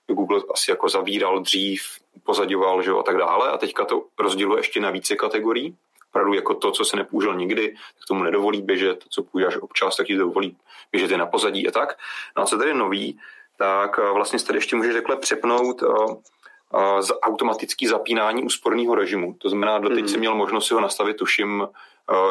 Google 0.06 0.42
asi 0.54 0.70
jako 0.70 0.88
zavíral 0.88 1.40
dřív, 1.40 1.82
pozadioval 2.22 2.82
že 2.82 2.90
jo, 2.90 2.98
a 2.98 3.02
tak 3.02 3.16
dále. 3.16 3.50
A 3.50 3.58
teďka 3.58 3.84
to 3.84 4.04
rozděluje 4.18 4.58
ještě 4.58 4.80
na 4.80 4.90
více 4.90 5.16
kategorií 5.16 5.76
opravdu 6.10 6.34
jako 6.34 6.54
to, 6.54 6.70
co 6.70 6.84
se 6.84 6.96
nepoužil 6.96 7.34
nikdy, 7.34 7.68
tak 7.68 8.08
tomu 8.08 8.22
nedovolí 8.22 8.62
běžet, 8.62 8.98
to, 8.98 9.08
co 9.08 9.22
používáš 9.22 9.56
občas, 9.56 9.96
tak 9.96 10.06
ti 10.06 10.16
dovolí 10.16 10.56
běžet 10.92 11.10
i 11.10 11.16
na 11.16 11.26
pozadí 11.26 11.68
a 11.68 11.70
tak. 11.70 11.98
No 12.36 12.42
a 12.42 12.46
co 12.46 12.58
tady 12.58 12.74
nový, 12.74 13.20
tak 13.56 13.98
eh, 13.98 14.12
vlastně 14.12 14.38
tady 14.38 14.58
ještě 14.58 14.76
můžeš 14.76 14.94
takhle 14.94 15.16
přepnout 15.16 15.82
uh, 15.82 15.94
uh, 15.94 17.00
za 17.00 17.14
automatický 17.22 17.86
zapínání 17.86 18.42
úsporného 18.42 18.94
režimu. 18.94 19.34
To 19.38 19.48
znamená, 19.48 19.78
doteď 19.78 20.00
mm. 20.00 20.08
si 20.08 20.18
měl 20.18 20.34
možnost 20.34 20.66
si 20.66 20.74
ho 20.74 20.80
nastavit, 20.80 21.16
tuším, 21.16 21.68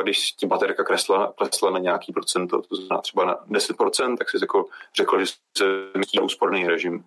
když 0.04 0.32
ti 0.32 0.48
baterka 0.48 0.84
kresla, 0.84 1.34
klesla 1.38 1.70
na 1.70 1.80
nějaký 1.80 2.14
procento, 2.14 2.62
to 2.62 2.76
znamená 2.76 3.02
třeba 3.02 3.26
na 3.26 3.38
10%, 3.50 4.18
tak 4.18 4.30
si 4.30 4.38
jako 4.42 4.66
řekl, 4.96 5.20
že 5.20 5.26
se 5.58 5.66
myslí 5.98 6.20
úsporný 6.20 6.68
režim. 6.68 7.04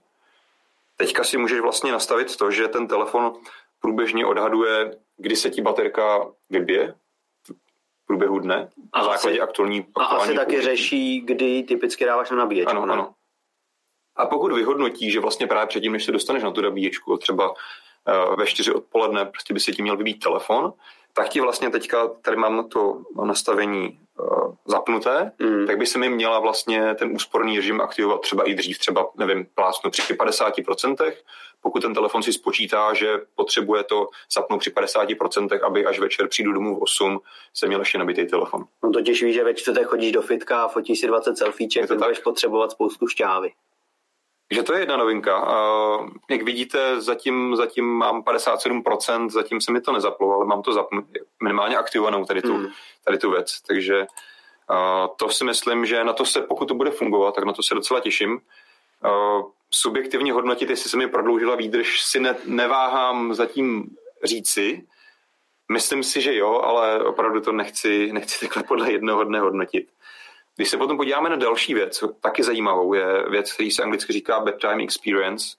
Teďka 0.97 1.25
si 1.25 1.39
můžeš 1.39 1.61
vlastně 1.61 1.93
nastavit 1.93 2.37
to, 2.37 2.51
že 2.51 2.69
ten 2.69 2.89
telefon 2.89 3.33
průběžně 3.83 4.27
odhaduje, 4.27 4.99
kdy 5.17 5.37
se 5.37 5.51
ti 5.51 5.63
baterka 5.63 6.27
vybije 6.51 6.95
v 8.03 8.07
průběhu 8.07 8.39
dne 8.39 8.71
na 8.97 9.05
základě 9.05 9.41
aktuální, 9.41 9.79
aktuální 9.81 9.97
A 9.97 10.23
asi 10.23 10.35
taky 10.35 10.61
řeší, 10.61 11.21
kdy 11.21 11.63
typicky 11.63 12.05
dáváš 12.05 12.31
na 12.31 12.37
nabíječku. 12.37 12.71
Ano, 12.71 12.87
ne? 12.87 12.93
ano. 12.93 13.15
A 14.17 14.27
pokud 14.27 14.53
vyhodnotí, 14.53 15.11
že 15.11 15.21
vlastně 15.21 15.47
právě 15.47 15.67
předtím, 15.67 15.93
než 15.93 16.05
se 16.05 16.13
dostaneš 16.13 16.43
na 16.43 16.51
tu 16.51 16.61
nabíječku, 16.61 17.17
třeba 17.17 17.51
uh, 17.51 18.37
ve 18.37 18.47
čtyři 18.47 18.73
odpoledne, 18.73 19.25
prostě 19.25 19.55
by 19.55 19.61
se 19.61 19.73
ti 19.73 19.83
měl 19.83 19.97
vybít 19.97 20.23
telefon, 20.23 20.73
tak 21.13 21.29
ti 21.29 21.41
vlastně 21.41 21.71
teďka, 21.71 22.09
tady 22.09 22.37
mám 22.37 22.69
to 22.69 23.03
nastavení 23.25 24.01
uh, 24.19 24.55
zapnuté, 24.65 25.33
mm. 25.39 25.67
tak 25.67 25.79
by 25.79 25.87
se 25.87 25.99
mi 25.99 26.09
měla 26.09 26.39
vlastně 26.39 26.95
ten 26.95 27.13
úsporný 27.13 27.57
režim 27.57 27.81
aktivovat 27.81 28.21
třeba 28.21 28.49
i 28.49 28.55
dřív, 28.55 28.79
třeba, 28.79 29.11
nevím, 29.19 29.47
plásnu 29.55 29.91
při 29.91 30.03
50%, 30.15 31.13
pokud 31.63 31.83
ten 31.83 31.95
telefon 31.95 32.23
si 32.23 32.33
spočítá, 32.33 32.95
že 32.95 33.21
potřebuje 33.35 33.85
to 33.85 34.09
zapnout 34.33 34.61
při 34.61 34.71
50%, 34.71 35.67
aby 35.67 35.87
až 35.87 35.99
večer 35.99 36.29
přijdu 36.29 36.53
domů 36.53 36.77
v 36.77 36.83
8, 36.83 37.21
se 37.55 37.67
měl 37.67 37.81
ještě 37.81 37.99
nabitý 37.99 38.27
telefon. 38.27 38.65
No 38.85 38.91
totiž 38.91 39.23
víš, 39.23 39.35
že 39.35 39.45
ve 39.45 39.55
čtvrtek 39.55 39.87
chodíš 39.87 40.13
do 40.13 40.23
fitka 40.23 40.63
a 40.63 40.69
fotíš 40.69 41.01
si 41.01 41.07
20 41.07 41.39
selfieček, 41.39 41.89
tak 41.89 41.99
budeš 41.99 42.19
potřebovat 42.19 42.71
spoustu 42.71 43.09
šťávy. 43.09 43.53
Že 44.53 44.63
to 44.63 44.75
je 44.75 44.81
jedna 44.81 44.97
novinka. 44.97 45.43
Uh, 45.43 46.11
jak 46.31 46.43
vidíte, 46.43 47.01
zatím, 47.01 47.57
zatím 47.57 47.85
mám 47.85 48.23
57%, 48.23 49.31
zatím 49.31 49.61
se 49.61 49.73
mi 49.73 49.81
to 49.81 49.93
nezaplo, 49.93 50.35
ale 50.35 50.47
mám 50.47 50.63
to 50.63 50.73
zapnu, 50.73 51.07
minimálně 51.43 51.77
aktivovanou 51.77 52.25
tady 52.25 52.43
tu, 52.43 52.55
mm. 52.55 52.67
tady 53.05 53.19
tu 53.19 53.31
věc. 53.31 53.61
Takže 53.67 53.99
uh, 54.01 55.07
to 55.17 55.29
si 55.29 55.45
myslím, 55.45 55.87
že 55.87 56.05
na 56.05 56.13
to 56.13 56.25
se, 56.25 56.41
pokud 56.41 56.69
to 56.69 56.75
bude 56.75 56.91
fungovat, 56.91 57.35
tak 57.35 57.45
na 57.45 57.53
to 57.53 57.63
se 57.63 57.75
docela 57.75 58.01
těším. 58.01 58.41
Uh, 59.05 59.51
subjektivně 59.71 60.33
hodnotit, 60.33 60.71
jestli 60.71 60.91
se 60.91 60.97
mi 60.97 61.09
prodloužila 61.09 61.57
výdrž, 61.57 62.03
si 62.03 62.21
ne, 62.21 62.37
neváhám 62.45 63.35
zatím 63.35 63.97
říci. 64.25 64.87
Myslím 65.73 66.03
si, 66.03 66.21
že 66.21 66.37
jo, 66.37 66.61
ale 66.61 67.05
opravdu 67.05 67.41
to 67.41 67.53
nechci, 67.53 68.13
nechci 68.13 68.41
takhle 68.41 68.63
podle 68.63 68.93
jednoho 68.93 69.25
dne 69.25 69.41
hodnotit. 69.41 69.89
Když 70.57 70.69
se 70.69 70.77
potom 70.77 70.97
podíváme 70.97 71.31
na 71.31 71.37
další 71.37 71.75
věc, 71.75 72.05
taky 72.21 72.43
zajímavou, 72.43 72.95
je 72.95 73.31
věc, 73.31 73.53
který 73.53 73.71
se 73.71 73.83
anglicky 73.83 74.13
říká 74.13 74.41
bedtime 74.41 74.83
experience. 74.83 75.57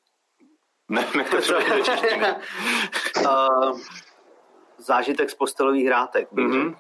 Nevím, 0.89 1.19
jak 1.19 1.29
to 1.29 1.38
uh, 3.21 3.79
Zážitek 4.77 5.29
z 5.29 5.36
postelových 5.36 5.86
hrátek. 5.86 6.32
Mm-hmm. 6.32 6.75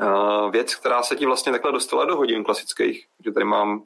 Uh, 0.00 0.50
věc, 0.50 0.74
která 0.74 1.02
se 1.02 1.16
ti 1.16 1.26
vlastně 1.26 1.52
takhle 1.52 1.72
dostala 1.72 2.04
do 2.04 2.16
hodin 2.16 2.44
klasických. 2.44 3.06
Že 3.24 3.32
tady 3.32 3.44
mám 3.44 3.82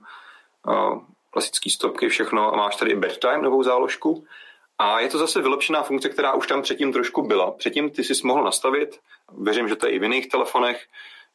uh, 0.66 1.02
klasické 1.30 1.70
stopky, 1.70 2.08
všechno 2.08 2.54
a 2.54 2.56
máš 2.56 2.76
tady 2.76 2.94
bedtime, 2.94 3.42
novou 3.42 3.62
záložku. 3.62 4.24
A 4.78 5.00
je 5.00 5.08
to 5.08 5.18
zase 5.18 5.42
vylepšená 5.42 5.82
funkce, 5.82 6.08
která 6.08 6.32
už 6.32 6.46
tam 6.46 6.62
předtím 6.62 6.92
trošku 6.92 7.22
byla. 7.22 7.50
Předtím 7.50 7.90
ty 7.90 8.04
jsi 8.04 8.14
mohl 8.24 8.44
nastavit, 8.44 8.98
věřím, 9.38 9.68
že 9.68 9.76
to 9.76 9.86
je 9.86 9.92
i 9.92 9.98
v 9.98 10.02
jiných 10.02 10.28
telefonech, 10.28 10.86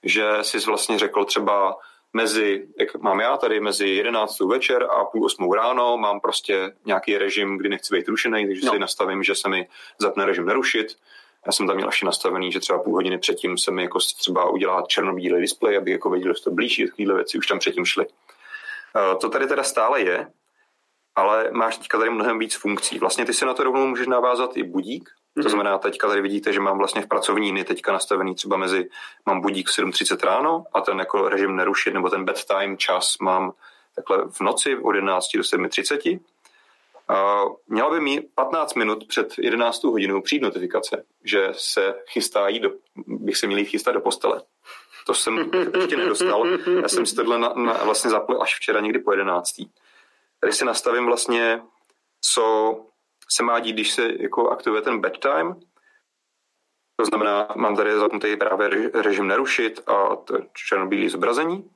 že 0.04 0.30
jsi 0.42 0.60
vlastně 0.60 1.00
řekl 1.00 1.26
třeba 1.26 1.76
mezi, 2.14 2.68
jak 2.80 2.96
mám 2.96 3.20
já 3.20 3.38
tady, 3.38 3.60
mezi 3.60 3.88
11. 3.88 4.40
večer 4.40 4.84
a 4.84 5.06
půl 5.06 5.26
osmou 5.26 5.54
ráno 5.54 5.98
mám 5.98 6.20
prostě 6.20 6.72
nějaký 6.86 7.18
režim, 7.18 7.58
kdy 7.58 7.70
nechci 7.70 7.96
být 7.96 8.08
rušený, 8.08 8.48
takže 8.48 8.66
no. 8.66 8.72
si 8.72 8.80
nastavím, 8.80 9.24
že 9.24 9.36
se 9.36 9.50
mi 9.50 9.68
zapne 10.00 10.26
režim 10.26 10.46
nerušit. 10.46 10.88
Já 11.46 11.52
jsem 11.52 11.68
tam 11.68 11.76
měl 11.76 11.88
ještě 11.88 12.06
nastavený, 12.06 12.52
že 12.52 12.60
třeba 12.60 12.80
půl 12.80 12.94
hodiny 12.94 13.18
předtím 13.18 13.58
se 13.58 13.72
mi 13.72 13.82
jako 13.82 14.00
třeba 14.00 14.50
udělá 14.50 14.84
černobílý 14.88 15.42
displej, 15.42 15.78
aby 15.78 15.92
jako 15.92 16.10
věděl, 16.10 16.34
že 16.34 16.44
to 16.44 16.52
blíží, 16.52 16.88
takovéhle 16.88 17.16
věci 17.16 17.38
už 17.38 17.48
tam 17.48 17.60
předtím 17.60 17.86
šly. 17.86 18.06
Eh, 18.96 19.16
to 19.16 19.30
tady 19.30 19.48
teda 19.48 19.64
stále 19.64 20.02
je, 20.02 20.28
ale 21.16 21.50
máš 21.52 21.78
teďka 21.78 21.98
tady 21.98 22.10
mnohem 22.10 22.40
víc 22.40 22.56
funkcí. 22.56 23.00
Vlastně 23.00 23.26
ty 23.26 23.34
si 23.34 23.46
na 23.46 23.54
to 23.54 23.64
rovnou 23.64 23.88
můžeš 23.88 24.08
navázat 24.08 24.58
i 24.58 24.64
budík, 24.64 25.10
to 25.34 25.40
mhm. 25.40 25.50
znamená, 25.50 25.78
teďka 25.78 26.08
tady 26.08 26.22
vidíte, 26.22 26.54
že 26.54 26.60
mám 26.60 26.78
vlastně 26.78 27.02
v 27.02 27.08
pracovní 27.08 27.52
dny 27.52 27.64
teďka 27.64 27.92
nastavený 27.92 28.36
třeba 28.36 28.58
mezi, 28.58 28.90
mám 29.26 29.42
budík 29.42 29.70
v 29.70 29.72
7.30 29.72 30.26
ráno 30.26 30.64
a 30.74 30.82
ten 30.82 31.00
jako 31.00 31.30
režim 31.30 31.56
nerušit, 31.56 31.94
nebo 31.94 32.10
ten 32.10 32.26
bedtime 32.26 32.78
čas 32.78 33.18
mám 33.22 33.54
takhle 33.96 34.30
v 34.30 34.42
noci 34.42 34.78
od 34.78 34.94
11 34.94 35.26
do 35.36 35.42
7.30. 35.42 36.20
Uh, 37.10 37.56
měla 37.68 37.90
by 37.90 38.00
mi 38.00 38.22
15 38.36 38.74
minut 38.74 39.08
před 39.08 39.34
11 39.38 39.84
hodinou 39.84 40.22
přijít 40.22 40.42
notifikace, 40.42 41.04
že 41.24 41.50
se 41.52 41.96
chystá 42.08 42.48
jít 42.48 42.60
do, 42.60 42.72
bych 43.08 43.38
se 43.38 43.48
měl 43.48 43.60
jít 43.60 43.66
chystat 43.66 43.92
do 43.92 44.02
postele. 44.02 44.42
To 45.06 45.14
jsem 45.14 45.52
ještě 45.76 45.98
nedostal. 45.98 46.48
Já 46.82 46.88
jsem 46.88 47.06
si 47.06 47.16
tohle 47.16 47.38
na, 47.38 47.54
na, 47.54 47.74
vlastně 47.74 48.12
zapl 48.12 48.42
až 48.42 48.56
včera 48.56 48.80
někdy 48.80 49.00
po 49.00 49.12
11. 49.12 49.62
Tady 50.40 50.54
si 50.54 50.66
nastavím 50.66 51.06
vlastně, 51.06 51.62
co 52.22 52.76
se 53.30 53.44
má 53.44 53.60
dít, 53.60 53.74
když 53.74 53.92
se 53.92 54.10
jako 54.20 54.50
aktivuje 54.50 54.82
ten 54.82 55.02
bedtime. 55.02 55.56
To 56.96 57.06
znamená, 57.06 57.48
mám 57.56 57.76
tady 57.76 58.00
zapnutý 58.00 58.36
právě 58.36 58.92
režim 58.94 59.28
nerušit 59.28 59.90
a 59.90 60.18
černobílý 60.54 61.10
zobrazení. 61.10 61.70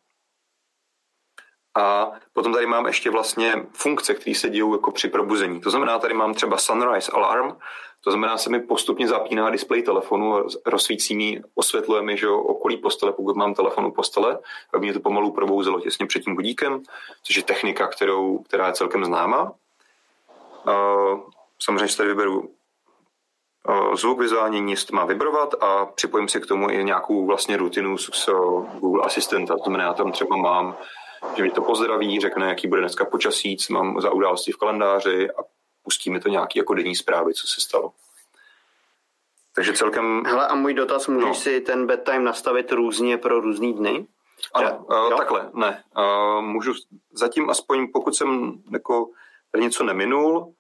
A 1.78 2.12
potom 2.34 2.54
tady 2.54 2.66
mám 2.66 2.88
ještě 2.88 3.10
vlastně 3.10 3.66
funkce, 3.74 4.14
které 4.14 4.36
se 4.36 4.50
dějí 4.50 4.72
jako 4.72 4.92
při 4.92 5.08
probuzení. 5.08 5.62
To 5.62 5.70
znamená, 5.70 6.00
tady 6.00 6.14
mám 6.14 6.34
třeba 6.34 6.58
sunrise 6.58 7.12
alarm, 7.12 7.58
to 8.04 8.12
znamená, 8.12 8.38
se 8.38 8.50
mi 8.50 8.60
postupně 8.60 9.08
zapíná 9.08 9.50
displej 9.50 9.84
telefonu, 9.84 10.44
rozsvící 10.66 11.16
mi, 11.16 11.42
osvětluje 11.56 12.02
mi, 12.02 12.18
že 12.18 12.30
okolí 12.30 12.78
postele, 12.78 13.14
pokud 13.14 13.36
mám 13.36 13.54
telefon 13.54 13.86
u 13.86 13.92
postele, 13.92 14.40
aby 14.74 14.86
mě 14.86 14.94
to 14.94 15.00
pomalu 15.00 15.32
probouzelo 15.32 15.80
těsně 15.80 16.06
před 16.06 16.24
tím 16.24 16.36
budíkem, 16.36 16.84
což 17.24 17.36
je 17.36 17.44
technika, 17.44 17.88
kterou, 17.88 18.38
která 18.38 18.68
je 18.68 18.74
celkem 18.74 19.06
známá. 19.06 19.54
Samozřejmě 21.60 21.88
si 21.88 21.98
tady 21.98 22.10
vyberu 22.10 22.50
zvuk 23.94 24.20
vizuální 24.20 24.62
níst 24.62 24.92
má 24.92 25.06
vibrovat 25.06 25.64
a 25.64 25.86
připojím 25.86 26.28
si 26.28 26.42
k 26.42 26.46
tomu 26.46 26.70
i 26.70 26.84
nějakou 26.84 27.26
vlastně 27.26 27.58
rutinu 27.58 27.98
z 27.98 28.30
Google 28.80 29.04
Asistenta. 29.04 29.58
To 29.58 29.64
znamená, 29.64 29.94
tam 29.94 30.12
třeba 30.12 30.36
mám, 30.36 30.76
že 31.36 31.44
mi 31.44 31.52
to 31.52 31.62
pozdraví, 31.62 32.20
řekne, 32.20 32.50
jaký 32.50 32.68
bude 32.68 32.82
dneska 32.82 33.06
počasí, 33.06 33.58
co 33.58 33.74
mám 33.74 34.02
za 34.02 34.12
události 34.12 34.52
v 34.52 34.58
kalendáři 34.58 35.30
a 35.32 35.44
pustí 35.88 36.10
mi 36.10 36.20
to 36.20 36.30
nějaký 36.30 36.60
jako 36.60 36.74
denní 36.74 36.96
zprávy, 36.96 37.34
co 37.34 37.48
se 37.48 37.62
stalo. 37.62 37.92
Takže 39.56 39.74
celkem... 39.74 40.24
Hele, 40.26 40.48
a 40.48 40.56
můj 40.56 40.74
dotaz, 40.74 41.08
můžeš 41.08 41.28
no. 41.28 41.34
si 41.34 41.62
ten 41.62 41.88
bedtime 41.88 42.20
nastavit 42.20 42.72
různě 42.72 43.18
pro 43.18 43.40
různý 43.40 43.74
dny? 43.74 44.08
Ano, 44.54 44.86
uh, 44.86 45.18
takhle, 45.18 45.50
ne. 45.54 45.84
Uh, 45.98 46.42
můžu 46.42 46.74
zatím 47.12 47.50
aspoň, 47.50 47.88
pokud 47.94 48.16
jsem 48.16 48.60
jako 48.72 49.10
něco 49.58 49.84
neminul, 49.84 50.54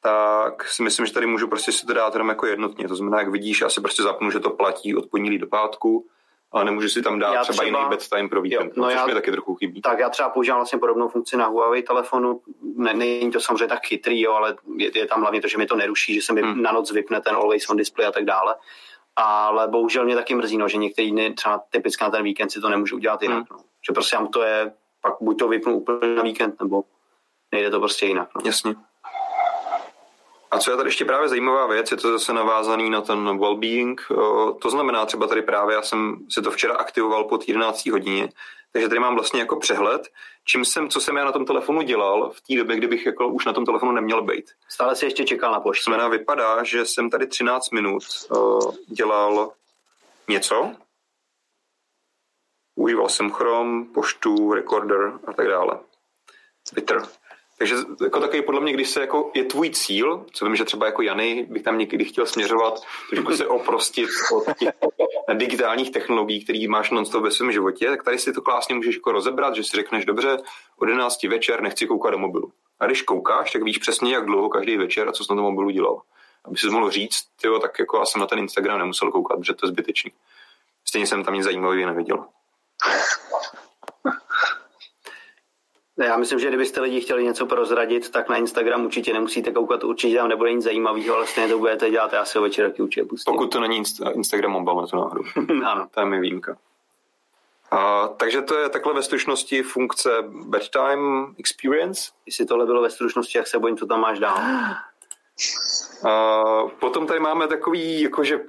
tak 0.00 0.68
si 0.68 0.82
myslím, 0.82 1.06
že 1.06 1.12
tady 1.12 1.26
můžu 1.26 1.48
prostě 1.48 1.72
si 1.72 1.86
to 1.86 1.92
dát 1.92 2.14
jenom 2.14 2.28
jako 2.28 2.46
jednotně. 2.46 2.88
To 2.88 2.96
znamená, 2.96 3.18
jak 3.18 3.28
vidíš, 3.28 3.60
já 3.60 3.68
si 3.68 3.80
prostě 3.80 4.02
zapnu, 4.02 4.30
že 4.30 4.40
to 4.40 4.50
platí 4.50 4.96
od 4.96 5.06
pondělí 5.10 5.38
do 5.38 5.46
pátku, 5.46 6.06
ale 6.52 6.64
nemůžu 6.64 6.88
si 6.88 7.02
tam 7.02 7.18
dát 7.18 7.34
já 7.34 7.42
třeba, 7.42 7.52
třeba 7.52 7.66
jiný 7.66 7.90
bedtime 7.90 8.28
pro 8.28 8.42
víkend, 8.42 8.66
jo, 8.66 8.72
no 8.76 8.84
což 8.84 8.94
já, 8.94 9.06
mi 9.06 9.14
taky 9.14 9.30
trochu 9.30 9.54
chybí. 9.54 9.80
Tak 9.80 9.98
já 9.98 10.10
třeba 10.10 10.28
používám 10.28 10.58
vlastně 10.58 10.78
podobnou 10.78 11.08
funkci 11.08 11.36
na 11.36 11.46
Huawei 11.46 11.82
telefonu, 11.82 12.40
ne, 12.76 12.94
není 12.94 13.30
to 13.30 13.40
samozřejmě 13.40 13.66
tak 13.66 13.86
chytrý, 13.86 14.20
jo, 14.20 14.32
ale 14.32 14.56
je, 14.76 14.98
je, 14.98 15.06
tam 15.06 15.20
hlavně 15.20 15.40
to, 15.40 15.48
že 15.48 15.58
mi 15.58 15.66
to 15.66 15.76
neruší, 15.76 16.14
že 16.14 16.22
se 16.22 16.32
mi 16.32 16.42
hmm. 16.42 16.62
na 16.62 16.72
noc 16.72 16.92
vypne 16.92 17.20
ten 17.20 17.34
always 17.34 17.70
on 17.70 17.76
display 17.76 18.06
a 18.06 18.12
tak 18.12 18.24
dále. 18.24 18.54
Ale 19.16 19.68
bohužel 19.68 20.04
mě 20.04 20.14
taky 20.14 20.34
mrzí, 20.34 20.58
no, 20.58 20.68
že 20.68 20.76
některý 20.76 21.10
dny, 21.10 21.34
třeba 21.34 21.62
typicky 21.70 22.04
na 22.04 22.10
ten 22.10 22.22
víkend 22.22 22.50
si 22.50 22.60
to 22.60 22.68
nemůžu 22.68 22.96
udělat 22.96 23.22
jinak. 23.22 23.36
Hmm. 23.36 23.46
No. 23.50 23.64
Že 23.88 23.92
prostě 23.92 24.16
to 24.32 24.42
je, 24.42 24.72
pak 25.02 25.14
buď 25.20 25.38
to 25.38 25.48
vypnu 25.48 25.76
úplně 25.76 26.14
na 26.14 26.22
víkend, 26.22 26.60
nebo 26.60 26.84
nejde 27.52 27.70
to 27.70 27.78
prostě 27.78 28.06
jinak. 28.06 28.28
No. 28.34 28.42
Jasně. 28.44 28.74
A 30.50 30.58
co 30.58 30.70
je 30.70 30.76
tady 30.76 30.88
ještě 30.88 31.04
právě 31.04 31.28
zajímavá 31.28 31.66
věc, 31.66 31.90
je 31.90 31.96
to 31.96 32.12
zase 32.12 32.32
navázaný 32.32 32.90
na 32.90 33.00
ten 33.00 33.38
well-being. 33.38 33.96
To 34.62 34.70
znamená 34.70 35.06
třeba 35.06 35.26
tady 35.26 35.42
právě, 35.42 35.74
já 35.74 35.82
jsem 35.82 36.16
si 36.30 36.42
to 36.42 36.50
včera 36.50 36.74
aktivoval 36.74 37.24
pod 37.24 37.48
11 37.48 37.86
hodině, 37.86 38.28
takže 38.72 38.88
tady 38.88 39.00
mám 39.00 39.14
vlastně 39.14 39.40
jako 39.40 39.56
přehled, 39.56 40.08
čím 40.44 40.64
jsem, 40.64 40.88
co 40.88 41.00
jsem 41.00 41.16
já 41.16 41.24
na 41.24 41.32
tom 41.32 41.44
telefonu 41.44 41.82
dělal 41.82 42.30
v 42.30 42.40
té 42.40 42.56
době, 42.56 42.76
kdybych 42.76 43.06
jako 43.06 43.28
už 43.28 43.44
na 43.44 43.52
tom 43.52 43.66
telefonu 43.66 43.92
neměl 43.92 44.22
být. 44.22 44.50
Stále 44.68 44.96
si 44.96 45.06
ještě 45.06 45.24
čekal 45.24 45.52
na 45.52 45.60
poštu. 45.60 45.90
Znamená, 45.90 46.08
vypadá, 46.08 46.62
že 46.62 46.86
jsem 46.86 47.10
tady 47.10 47.26
13 47.26 47.70
minut 47.70 48.02
dělal 48.86 49.52
něco, 50.28 50.72
užíval 52.74 53.08
jsem 53.08 53.30
Chrome, 53.30 53.84
poštu, 53.94 54.52
recorder 54.52 55.12
a 55.26 55.32
tak 55.32 55.48
dále. 55.48 55.78
Twitter. 56.70 57.02
Takže 57.58 57.74
jako 58.02 58.20
takový 58.20 58.42
podle 58.42 58.60
mě, 58.60 58.72
když 58.72 58.90
se 58.90 59.00
jako 59.00 59.30
je 59.34 59.44
tvůj 59.44 59.70
cíl, 59.70 60.26
co 60.32 60.44
vím, 60.44 60.56
že 60.56 60.64
třeba 60.64 60.86
jako 60.86 61.02
Jany 61.02 61.46
bych 61.50 61.62
tam 61.62 61.78
někdy 61.78 62.04
chtěl 62.04 62.26
směřovat, 62.26 62.82
trošku 63.10 63.36
se 63.36 63.46
oprostit 63.46 64.10
od 64.32 64.56
těch 64.58 64.68
digitálních 65.34 65.90
technologií, 65.90 66.44
který 66.44 66.68
máš 66.68 66.90
non 66.90 67.04
ve 67.20 67.30
svém 67.30 67.52
životě, 67.52 67.86
tak 67.88 68.02
tady 68.02 68.18
si 68.18 68.32
to 68.32 68.42
klásně 68.42 68.74
můžeš 68.74 68.94
jako 68.94 69.12
rozebrat, 69.12 69.54
že 69.54 69.64
si 69.64 69.76
řekneš, 69.76 70.04
dobře, 70.04 70.38
od 70.76 70.88
11 70.88 71.22
večer 71.22 71.60
nechci 71.62 71.86
koukat 71.86 72.12
do 72.12 72.18
mobilu. 72.18 72.52
A 72.80 72.86
když 72.86 73.02
koukáš, 73.02 73.52
tak 73.52 73.62
víš 73.62 73.78
přesně, 73.78 74.14
jak 74.14 74.26
dlouho 74.26 74.48
každý 74.48 74.76
večer 74.76 75.08
a 75.08 75.12
co 75.12 75.24
jsi 75.24 75.32
na 75.32 75.36
tom 75.36 75.44
mobilu 75.44 75.70
dělal. 75.70 76.02
Aby 76.44 76.56
si 76.56 76.66
mohl 76.66 76.90
říct, 76.90 77.24
tyjo, 77.40 77.58
tak 77.58 77.78
jako 77.78 77.98
já 77.98 78.04
jsem 78.04 78.20
na 78.20 78.26
ten 78.26 78.38
Instagram 78.38 78.78
nemusel 78.78 79.10
koukat, 79.10 79.38
protože 79.38 79.54
to 79.54 79.66
je 79.66 79.70
zbytečný. 79.70 80.12
Stejně 80.84 81.06
jsem 81.06 81.24
tam 81.24 81.34
nic 81.34 81.44
zajímavého 81.44 81.86
neviděl. 81.86 82.24
Já 86.04 86.16
myslím, 86.16 86.38
že 86.38 86.48
kdybyste 86.48 86.80
lidi 86.80 87.00
chtěli 87.00 87.24
něco 87.24 87.46
prozradit, 87.46 88.10
tak 88.10 88.28
na 88.28 88.36
Instagram 88.36 88.84
určitě 88.84 89.12
nemusíte 89.12 89.52
koukat, 89.52 89.84
určitě 89.84 90.16
tam 90.16 90.28
nebude 90.28 90.52
nic 90.52 90.64
zajímavého, 90.64 91.16
ale 91.16 91.26
stejně 91.26 91.48
to 91.48 91.58
budete 91.58 91.90
dělat, 91.90 92.12
já 92.12 92.24
si 92.24 92.38
ho 92.38 92.42
večer 92.42 92.70
taky 92.70 92.82
určitě 92.82 93.04
pustím. 93.04 93.34
Pokud 93.34 93.52
to 93.52 93.60
není 93.60 93.82
Instagram 94.14 94.52
mobile, 94.52 94.86
to 94.86 94.96
náhodou. 94.96 95.22
ano. 95.66 95.88
To 95.90 96.00
je 96.00 96.06
mi 96.06 96.20
výjimka. 96.20 96.56
A, 97.70 98.08
takže 98.08 98.42
to 98.42 98.58
je 98.58 98.68
takhle 98.68 98.94
ve 98.94 99.02
stručnosti 99.02 99.62
funkce 99.62 100.10
bedtime 100.28 101.26
experience. 101.38 102.10
Jestli 102.26 102.46
tohle 102.46 102.66
bylo 102.66 102.82
ve 102.82 102.90
stručnosti, 102.90 103.38
jak 103.38 103.46
se 103.46 103.58
bojím, 103.58 103.76
co 103.76 103.86
tam 103.86 104.00
máš 104.00 104.18
dál. 104.18 104.38
A, 106.08 106.62
potom 106.80 107.06
tady 107.06 107.20
máme 107.20 107.48
takový 107.48 108.00
jakože 108.00 108.40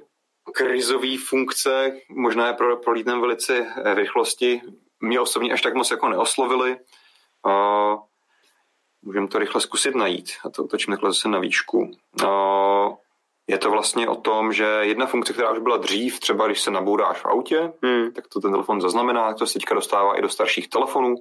krizový 0.52 1.16
funkce, 1.16 1.92
možná 2.08 2.46
je 2.46 2.52
pro, 2.52 2.76
prolítnem 2.76 3.20
velice 3.20 3.66
rychlosti. 3.94 4.60
Mě 5.00 5.20
osobně 5.20 5.52
až 5.52 5.62
tak 5.62 5.74
moc 5.74 5.90
jako 5.90 6.08
neoslovili. 6.08 6.76
A 7.48 7.98
můžeme 9.02 9.28
to 9.28 9.38
rychle 9.38 9.60
zkusit 9.60 9.94
najít 9.94 10.30
a 10.44 10.50
to 10.50 10.64
otočím 10.64 10.92
takhle 10.92 11.10
zase 11.10 11.28
na 11.28 11.38
výšku. 11.38 11.90
A 12.26 12.28
je 13.46 13.58
to 13.58 13.70
vlastně 13.70 14.08
o 14.08 14.14
tom, 14.14 14.52
že 14.52 14.64
jedna 14.64 15.06
funkce, 15.06 15.32
která 15.32 15.50
už 15.50 15.58
byla 15.58 15.76
dřív, 15.76 16.20
třeba 16.20 16.46
když 16.46 16.60
se 16.60 16.70
nabouráš 16.70 17.20
v 17.20 17.26
autě, 17.26 17.72
hmm. 17.82 18.12
tak 18.12 18.28
to 18.28 18.40
ten 18.40 18.50
telefon 18.50 18.80
zaznamená, 18.80 19.34
to 19.34 19.46
se 19.46 19.52
teďka 19.52 19.74
dostává 19.74 20.18
i 20.18 20.22
do 20.22 20.28
starších 20.28 20.68
telefonů. 20.68 21.14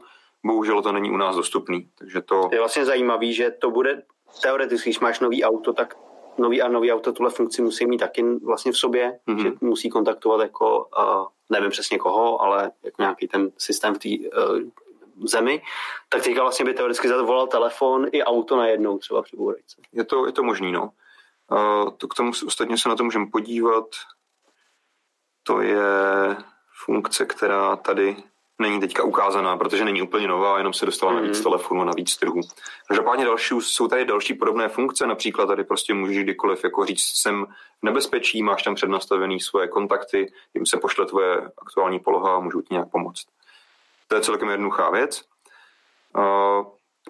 Bohužel 0.46 0.82
to 0.82 0.92
není 0.92 1.12
u 1.12 1.18
nás 1.18 1.36
dostupný. 1.36 1.90
Takže 2.00 2.22
to... 2.22 2.50
Je 2.52 2.60
vlastně 2.60 2.86
zajímavý, 2.86 3.34
že 3.34 3.52
to 3.52 3.72
bude 3.72 4.04
teoreticky, 4.42 4.90
když 4.90 5.00
máš 5.00 5.20
nový 5.20 5.44
auto, 5.44 5.74
tak 5.74 5.98
nový 6.38 6.62
a 6.62 6.68
nový 6.68 6.94
auto 6.94 7.13
tuhle 7.13 7.32
funkci 7.32 7.62
musí 7.62 7.86
mít 7.86 7.98
taky 7.98 8.24
vlastně 8.24 8.72
v 8.72 8.78
sobě, 8.78 9.20
mm-hmm. 9.28 9.42
že 9.42 9.52
musí 9.62 9.90
kontaktovat 9.90 10.42
jako, 10.42 10.88
uh, 11.00 11.26
nevím 11.50 11.70
přesně 11.70 11.98
koho, 11.98 12.42
ale 12.42 12.72
jako 12.84 13.02
nějaký 13.02 13.28
ten 13.28 13.52
systém 13.58 13.96
v 13.96 14.00
té 14.00 14.10
uh, 14.10 14.60
zemi, 15.26 15.62
tak 16.10 16.24
teďka 16.24 16.42
vlastně 16.42 16.66
by 16.66 16.74
teoreticky 16.74 17.08
zavolal 17.08 17.48
telefon 17.48 18.06
i 18.12 18.24
auto 18.24 18.58
najednou 18.58 18.98
třeba 18.98 19.22
při 19.22 19.38
bůrejce. 19.38 19.82
Je 19.92 20.04
to, 20.04 20.26
je 20.26 20.32
to 20.32 20.44
možný, 20.44 20.72
no. 20.72 20.92
Uh, 21.52 21.90
to 21.98 22.08
k 22.08 22.14
tomu 22.14 22.32
ostatně 22.48 22.78
se 22.78 22.90
na 22.90 22.96
to 22.96 23.04
můžeme 23.04 23.26
podívat. 23.32 23.86
To 25.44 25.62
je 25.62 25.86
funkce, 26.86 27.26
která 27.26 27.76
tady 27.76 28.16
není 28.60 28.80
teďka 28.80 29.04
ukázaná, 29.04 29.58
protože 29.58 29.86
není 29.86 30.02
úplně 30.02 30.28
nová, 30.28 30.58
jenom 30.58 30.74
se 30.74 30.86
dostala 30.86 31.12
mm. 31.12 31.18
na 31.18 31.28
víc 31.28 31.42
telefonů 31.42 31.84
na 31.84 31.92
víc 31.96 32.18
trhů. 32.18 32.42
Každopádně 32.88 33.26
další, 33.26 33.56
jsou 33.60 33.88
tady 33.88 34.06
další 34.06 34.34
podobné 34.34 34.70
funkce, 34.70 35.08
například 35.08 35.46
tady 35.46 35.64
prostě 35.64 35.94
můžeš 35.94 36.18
kdykoliv 36.18 36.64
jako 36.64 36.86
říct, 36.86 37.04
jsem 37.04 37.46
v 37.82 37.84
nebezpečí, 37.84 38.44
máš 38.44 38.64
tam 38.64 38.76
přednastavený 38.76 39.40
svoje 39.40 39.68
kontakty, 39.68 40.34
jim 40.54 40.66
se 40.66 40.78
pošle 40.78 41.06
tvoje 41.06 41.52
aktuální 41.58 42.00
poloha 42.00 42.36
a 42.36 42.40
můžu 42.40 42.62
ti 42.62 42.68
nějak 42.74 42.92
pomoct. 42.92 43.26
To 44.08 44.15
je 44.15 44.22
celkem 44.22 44.50
jednoduchá 44.50 44.89
věc. 44.89 45.24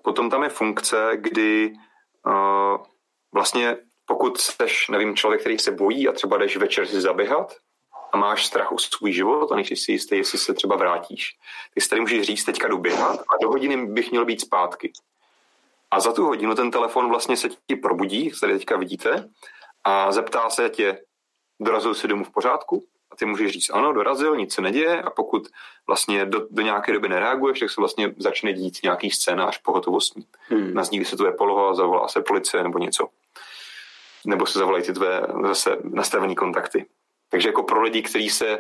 Potom 0.01 0.29
tam 0.29 0.43
je 0.43 0.49
funkce, 0.49 1.12
kdy 1.15 1.73
vlastně 3.33 3.77
pokud 4.05 4.38
jsi, 4.38 4.55
nevím, 4.89 5.15
člověk, 5.15 5.41
který 5.41 5.60
se 5.60 5.71
bojí 5.71 6.07
a 6.07 6.12
třeba 6.12 6.38
jdeš 6.38 6.57
večer 6.57 6.88
si 6.88 7.01
zaběhat, 7.01 7.55
a 8.12 8.17
máš 8.17 8.45
strach 8.45 8.71
o 8.71 8.77
svůj 8.77 9.13
život 9.13 9.51
a 9.51 9.55
nejsi 9.55 9.75
si 9.75 9.91
jistý, 9.91 10.17
jestli 10.17 10.39
se 10.39 10.53
třeba 10.53 10.75
vrátíš, 10.75 11.38
ty 11.73 11.81
si 11.81 11.89
tady 11.89 12.01
můžeš 12.01 12.21
říct, 12.21 12.43
teďka 12.43 12.67
jdu 12.67 12.77
běhat 12.77 13.19
a 13.19 13.38
do 13.41 13.49
hodiny 13.49 13.88
bych 13.88 14.12
měl 14.12 14.25
být 14.25 14.41
zpátky. 14.41 14.93
A 15.91 15.99
za 15.99 16.13
tu 16.13 16.25
hodinu 16.25 16.55
ten 16.55 16.71
telefon 16.71 17.10
vlastně 17.10 17.38
se 17.38 17.49
ti 17.49 17.75
probudí, 17.75 18.25
jak 18.25 18.39
tady 18.39 18.53
teďka 18.53 18.77
vidíte, 18.77 19.29
a 19.83 20.12
zeptá 20.12 20.49
se 20.49 20.69
tě, 20.69 21.01
dorazil 21.60 21.95
si 21.95 22.07
domů 22.07 22.23
v 22.23 22.31
pořádku? 22.31 22.88
A 23.17 23.19
ty 23.19 23.25
můžeš 23.25 23.51
říct, 23.51 23.69
ano, 23.69 23.93
dorazil, 23.93 24.36
nic 24.36 24.53
se 24.53 24.62
neděje 24.62 25.01
a 25.01 25.10
pokud 25.10 25.47
vlastně 25.88 26.25
do, 26.25 26.47
do 26.49 26.62
nějaké 26.62 26.93
doby 26.93 27.10
nereaguješ, 27.10 27.60
tak 27.60 27.69
se 27.69 27.82
vlastně 27.82 28.13
začne 28.17 28.53
dít 28.53 28.77
nějaký 28.84 29.12
scénář 29.12 29.58
pohotovostní. 29.58 30.25
Hmm. 30.49 30.73
Nazdí 30.73 31.06
se 31.06 31.15
tvoje 31.15 31.32
poloha, 31.32 31.73
zavolá 31.73 32.08
se 32.08 32.21
policie 32.21 32.63
nebo 32.63 32.80
něco. 32.80 33.08
Nebo 34.25 34.45
se 34.45 34.60
zavolají 34.60 34.84
ty 34.84 34.93
tvé 34.93 35.27
zase 35.47 35.77
nastavené 35.84 36.36
kontakty. 36.36 36.86
Takže 37.30 37.49
jako 37.49 37.63
pro 37.63 37.82
lidi, 37.82 38.01
kteří 38.01 38.30
se 38.30 38.60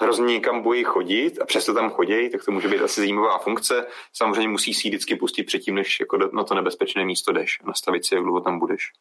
hrozně 0.00 0.32
někam 0.32 0.62
bojí 0.62 0.84
chodit 0.84 1.38
a 1.40 1.44
přesto 1.44 1.74
tam 1.74 1.90
chodí, 1.90 2.30
tak 2.30 2.44
to 2.44 2.52
může 2.52 2.68
být 2.68 2.82
asi 2.82 3.00
zajímavá 3.00 3.38
funkce. 3.38 3.86
Samozřejmě 4.12 4.48
musí 4.48 4.74
si 4.74 4.88
vždycky 4.88 5.16
pustit 5.16 5.42
předtím, 5.42 5.74
než 5.74 6.00
jako 6.00 6.18
na 6.32 6.44
to 6.44 6.54
nebezpečné 6.54 7.04
místo 7.04 7.32
jdeš. 7.32 7.58
Nastavit 7.66 8.04
si, 8.04 8.14
jak 8.14 8.24
dlouho 8.24 8.40
tam 8.40 8.58
budeš. 8.58 8.92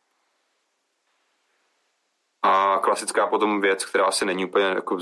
A 2.44 2.80
klasická 2.84 3.28
potom 3.28 3.62
věc, 3.62 3.86
která 3.86 4.06
asi 4.06 4.26
není 4.26 4.46
úplně 4.46 4.66
jako 4.66 4.98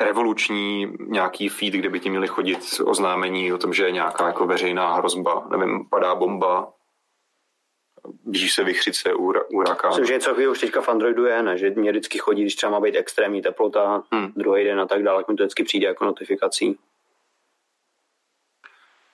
revoluční 0.00 0.92
nějaký 0.98 1.48
feed, 1.48 1.74
kde 1.74 1.88
by 1.88 2.00
ti 2.00 2.10
měli 2.10 2.28
chodit 2.28 2.58
oznámení 2.84 3.52
o 3.52 3.58
tom, 3.58 3.72
že 3.72 3.84
je 3.84 3.92
nějaká 3.92 4.26
jako 4.26 4.46
veřejná 4.46 4.94
hrozba, 4.94 5.46
nevím, 5.50 5.88
padá 5.90 6.14
bomba, 6.14 6.72
blíží 8.24 8.48
se 8.48 8.64
vychřice 8.64 9.14
u, 9.14 9.32
u 9.52 9.62
raka. 9.62 9.88
Myslím, 9.88 10.06
že 10.06 10.12
něco 10.12 10.34
už 10.50 10.60
teďka 10.60 10.80
v 10.80 10.88
Androidu 10.88 11.24
je, 11.24 11.42
ne? 11.42 11.58
že 11.58 11.70
mě 11.70 11.90
vždycky 11.90 12.18
chodí, 12.18 12.42
když 12.42 12.56
třeba 12.56 12.72
má 12.72 12.80
být 12.80 12.96
extrémní 12.96 13.42
teplota, 13.42 14.02
hmm. 14.12 14.32
druhý 14.36 14.64
den 14.64 14.80
a 14.80 14.86
tak 14.86 15.02
dále, 15.02 15.24
mi 15.28 15.36
to 15.36 15.42
vždycky 15.42 15.64
přijde 15.64 15.86
jako 15.86 16.04
notifikací. 16.04 16.78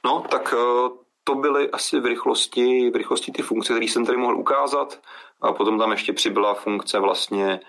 No, 0.05 0.25
tak 0.31 0.55
eh, 0.57 0.91
to 1.25 1.35
byly 1.35 1.71
asi 1.71 2.01
v 2.01 2.07
rychlosti, 2.07 2.91
v 2.91 2.97
rychlosti 2.97 3.33
ty 3.33 3.43
funkce, 3.43 3.73
které 3.73 3.85
jsem 3.85 4.07
tady 4.07 4.19
mohl 4.19 4.37
ukázat. 4.37 5.01
A 5.41 5.53
potom 5.53 5.79
tam 5.79 5.91
ještě 5.91 6.13
přibyla 6.13 6.55
funkce 6.55 6.99
vlastně, 6.99 7.61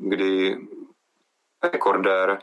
kdy 0.00 0.56
recorder 1.72 2.38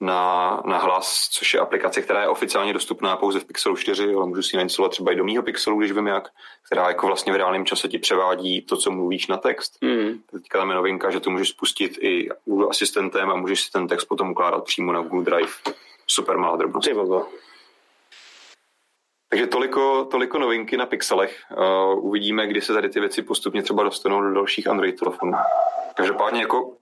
na, 0.00 0.62
na 0.66 0.78
hlas, 0.78 1.28
což 1.32 1.54
je 1.54 1.60
aplikace, 1.60 2.02
která 2.02 2.22
je 2.22 2.28
oficiálně 2.28 2.72
dostupná 2.72 3.16
pouze 3.16 3.40
v 3.40 3.44
Pixelu 3.44 3.76
4, 3.76 4.14
ale 4.14 4.26
můžu 4.26 4.42
si 4.42 4.56
ji 4.56 4.56
nainstalovat 4.56 4.90
třeba 4.90 5.12
i 5.12 5.16
do 5.16 5.24
mýho 5.24 5.42
Pixelu, 5.42 5.78
když 5.78 5.92
vím 5.92 6.06
jak, 6.06 6.28
která 6.66 6.88
jako 6.88 7.06
vlastně 7.06 7.32
v 7.32 7.36
reálném 7.36 7.66
čase 7.66 7.88
ti 7.88 7.98
převádí 7.98 8.62
to, 8.62 8.76
co 8.76 8.90
mluvíš 8.90 9.26
na 9.26 9.36
text. 9.36 9.78
Mm. 9.80 10.20
Teďka 10.30 10.58
tam 10.58 10.68
je 10.68 10.76
novinka, 10.76 11.10
že 11.10 11.20
to 11.20 11.30
můžeš 11.30 11.48
spustit 11.48 11.98
i 12.00 12.28
Google 12.44 12.66
asistentem 12.70 13.30
a 13.30 13.36
můžeš 13.36 13.60
si 13.60 13.70
ten 13.70 13.88
text 13.88 14.04
potom 14.04 14.30
ukládat 14.30 14.64
přímo 14.64 14.92
na 14.92 15.00
Google 15.00 15.24
Drive. 15.24 15.52
Super 16.06 16.38
malá 16.38 16.56
drobnost. 16.56 16.88
Takže 19.28 19.46
toliko, 19.46 20.04
toliko 20.04 20.38
novinky 20.38 20.76
na 20.76 20.86
Pixelech. 20.86 21.42
Uh, 21.56 22.06
uvidíme, 22.06 22.46
kdy 22.46 22.60
se 22.60 22.72
tady 22.72 22.88
ty 22.88 23.00
věci 23.00 23.22
postupně 23.22 23.62
třeba 23.62 23.82
dostanou 23.82 24.20
do 24.20 24.34
dalších 24.34 24.66
Android 24.66 24.98
telefonů. 24.98 25.32
Každopádně 25.94 26.40
jako 26.40 26.78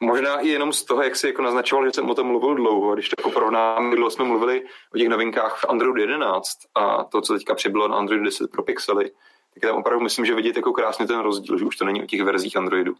Možná 0.00 0.40
i 0.40 0.48
jenom 0.48 0.72
z 0.72 0.84
toho, 0.84 1.02
jak 1.02 1.16
si 1.16 1.26
jako 1.26 1.42
naznačoval, 1.42 1.84
že 1.84 1.92
jsem 1.92 2.10
o 2.10 2.14
tom 2.14 2.26
mluvil 2.26 2.54
dlouho, 2.54 2.94
když 2.94 3.08
to 3.08 3.30
porovnáme, 3.30 3.96
dlouho 3.96 4.10
jsme 4.10 4.24
mluvili 4.24 4.64
o 4.94 4.98
těch 4.98 5.08
novinkách 5.08 5.56
v 5.56 5.64
Androidu 5.64 6.00
11 6.00 6.58
a 6.74 7.04
to, 7.04 7.20
co 7.20 7.34
teďka 7.34 7.54
přibylo 7.54 7.88
na 7.88 7.96
Android 7.96 8.22
10 8.22 8.50
pro 8.50 8.62
Pixely, 8.62 9.10
tak 9.54 9.62
tam 9.70 9.76
opravdu 9.76 10.04
myslím, 10.04 10.26
že 10.26 10.34
vidět 10.34 10.56
jako 10.56 10.72
krásně 10.72 11.06
ten 11.06 11.18
rozdíl, 11.18 11.58
že 11.58 11.64
už 11.64 11.76
to 11.76 11.84
není 11.84 12.02
o 12.02 12.06
těch 12.06 12.22
verzích 12.22 12.56
Androidu. 12.56 12.94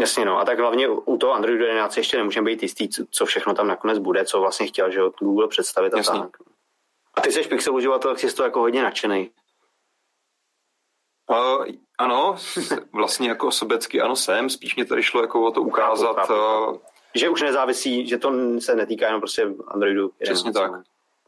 Jasně, 0.00 0.24
no. 0.24 0.38
A 0.38 0.44
tak 0.44 0.58
hlavně 0.58 0.88
u 0.88 1.16
toho 1.16 1.32
Androidu 1.32 1.64
11 1.64 1.96
ještě 1.96 2.16
nemůžeme 2.16 2.50
být 2.50 2.62
jistý, 2.62 2.88
co 3.10 3.26
všechno 3.26 3.54
tam 3.54 3.66
nakonec 3.66 3.98
bude, 3.98 4.24
co 4.24 4.40
vlastně 4.40 4.66
chtěl, 4.66 4.90
že 4.90 5.00
Google 5.18 5.48
představit 5.48 5.94
a 5.94 5.96
Jasně. 5.96 6.20
tak. 6.20 6.36
A 7.20 7.22
ty 7.22 7.32
jsi 7.32 7.42
Pixel 7.42 7.74
uživatel, 7.74 8.16
jsi 8.16 8.36
to 8.36 8.44
jako 8.44 8.60
hodně 8.60 8.82
nadšený. 8.82 9.30
Uh, 11.30 11.66
ano, 11.98 12.36
vlastně 12.92 13.28
jako 13.28 13.50
sobecky 13.50 14.00
ano 14.00 14.16
jsem, 14.16 14.50
spíš 14.50 14.76
mě 14.76 14.84
tady 14.84 15.02
šlo 15.02 15.20
jako 15.20 15.42
o 15.42 15.50
to 15.50 15.62
ukázat. 15.62 16.16
Chápu, 16.16 16.32
chápu. 16.32 16.70
Uh, 16.70 16.78
že 17.14 17.28
už 17.28 17.42
nezávisí, 17.42 18.06
že 18.06 18.18
to 18.18 18.32
se 18.60 18.74
netýká 18.74 19.06
jenom 19.06 19.20
prostě 19.20 19.46
Androidu. 19.68 20.10
Přesně 20.22 20.52
tak. 20.52 20.70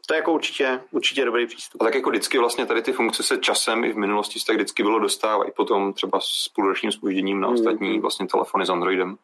To 0.07 0.13
je 0.13 0.17
jako 0.17 0.33
určitě, 0.33 0.81
určitě 0.91 1.25
dobrý 1.25 1.47
přístup. 1.47 1.81
A 1.81 1.85
tak 1.85 1.95
jako 1.95 2.09
vždycky 2.09 2.39
vlastně 2.39 2.65
tady 2.65 2.81
ty 2.81 2.93
funkce 2.93 3.23
se 3.23 3.37
časem 3.37 3.83
i 3.83 3.93
v 3.93 3.97
minulosti 3.97 4.39
tak 4.47 4.55
vždycky 4.55 4.83
bylo 4.83 4.99
dostávají 4.99 5.51
potom 5.51 5.93
třeba 5.93 6.19
s 6.21 6.47
půlročním 6.55 6.91
spožděním 6.91 7.39
na 7.39 7.47
mm. 7.47 7.53
ostatní 7.53 7.99
vlastně 7.99 8.27
telefony 8.27 8.65
s 8.65 8.69
Androidem. 8.69 9.17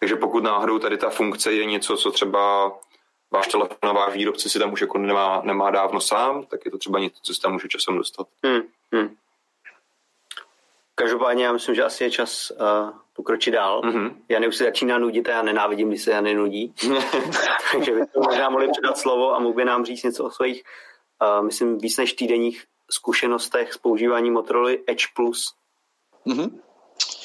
Takže 0.00 0.16
pokud 0.16 0.44
náhodou 0.44 0.78
tady 0.78 0.98
ta 0.98 1.10
funkce 1.10 1.52
je 1.52 1.64
něco, 1.64 1.96
co 1.96 2.10
třeba 2.10 2.72
váš 3.34 3.46
telefon 3.46 3.90
a 3.90 3.92
váš 3.92 4.14
výrobce 4.14 4.48
si 4.48 4.58
tam 4.58 4.72
už 4.72 4.80
jako 4.80 4.98
nemá, 4.98 5.42
nemá 5.44 5.70
dávno 5.70 6.00
sám, 6.00 6.46
tak 6.46 6.64
je 6.64 6.70
to 6.70 6.78
třeba 6.78 6.98
něco, 6.98 7.16
co 7.22 7.34
se 7.34 7.40
tam 7.40 7.52
může 7.52 7.68
časem 7.68 7.96
dostat. 7.96 8.26
Hmm. 8.44 8.62
Hmm. 8.92 9.16
Každopádně 10.94 11.44
já 11.44 11.52
myslím, 11.52 11.74
že 11.74 11.84
asi 11.84 12.04
je 12.04 12.10
čas 12.10 12.50
uh, 12.50 12.90
pokročit 13.12 13.54
dál. 13.54 13.80
Mm-hmm. 13.80 14.14
Jany 14.28 14.48
už 14.48 14.56
se 14.56 14.64
začíná 14.64 14.98
nudit 14.98 15.28
a 15.28 15.32
já 15.32 15.42
nenávidím, 15.42 15.88
když 15.88 16.02
se 16.02 16.10
Jany 16.10 16.34
nudí. 16.34 16.74
Takže 17.72 17.92
bychom 17.92 18.22
možná 18.24 18.50
mohli 18.50 18.68
předat 18.70 18.98
slovo 18.98 19.34
a 19.34 19.38
mohl 19.38 19.54
by 19.54 19.64
nám 19.64 19.84
říct 19.84 20.02
něco 20.02 20.24
o 20.24 20.30
svých, 20.30 20.62
uh, 21.22 21.44
myslím, 21.44 21.78
víc 21.78 21.96
než 21.96 22.12
týdenních 22.12 22.64
zkušenostech 22.90 23.72
s 23.72 23.78
používáním 23.78 24.32
Motorola 24.32 24.70
Edge 24.86 25.06
Plus. 25.16 25.54
Mm-hmm. 26.26 26.50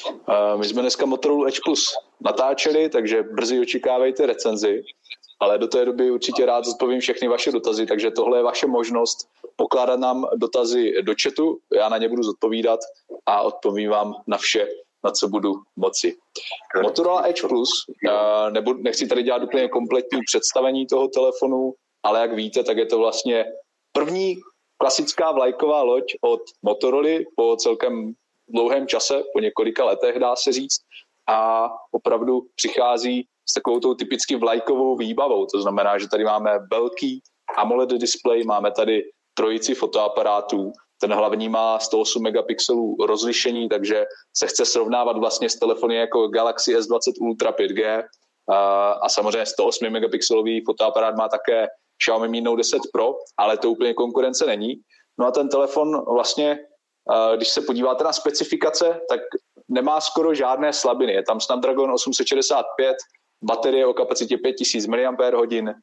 Uh, 0.10 0.60
my 0.60 0.66
jsme 0.66 0.82
dneska 0.82 1.06
Motorola 1.06 1.48
Edge 1.48 1.60
Plus 1.64 1.96
natáčeli, 2.22 2.90
takže 2.90 3.24
brzy 3.24 3.60
očekávejte 3.60 4.26
recenzi 4.26 4.84
ale 5.40 5.58
do 5.58 5.68
té 5.68 5.86
doby 5.86 6.12
určitě 6.12 6.46
rád 6.46 6.66
zodpovím 6.66 7.00
všechny 7.00 7.28
vaše 7.28 7.52
dotazy, 7.52 7.86
takže 7.86 8.12
tohle 8.12 8.40
je 8.40 8.44
vaše 8.44 8.68
možnost 8.68 9.28
pokládat 9.56 10.00
nám 10.00 10.28
dotazy 10.36 10.94
do 11.02 11.14
chatu, 11.24 11.60
já 11.74 11.90
na 11.90 11.98
ně 11.98 12.10
budu 12.10 12.24
zodpovídat 12.24 12.80
a 13.26 13.42
odpovím 13.42 13.90
vám 13.90 14.16
na 14.28 14.38
vše, 14.38 14.68
na 15.04 15.12
co 15.12 15.28
budu 15.28 15.54
moci. 15.76 16.18
Motorola 16.84 17.28
Edge 17.28 17.48
Plus, 17.48 17.70
nebo 18.50 18.74
nechci 18.74 19.08
tady 19.08 19.24
dělat 19.24 19.44
úplně 19.44 19.70
kompletní 19.70 20.20
představení 20.26 20.88
toho 20.88 21.08
telefonu, 21.08 21.74
ale 22.04 22.20
jak 22.20 22.34
víte, 22.34 22.64
tak 22.64 22.78
je 22.78 22.86
to 22.86 22.98
vlastně 22.98 23.46
první 23.92 24.36
klasická 24.78 25.32
vlajková 25.32 25.82
loď 25.82 26.04
od 26.22 26.42
Motorola 26.62 27.20
po 27.36 27.56
celkem 27.56 28.14
dlouhém 28.48 28.88
čase, 28.88 29.24
po 29.34 29.40
několika 29.40 29.86
letech 29.86 30.20
dá 30.20 30.36
se 30.36 30.52
říct, 30.52 30.82
a 31.28 31.70
opravdu 31.92 32.42
přichází 32.56 33.28
s 33.50 33.54
takovou 33.54 33.80
tou 33.80 33.94
typicky 33.94 34.36
vlajkovou 34.36 34.96
výbavou. 34.96 35.46
To 35.46 35.62
znamená, 35.62 35.98
že 35.98 36.08
tady 36.08 36.24
máme 36.24 36.60
velký 36.72 37.22
AMOLED 37.58 37.90
display, 37.90 38.44
máme 38.44 38.72
tady 38.72 39.04
trojici 39.34 39.76
fotoaparátů, 39.76 40.72
ten 41.02 41.14
hlavní 41.14 41.50
má 41.50 41.80
108 41.80 42.24
megapixelů 42.24 42.96
rozlišení, 43.06 43.70
takže 43.70 44.06
se 44.38 44.48
chce 44.48 44.66
srovnávat 44.66 45.18
vlastně 45.18 45.50
s 45.50 45.60
telefony 45.60 45.96
jako 45.96 46.28
Galaxy 46.28 46.76
S20 46.76 47.14
Ultra 47.22 47.52
5G 47.52 48.04
a, 49.02 49.10
samozřejmě 49.10 49.46
108 49.46 49.90
megapixelový 49.90 50.64
fotoaparát 50.66 51.16
má 51.16 51.30
také 51.30 51.68
Xiaomi 52.04 52.28
Mi 52.28 52.42
Note 52.42 52.58
10 52.58 52.80
Pro, 52.94 53.16
ale 53.38 53.58
to 53.58 53.72
úplně 53.72 53.94
konkurence 53.94 54.46
není. 54.46 54.76
No 55.20 55.28
a 55.28 55.32
ten 55.32 55.50
telefon 55.50 56.06
vlastně, 56.14 56.60
když 57.36 57.50
se 57.50 57.62
podíváte 57.62 58.04
na 58.04 58.14
specifikace, 58.14 59.02
tak 59.10 59.20
nemá 59.70 60.02
skoro 60.02 60.34
žádné 60.34 60.74
slabiny. 60.74 61.14
Je 61.14 61.24
tam 61.24 61.40
Snapdragon 61.40 61.92
865, 61.92 62.98
baterie 63.44 63.86
o 63.86 63.94
kapacitě 63.94 64.38
5000 64.38 64.88
mAh, 64.88 65.16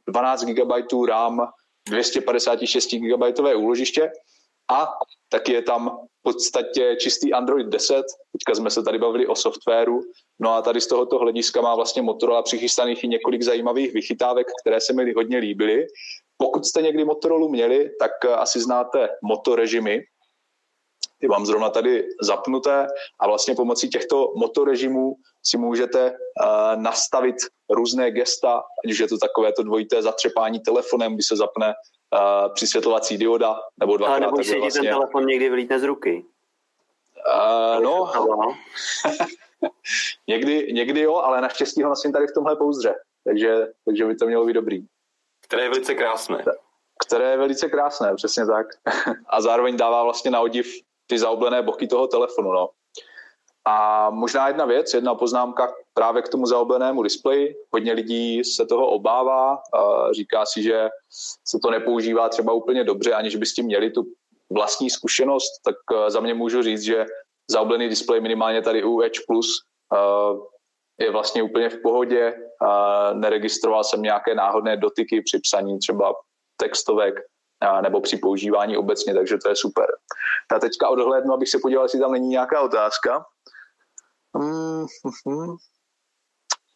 12 0.09 0.45
GB 0.45 0.73
RAM, 1.09 1.49
256 1.89 2.95
GB 2.95 3.39
úložiště 3.57 4.11
a 4.71 4.89
taky 5.29 5.53
je 5.53 5.63
tam 5.63 5.99
v 6.21 6.23
podstatě 6.23 6.97
čistý 7.01 7.33
Android 7.33 7.67
10. 7.67 8.05
Teďka 8.33 8.55
jsme 8.55 8.71
se 8.71 8.83
tady 8.83 8.99
bavili 8.99 9.27
o 9.27 9.35
softwaru. 9.35 10.01
No 10.39 10.55
a 10.55 10.63
tady 10.63 10.81
z 10.81 10.87
tohoto 10.87 11.19
hlediska 11.19 11.61
má 11.61 11.75
vlastně 11.75 12.03
Motorola 12.03 12.43
přichystaných 12.43 13.05
i 13.05 13.09
několik 13.09 13.43
zajímavých 13.43 13.93
vychytávek, 13.93 14.47
které 14.63 14.81
se 14.81 14.93
mi 14.93 15.13
hodně 15.13 15.39
líbily. 15.39 15.87
Pokud 16.37 16.65
jste 16.65 16.83
někdy 16.83 17.05
Motorola 17.05 17.49
měli, 17.49 17.91
tak 18.01 18.25
asi 18.25 18.61
znáte 18.61 19.09
motorežimy. 19.23 20.03
Ty 21.19 21.29
mám 21.29 21.47
zrovna 21.47 21.71
tady 21.71 22.09
zapnuté 22.23 22.87
a 23.21 23.27
vlastně 23.27 23.55
pomocí 23.55 23.89
těchto 23.89 24.33
motorežimů 24.37 25.17
si 25.43 25.59
můžete 25.59 26.11
uh, 26.11 26.83
nastavit 26.83 27.37
různé 27.71 28.11
gesta, 28.11 28.63
ať 28.85 28.93
už 28.93 28.99
je 28.99 29.09
to 29.09 29.19
takové 29.19 29.53
to 29.53 29.63
dvojité 29.63 30.03
zatřepání 30.03 30.61
telefonem, 30.61 31.15
kdy 31.15 31.23
se 31.23 31.37
zapne 31.37 31.67
uh, 31.67 32.53
přisvětlovací 32.55 33.19
dioda, 33.19 33.61
nebo 33.81 33.97
dvakrát. 33.97 34.17
Ale 34.17 34.21
nebo 34.21 34.45
si 34.45 34.59
vlastně... 34.59 34.83
ten 34.83 34.99
telefon 34.99 35.27
někdy 35.27 35.51
vylítne 35.51 35.79
z 35.79 35.83
ruky. 35.83 36.25
Uh, 37.35 37.83
no, 37.83 38.13
někdy, 40.27 40.73
někdy 40.73 41.01
jo, 41.01 41.15
ale 41.15 41.41
naštěstí 41.41 41.83
ho 41.83 41.89
nosím 41.89 42.13
tady 42.13 42.27
v 42.27 42.35
tomhle 42.35 42.57
pouzdře, 42.57 42.95
takže, 43.25 43.67
takže 43.85 44.05
by 44.05 44.15
to 44.15 44.27
mělo 44.27 44.45
být 44.47 44.53
dobrý. 44.53 44.87
Které 45.41 45.63
je 45.63 45.69
velice 45.69 45.95
krásné. 45.95 46.45
Které 47.07 47.31
je 47.31 47.37
velice 47.37 47.69
krásné, 47.69 48.15
přesně 48.15 48.47
tak. 48.47 48.67
A 49.27 49.41
zároveň 49.41 49.77
dává 49.77 50.05
vlastně 50.05 50.31
na 50.31 50.41
odiv 50.41 50.67
ty 51.07 51.19
zaoblené 51.19 51.63
boky 51.63 51.87
toho 51.87 52.07
telefonu. 52.07 52.53
No. 52.53 52.69
A 53.69 54.11
možná 54.11 54.49
jedna 54.49 54.65
věc, 54.65 54.95
jedna 54.95 55.15
poznámka 55.15 55.75
právě 55.95 56.23
k 56.23 56.29
tomu 56.29 56.47
zaoblenému 56.47 57.03
displeji. 57.03 57.55
Hodně 57.73 57.93
lidí 57.93 58.45
se 58.45 58.67
toho 58.67 58.87
obává, 58.87 59.59
říká 60.17 60.47
si, 60.47 60.63
že 60.63 60.89
se 61.45 61.59
to 61.63 61.71
nepoužívá 61.71 62.29
třeba 62.29 62.53
úplně 62.53 62.85
dobře, 62.85 63.13
aniž 63.13 63.37
by 63.37 63.47
s 63.47 63.55
tím 63.55 63.65
měli 63.65 63.91
tu 63.91 64.05
vlastní 64.53 64.91
zkušenost, 64.91 65.51
tak 65.65 65.75
e, 65.95 66.11
za 66.11 66.21
mě 66.21 66.35
můžu 66.35 66.63
říct, 66.63 66.83
že 66.83 67.07
zaoblený 67.51 67.89
displej 67.89 68.21
minimálně 68.21 68.63
tady 68.63 68.85
u 68.85 69.03
Edge 69.03 69.21
Plus 69.27 69.47
e, 69.95 71.05
je 71.05 71.11
vlastně 71.11 71.43
úplně 71.43 71.69
v 71.69 71.83
pohodě. 71.83 72.35
Neregistroval 73.13 73.85
jsem 73.85 74.03
nějaké 74.03 74.35
náhodné 74.35 74.77
dotyky 74.77 75.23
při 75.23 75.39
psaní 75.39 75.79
třeba 75.79 76.15
textovek 76.57 77.15
nebo 77.83 78.01
při 78.01 78.17
používání 78.17 78.77
obecně, 78.77 79.15
takže 79.15 79.39
to 79.39 79.49
je 79.49 79.57
super. 79.57 79.87
Já 80.53 80.59
teďka 80.59 80.89
odhlédnu, 80.89 81.35
abych 81.35 81.49
se 81.49 81.59
podíval, 81.63 81.85
jestli 81.85 82.01
tam 82.01 82.13
není 82.13 82.29
nějaká 82.29 82.61
otázka. 82.61 83.25
Mm-hmm. 84.35 85.57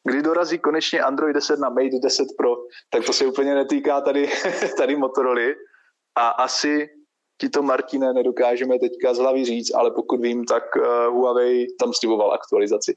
Kdy 0.05 0.23
dorazí 0.23 0.59
konečně 0.59 1.03
Android 1.03 1.35
10 1.35 1.59
na 1.59 1.69
Mate 1.69 1.99
10 2.03 2.27
Pro, 2.37 2.57
tak 2.91 3.05
to 3.07 3.13
se 3.13 3.27
úplně 3.27 3.55
netýká 3.55 4.01
tady, 4.01 4.31
tady 4.77 4.97
Motorola. 4.97 5.55
A 6.17 6.29
asi 6.29 6.89
ti 7.41 7.49
to, 7.49 7.63
Martine, 7.63 8.13
nedokážeme 8.13 8.79
teďka 8.79 9.15
z 9.15 9.19
hlavy 9.19 9.45
říct, 9.45 9.75
ale 9.75 9.91
pokud 9.91 10.21
vím, 10.21 10.45
tak 10.45 10.63
eh, 10.77 11.07
Huawei 11.07 11.67
tam 11.81 11.93
sliboval 11.93 12.33
aktualizaci. 12.33 12.95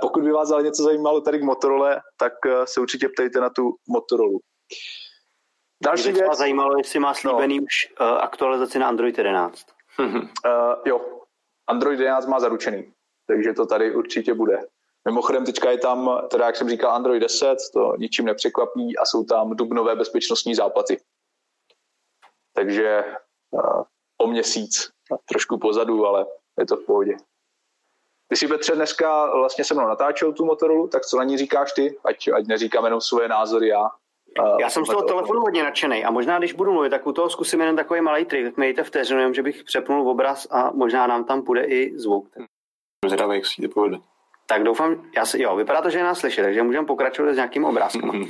Pokud 0.00 0.22
by 0.22 0.32
vás 0.32 0.50
ale 0.50 0.62
něco 0.62 0.82
zajímalo 0.82 1.20
tady 1.20 1.38
k 1.38 1.42
Motorola, 1.42 2.00
tak 2.16 2.32
eh, 2.46 2.66
se 2.66 2.80
určitě 2.80 3.08
ptejte 3.08 3.40
na 3.40 3.50
tu 3.50 3.74
Motorola. 3.88 4.38
Další 5.82 6.12
věc. 6.12 6.28
Vás 6.28 6.38
zajímalo, 6.38 6.78
jestli 6.78 7.00
má 7.00 7.14
slíbený 7.14 7.58
no. 7.58 7.64
už 7.64 7.92
uh, 8.00 8.06
aktualizaci 8.06 8.78
na 8.78 8.88
Android 8.88 9.18
11. 9.18 9.66
uh, 9.98 10.06
jo, 10.84 11.00
Android 11.66 12.00
11 12.00 12.26
má 12.26 12.40
zaručený, 12.40 12.92
takže 13.26 13.52
to 13.52 13.66
tady 13.66 13.94
určitě 13.94 14.34
bude. 14.34 14.60
Mimochodem 15.04 15.44
teďka 15.44 15.70
je 15.70 15.78
tam, 15.78 16.20
teda 16.30 16.46
jak 16.46 16.56
jsem 16.56 16.68
říkal, 16.68 16.90
Android 16.90 17.22
10, 17.22 17.56
to 17.72 17.96
ničím 17.98 18.24
nepřekvapí 18.24 18.98
a 18.98 19.04
jsou 19.04 19.24
tam 19.24 19.50
dubnové 19.50 19.96
bezpečnostní 19.96 20.54
záplaty. 20.54 21.00
Takže 22.52 23.04
uh, 23.50 23.82
o 24.18 24.26
měsíc, 24.26 24.90
trošku 25.24 25.58
pozadu, 25.58 26.06
ale 26.06 26.26
je 26.58 26.66
to 26.66 26.76
v 26.76 26.86
pohodě. 26.86 27.16
Ty 28.28 28.36
jsi 28.36 28.48
Petře 28.48 28.74
dneska 28.74 29.36
vlastně 29.36 29.64
se 29.64 29.74
mnou 29.74 29.88
natáčel 29.88 30.32
tu 30.32 30.44
Motorola, 30.44 30.88
tak 30.88 31.06
co 31.06 31.16
na 31.16 31.24
ní 31.24 31.38
říkáš 31.38 31.72
ty? 31.72 31.98
Ať, 32.04 32.28
ať 32.28 32.46
neříkám 32.46 32.84
jenom 32.84 33.00
svoje 33.00 33.28
názory 33.28 33.68
já. 33.68 33.90
Já 34.60 34.70
jsem 34.70 34.84
z 34.86 34.88
toho 34.88 35.02
telefonu 35.02 35.40
hodně 35.40 35.62
nadšený 35.62 36.04
a 36.04 36.10
možná, 36.10 36.38
když 36.38 36.52
budu 36.52 36.72
mluvit, 36.72 36.90
tak 36.90 37.06
u 37.06 37.12
toho 37.12 37.30
zkusím 37.30 37.60
jenom 37.60 37.76
takový 37.76 38.00
malý 38.00 38.24
trik, 38.24 38.44
tak 38.44 38.56
mějte 38.56 38.82
vteřinu, 38.82 39.18
jenom, 39.18 39.34
že 39.34 39.42
bych 39.42 39.64
přepnul 39.64 40.10
obraz 40.10 40.46
a 40.50 40.70
možná 40.74 41.06
nám 41.06 41.24
tam 41.24 41.42
půjde 41.42 41.64
i 41.64 41.98
zvuk. 41.98 42.28
Zvědavý, 43.06 43.34
jak 43.34 43.46
si 43.46 43.62
to 43.62 43.68
povede. 43.68 43.96
Tak 44.46 44.62
doufám, 44.62 45.04
já 45.16 45.26
si, 45.26 45.42
jo, 45.42 45.56
vypadá 45.56 45.82
to, 45.82 45.90
že 45.90 45.98
je 45.98 46.04
nás 46.04 46.18
slyšet, 46.18 46.42
takže 46.42 46.62
můžeme 46.62 46.86
pokračovat 46.86 47.32
s 47.32 47.36
nějakým 47.36 47.64
obrázkem. 47.64 48.26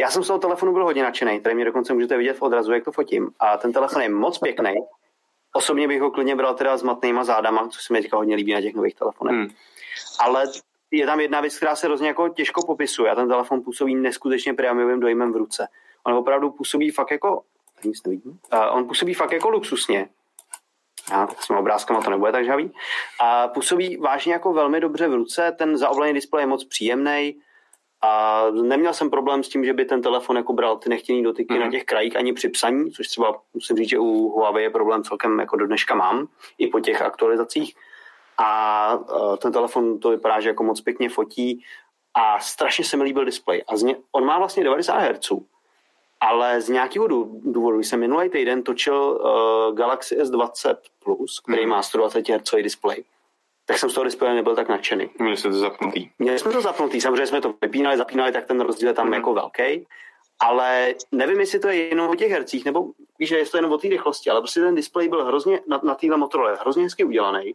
Já 0.00 0.10
jsem 0.10 0.22
z 0.22 0.26
toho 0.26 0.38
telefonu 0.38 0.72
byl 0.72 0.84
hodně 0.84 1.02
nadšený, 1.02 1.40
tady 1.40 1.54
mě 1.54 1.64
dokonce 1.64 1.94
můžete 1.94 2.16
vidět 2.16 2.38
v 2.38 2.42
odrazu, 2.42 2.72
jak 2.72 2.84
to 2.84 2.92
fotím. 2.92 3.30
A 3.40 3.56
ten 3.56 3.72
telefon 3.72 4.02
je 4.02 4.08
moc 4.08 4.38
pěkný. 4.38 4.74
Osobně 5.54 5.88
bych 5.88 6.00
ho 6.00 6.10
klidně 6.10 6.36
bral 6.36 6.54
teda 6.54 6.76
s 6.76 6.82
matnýma 6.82 7.24
zádama, 7.24 7.68
což 7.68 7.84
se 7.84 7.92
mi 7.92 8.02
teďka 8.02 8.16
hodně 8.16 8.36
líbí 8.36 8.52
na 8.54 8.60
těch 8.60 8.74
nových 8.74 8.94
telefonech. 8.94 9.36
Hmm. 9.36 9.48
Ale 10.20 10.44
je 10.92 11.06
tam 11.06 11.20
jedna 11.20 11.40
věc, 11.40 11.56
která 11.56 11.76
se 11.76 11.86
hrozně 11.86 12.08
jako 12.08 12.28
těžko 12.28 12.66
popisuje 12.66 13.10
a 13.10 13.14
ten 13.14 13.28
telefon 13.28 13.62
působí 13.62 13.94
neskutečně 13.94 14.54
prémiovým 14.54 15.00
dojmem 15.00 15.32
v 15.32 15.36
ruce. 15.36 15.68
On 16.06 16.14
opravdu 16.14 16.50
působí 16.50 16.90
fakt 16.90 17.10
jako, 17.10 17.42
nic 17.84 18.02
nevidím, 18.06 18.38
uh, 18.52 18.76
on 18.76 18.88
působí 18.88 19.14
fakt 19.14 19.32
jako 19.32 19.48
luxusně, 19.48 20.08
a 21.12 21.26
s 21.26 21.46
těmi 21.46 21.58
obrázkama 21.58 22.02
to 22.02 22.10
nebude 22.10 22.32
tak 22.32 22.44
žavý. 22.44 22.72
A 23.20 23.48
působí 23.48 23.96
vážně 23.96 24.32
jako 24.32 24.52
velmi 24.52 24.80
dobře 24.80 25.08
v 25.08 25.14
ruce, 25.14 25.52
ten 25.58 25.76
zaoblený 25.76 26.14
displej 26.14 26.42
je 26.42 26.46
moc 26.46 26.64
příjemný. 26.64 27.36
A 28.04 28.44
neměl 28.50 28.94
jsem 28.94 29.10
problém 29.10 29.42
s 29.42 29.48
tím, 29.48 29.64
že 29.64 29.72
by 29.72 29.84
ten 29.84 30.02
telefon 30.02 30.36
jako 30.36 30.52
bral 30.52 30.76
ty 30.76 30.88
nechtěný 30.88 31.22
dotyky 31.22 31.54
mm. 31.54 31.60
na 31.60 31.64
mhm. 31.64 31.72
těch 31.72 31.84
krajích 31.84 32.16
ani 32.16 32.32
při 32.32 32.48
psaní, 32.48 32.90
což 32.90 33.08
třeba 33.08 33.40
musím 33.54 33.76
říct, 33.76 33.88
že 33.88 33.98
u 33.98 34.28
Huawei 34.28 34.64
je 34.64 34.70
problém 34.70 35.02
celkem 35.02 35.40
jako 35.40 35.56
do 35.56 35.66
dneška 35.66 35.94
mám, 35.94 36.28
i 36.58 36.66
po 36.66 36.80
těch 36.80 37.02
aktualizacích 37.02 37.74
a 38.42 38.98
e, 39.34 39.36
ten 39.36 39.52
telefon 39.52 39.98
to 39.98 40.10
vypadá, 40.10 40.40
že 40.40 40.48
jako 40.48 40.62
moc 40.62 40.80
pěkně 40.80 41.08
fotí 41.08 41.64
a 42.14 42.40
strašně 42.40 42.84
se 42.84 42.96
mi 42.96 43.04
líbil 43.04 43.24
displej. 43.24 43.64
A 43.68 43.74
ně, 43.74 43.96
on 44.12 44.24
má 44.24 44.38
vlastně 44.38 44.64
90 44.64 44.98
Hz, 44.98 45.32
ale 46.20 46.60
z 46.60 46.68
nějakého 46.68 47.06
důvodu, 47.42 47.76
když 47.76 47.88
jsem 47.88 48.00
minulý 48.00 48.30
týden 48.30 48.62
točil 48.62 49.20
uh, 49.20 49.76
Galaxy 49.76 50.18
S20 50.18 50.76
Plus, 51.04 51.40
který 51.40 51.64
mm. 51.64 51.70
má 51.70 51.82
120 51.82 52.28
Hz 52.28 52.54
displej, 52.62 53.04
tak 53.66 53.78
jsem 53.78 53.90
z 53.90 53.94
toho 53.94 54.04
displeje 54.04 54.34
nebyl 54.34 54.56
tak 54.56 54.68
nadšený. 54.68 55.10
Měli 55.18 55.36
jsme 55.36 55.50
to 55.50 55.56
zapnutý. 55.56 56.10
Měli 56.18 56.38
jsme 56.38 56.52
to 56.52 56.60
zapnutý, 56.60 57.00
samozřejmě 57.00 57.26
jsme 57.26 57.40
to 57.40 57.54
vypínali, 57.60 57.96
zapínali, 57.96 58.32
tak 58.32 58.46
ten 58.46 58.60
rozdíl 58.60 58.88
je 58.88 58.94
tam 58.94 59.06
mm. 59.06 59.12
jako 59.12 59.34
velký. 59.34 59.86
Ale 60.40 60.94
nevím, 61.12 61.40
jestli 61.40 61.58
to 61.58 61.68
je 61.68 61.88
jenom 61.88 62.10
o 62.10 62.14
těch 62.14 62.30
hercích, 62.30 62.64
nebo 62.64 62.86
víš, 63.18 63.28
že 63.28 63.38
je 63.38 63.46
to 63.46 63.58
jenom 63.58 63.72
o 63.72 63.78
té 63.78 63.88
rychlosti, 63.88 64.30
ale 64.30 64.40
prostě 64.40 64.60
ten 64.60 64.74
displej 64.74 65.08
byl 65.08 65.24
hrozně 65.24 65.60
na, 65.66 65.80
na 65.82 65.94
téhle 65.94 66.16
Motorola 66.16 66.56
hrozně 66.60 66.82
hezky 66.82 67.04
udělaný 67.04 67.54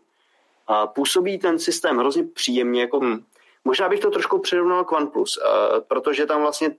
působí 0.96 1.38
ten 1.38 1.60
systém 1.60 1.98
hrozně 1.98 2.24
příjemně, 2.24 2.82
jako 2.82 3.00
hmm. 3.00 3.24
možná 3.64 3.90
bych 3.90 4.00
to 4.00 4.12
trošku 4.12 4.40
přirovnal 4.40 4.84
k 4.84 4.92
OnePlus, 4.92 5.38
uh, 5.38 5.80
protože 5.88 6.26
tam 6.26 6.42
vlastně 6.42 6.76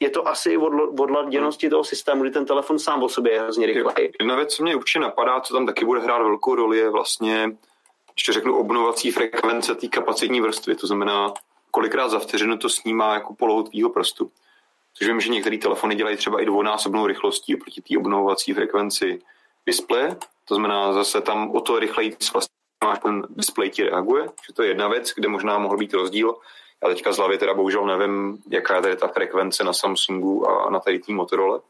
je 0.00 0.10
to 0.10 0.28
asi 0.28 0.56
od, 0.56 1.00
od 1.00 1.10
laděnosti 1.10 1.66
hmm. 1.66 1.70
toho 1.70 1.84
systému, 1.84 2.22
kdy 2.22 2.30
ten 2.30 2.46
telefon 2.46 2.78
sám 2.78 3.02
o 3.02 3.08
sobě 3.08 3.32
je 3.32 3.40
hrozně 3.40 3.66
rychlej. 3.66 4.12
Jedna 4.20 4.36
věc, 4.36 4.54
co 4.54 4.62
mě 4.62 4.76
určitě 4.76 4.98
napadá, 4.98 5.40
co 5.40 5.54
tam 5.54 5.66
taky 5.66 5.84
bude 5.84 6.00
hrát 6.00 6.18
velkou 6.18 6.54
roli, 6.54 6.78
je 6.78 6.90
vlastně, 6.90 7.56
ještě 8.16 8.32
řeknu, 8.32 8.58
obnovací 8.58 9.10
frekvence 9.10 9.74
té 9.74 9.88
kapacitní 9.88 10.40
vrstvy, 10.40 10.74
to 10.74 10.86
znamená, 10.86 11.32
kolikrát 11.70 12.08
za 12.08 12.18
vteřinu 12.18 12.58
to 12.58 12.68
snímá 12.68 13.14
jako 13.14 13.34
polohu 13.34 13.62
tvýho 13.62 13.90
prstu. 13.90 14.30
Což 14.94 15.06
vím, 15.06 15.20
že 15.20 15.28
některé 15.28 15.58
telefony 15.58 15.94
dělají 15.94 16.16
třeba 16.16 16.40
i 16.40 16.44
dvounásobnou 16.44 17.06
rychlostí 17.06 17.54
oproti 17.54 17.80
té 17.80 17.98
obnovovací 17.98 18.54
frekvenci 18.54 19.22
displeje, 19.66 20.16
to 20.44 20.54
znamená 20.54 20.92
zase 20.92 21.20
tam 21.20 21.50
o 21.50 21.60
to 21.60 21.78
rychleji 21.78 22.16
vlastně 22.32 22.57
máš 22.84 22.98
ten 22.98 23.26
display 23.30 23.70
ti 23.70 23.82
reaguje, 23.82 24.28
že 24.46 24.52
to 24.54 24.62
je 24.62 24.68
jedna 24.68 24.88
věc, 24.88 25.12
kde 25.14 25.28
možná 25.28 25.58
mohl 25.58 25.76
být 25.76 25.94
rozdíl. 25.94 26.34
Já 26.82 26.88
teďka 26.88 27.12
z 27.12 27.16
hlavy 27.16 27.38
teda 27.38 27.54
bohužel 27.54 27.86
nevím, 27.86 28.38
jaká 28.50 28.76
je 28.76 28.82
tady 28.82 28.96
ta 28.96 29.08
frekvence 29.08 29.64
na 29.64 29.72
Samsungu 29.72 30.50
a 30.50 30.70
na 30.70 30.80
tady 30.80 30.98
tým 30.98 31.16
Motorola. 31.16 31.60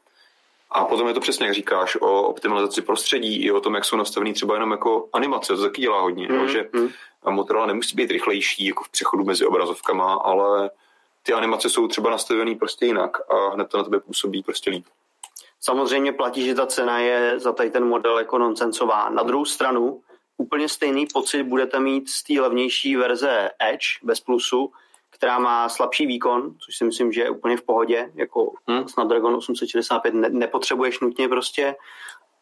A 0.70 0.84
potom 0.84 1.08
je 1.08 1.14
to 1.14 1.20
přesně, 1.20 1.46
jak 1.46 1.54
říkáš, 1.54 1.96
o 2.00 2.22
optimalizaci 2.22 2.82
prostředí 2.82 3.44
i 3.44 3.52
o 3.52 3.60
tom, 3.60 3.74
jak 3.74 3.84
jsou 3.84 3.96
nastavený 3.96 4.32
třeba 4.32 4.54
jenom 4.54 4.70
jako 4.70 5.08
animace, 5.12 5.56
to 5.56 5.62
taky 5.62 5.82
dělá 5.82 6.00
hodně, 6.00 6.28
mm, 6.28 6.48
že. 6.48 6.68
Motorola 7.30 7.66
nemusí 7.66 7.96
být 7.96 8.10
rychlejší 8.10 8.66
jako 8.66 8.84
v 8.84 8.88
přechodu 8.88 9.24
mezi 9.24 9.46
obrazovkama, 9.46 10.14
ale 10.14 10.70
ty 11.22 11.32
animace 11.32 11.70
jsou 11.70 11.88
třeba 11.88 12.10
nastavené 12.10 12.54
prostě 12.54 12.86
jinak 12.86 13.30
a 13.30 13.48
hned 13.54 13.68
to 13.68 13.78
na 13.78 13.84
tebe 13.84 14.00
působí 14.00 14.42
prostě 14.42 14.70
líp. 14.70 14.84
Samozřejmě 15.60 16.12
platí, 16.12 16.46
že 16.46 16.54
ta 16.54 16.66
cena 16.66 16.98
je 16.98 17.38
za 17.38 17.52
tady 17.52 17.70
ten 17.70 17.84
model 17.84 18.18
jako 18.18 18.38
nonsensová. 18.38 19.10
Na 19.10 19.22
druhou 19.22 19.44
stranu, 19.44 20.00
úplně 20.38 20.68
stejný 20.68 21.06
pocit 21.12 21.42
budete 21.42 21.80
mít 21.80 22.08
z 22.08 22.22
té 22.22 22.40
levnější 22.40 22.96
verze 22.96 23.50
Edge 23.58 23.86
bez 24.02 24.20
plusu, 24.20 24.72
která 25.10 25.38
má 25.38 25.68
slabší 25.68 26.06
výkon, 26.06 26.54
což 26.58 26.76
si 26.76 26.84
myslím, 26.84 27.12
že 27.12 27.20
je 27.20 27.30
úplně 27.30 27.56
v 27.56 27.62
pohodě, 27.62 28.10
jako 28.14 28.52
hmm. 28.66 28.88
Snapdragon 28.88 29.34
865 29.34 30.14
ne, 30.14 30.28
nepotřebuješ 30.28 31.00
nutně 31.00 31.28
prostě 31.28 31.76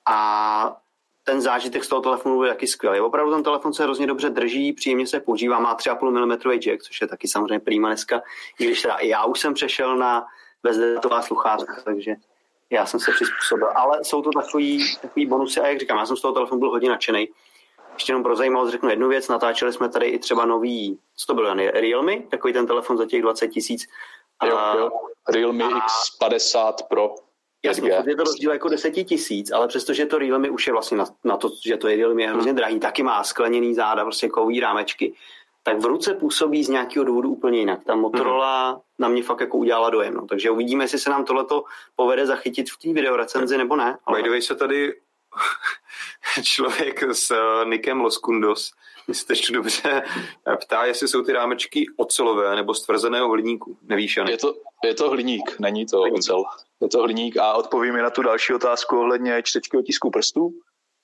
a 0.09 0.76
ten 1.24 1.40
zážitek 1.40 1.84
z 1.84 1.88
toho 1.88 2.03
telefonu 2.03 2.42
je 2.42 2.51
taky 2.51 2.66
skvělý. 2.66 3.01
Opravdu 3.01 3.32
ten 3.32 3.42
telefon 3.42 3.72
se 3.72 3.82
hrozně 3.82 4.07
dobře 4.07 4.30
drží, 4.30 4.72
příjemně 4.72 5.07
se 5.07 5.20
používá, 5.20 5.59
má 5.59 5.76
3,5 5.76 6.26
mm 6.26 6.59
jack, 6.59 6.82
což 6.82 7.01
je 7.01 7.07
taky 7.07 7.28
samozřejmě 7.28 7.61
prýma 7.61 7.88
dneska, 7.88 8.22
i 8.59 8.64
když 8.64 8.82
teda 8.82 8.97
já 9.03 9.24
už 9.24 9.40
jsem 9.40 9.55
přešel 9.55 9.97
na 9.97 10.26
bezdatová 10.62 11.22
sluchátka, 11.22 11.82
takže 11.84 12.14
já 12.70 12.86
jsem 12.86 13.01
se 13.01 13.12
přizpůsobil. 13.12 13.68
Ale 13.74 14.05
jsou 14.05 14.22
to 14.22 14.30
takový, 14.30 14.97
takový 15.03 15.26
bonusy 15.26 15.61
a 15.61 15.66
jak 15.66 15.80
říkám, 15.80 15.99
já 15.99 16.07
jsem 16.07 16.16
z 16.16 16.20
toho 16.20 16.34
telefonu 16.34 16.61
byl 16.61 16.70
hodně 16.70 16.88
nadšený. 16.88 17.28
Ještě 17.97 18.12
jenom 18.12 18.22
pro 18.22 18.36
zajímavost 18.36 18.70
řeknu 18.70 18.90
jednu 18.90 19.09
věc, 19.09 19.28
natáčeli 19.28 19.72
jsme 19.72 19.88
tady 19.88 20.07
i 20.07 20.18
třeba 20.18 20.44
nový, 20.44 20.99
co 21.16 21.26
to 21.26 21.34
byl, 21.34 21.55
Realme, 21.55 22.16
takový 22.20 22.53
ten 22.53 22.66
telefon 22.66 22.99
za 22.99 23.07
těch 23.07 23.22
20 23.22 23.49
tisíc. 23.49 23.86
Jo, 24.44 24.59
jo, 24.78 24.90
Realme 25.28 25.64
a, 25.64 25.86
X50 26.20 26.74
Pro. 26.88 27.14
Jasně, 27.64 27.90
je 28.07 28.16
to 28.16 28.24
rozdíl 28.24 28.53
jako 28.53 28.68
deseti 28.68 29.05
tisíc, 29.05 29.51
ale 29.51 29.68
přestože 29.68 30.07
to 30.07 30.18
Realme 30.18 30.51
už 30.51 30.66
je 30.66 30.72
vlastně 30.72 30.97
na, 30.97 31.05
na 31.24 31.36
to, 31.36 31.51
že 31.66 31.76
to 31.76 31.88
je 31.88 31.97
Realme 31.97 32.22
je 32.22 32.28
hrozně 32.28 32.51
hmm. 32.51 32.57
drahý, 32.57 32.80
taky 32.80 33.03
má 33.03 33.24
skleněný 33.24 33.74
záda, 33.74 34.05
prostě 34.05 34.28
kový 34.28 34.61
rámečky, 34.61 35.14
tak 35.62 35.80
v 35.80 35.84
ruce 35.84 36.14
působí 36.14 36.64
z 36.64 36.68
nějakého 36.68 37.05
důvodu 37.05 37.30
úplně 37.30 37.59
jinak. 37.59 37.84
Ta 37.84 37.94
Motorola 37.94 38.70
hmm. 38.70 38.80
na 38.99 39.09
mě 39.09 39.22
fakt 39.22 39.40
jako 39.40 39.59
udělala 39.59 39.90
dojem. 39.90 40.14
No. 40.14 40.26
Takže 40.26 40.51
uvidíme, 40.51 40.84
jestli 40.84 40.99
se 40.99 41.11
nám 41.11 41.24
tohleto 41.24 41.64
povede 41.97 42.26
zachytit 42.26 42.70
v 42.70 42.78
té 42.78 42.92
videorecenzi 42.92 43.59
nebo 43.59 43.76
ne. 43.76 43.99
Ale... 44.05 44.18
By 44.18 44.22
the 44.22 44.30
way 44.30 44.42
se 44.42 44.55
tady 44.55 44.94
člověk 46.42 47.02
s 47.02 47.30
uh, 47.30 47.70
Nikem 47.70 48.00
Loskundos, 48.00 48.70
jestli 49.08 49.36
to 49.36 49.52
dobře, 49.52 50.02
ptá, 50.60 50.84
jestli 50.84 51.08
jsou 51.08 51.22
ty 51.22 51.32
rámečky 51.32 51.86
ocelové 51.96 52.56
nebo 52.56 52.74
z 52.74 52.82
tvrzeného 52.82 53.28
hliníku. 53.28 53.78
Nevíš, 53.82 54.16
Je 54.28 54.36
to, 54.36 54.54
je 54.84 54.94
to 54.94 55.10
hliník, 55.10 55.60
není 55.60 55.86
to 55.86 56.00
hliník. 56.00 56.18
ocel. 56.18 56.44
Je 56.80 56.88
to 56.88 57.02
hliník 57.02 57.36
a 57.36 57.54
odpovím 57.54 57.96
na 57.96 58.10
tu 58.10 58.22
další 58.22 58.54
otázku 58.54 58.98
ohledně 58.98 59.42
čtečky 59.42 59.76
otisků 59.76 60.10
prstů. 60.10 60.50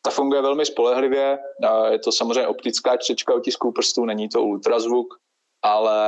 Ta 0.05 0.11
funguje 0.11 0.43
velmi 0.43 0.67
spolehlivě, 0.67 1.39
je 1.91 1.99
to 1.99 2.13
samozřejmě 2.13 2.47
optická 2.47 2.97
čtečka 2.97 3.35
otisků 3.35 3.73
prstů, 3.73 4.05
není 4.05 4.29
to 4.29 4.43
ultrazvuk, 4.43 5.07
ale 5.63 5.99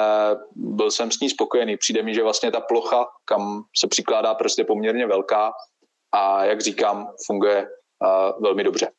byl 0.54 0.90
jsem 0.90 1.10
s 1.10 1.20
ní 1.20 1.30
spokojený. 1.30 1.76
Přijde 1.76 2.02
mi, 2.02 2.14
že 2.14 2.22
vlastně 2.22 2.52
ta 2.52 2.60
plocha, 2.60 3.06
kam 3.24 3.62
se 3.76 3.86
přikládá 3.88 4.34
prst, 4.34 4.58
je 4.58 4.64
poměrně 4.64 5.06
velká 5.06 5.52
a 6.12 6.44
jak 6.44 6.60
říkám, 6.60 7.08
funguje 7.26 7.68
velmi 8.40 8.64
dobře. 8.64 8.90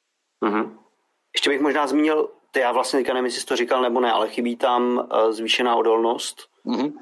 Mm-hmm. 0.45 0.77
Ještě 1.35 1.49
bych 1.49 1.61
možná 1.61 1.87
zmínil, 1.87 2.29
ty 2.51 2.59
já 2.59 2.71
vlastně 2.71 2.99
teďka 2.99 3.13
nevím, 3.13 3.25
jestli 3.25 3.41
jsi 3.41 3.47
to 3.47 3.55
říkal 3.55 3.81
nebo 3.81 3.99
ne, 3.99 4.11
ale 4.11 4.29
chybí 4.29 4.55
tam 4.55 5.09
zvýšená 5.29 5.75
odolnost. 5.75 6.49
Mm-hmm. 6.65 6.93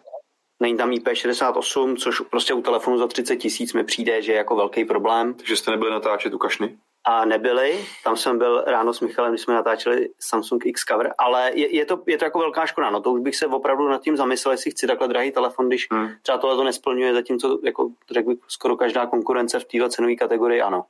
Není 0.59 0.77
tam 0.77 0.91
IP68, 0.91 1.95
což 1.97 2.19
prostě 2.19 2.53
u 2.53 2.61
telefonu 2.61 2.97
za 2.97 3.07
30 3.07 3.35
tisíc 3.35 3.73
mi 3.73 3.83
přijde, 3.83 4.21
že 4.21 4.31
je 4.31 4.37
jako 4.37 4.55
velký 4.55 4.85
problém. 4.85 5.33
Takže 5.33 5.55
jste 5.55 5.71
nebyli 5.71 5.91
natáčet 5.91 6.33
u 6.33 6.37
kašny? 6.37 6.77
A 7.05 7.25
nebyli, 7.25 7.85
tam 8.03 8.17
jsem 8.17 8.37
byl 8.37 8.63
ráno 8.67 8.93
s 8.93 9.01
Michalem, 9.01 9.31
když 9.31 9.41
jsme 9.41 9.53
natáčeli 9.53 10.09
Samsung 10.19 10.65
X 10.65 10.83
Cover, 10.85 11.13
ale 11.17 11.51
je, 11.53 11.75
je, 11.75 11.85
to, 11.85 12.03
je 12.07 12.17
to 12.17 12.25
jako 12.25 12.39
velká 12.39 12.65
škoda, 12.65 12.89
no 12.89 13.01
to 13.01 13.11
už 13.11 13.21
bych 13.21 13.35
se 13.35 13.47
opravdu 13.47 13.87
nad 13.87 14.01
tím 14.01 14.17
zamyslel, 14.17 14.51
jestli 14.51 14.71
chci 14.71 14.87
takhle 14.87 15.07
drahý 15.07 15.31
telefon, 15.31 15.67
když 15.67 15.87
hmm. 15.91 16.09
třeba 16.21 16.37
tohle 16.37 16.55
to 16.55 16.63
nesplňuje, 16.63 17.13
zatímco 17.13 17.59
jako 17.63 17.89
řekl 18.11 18.29
bych 18.29 18.37
skoro 18.47 18.77
každá 18.77 19.05
konkurence 19.05 19.59
v 19.59 19.65
této 19.65 19.89
cenové 19.89 20.15
kategorii, 20.15 20.61
ano. 20.61 20.85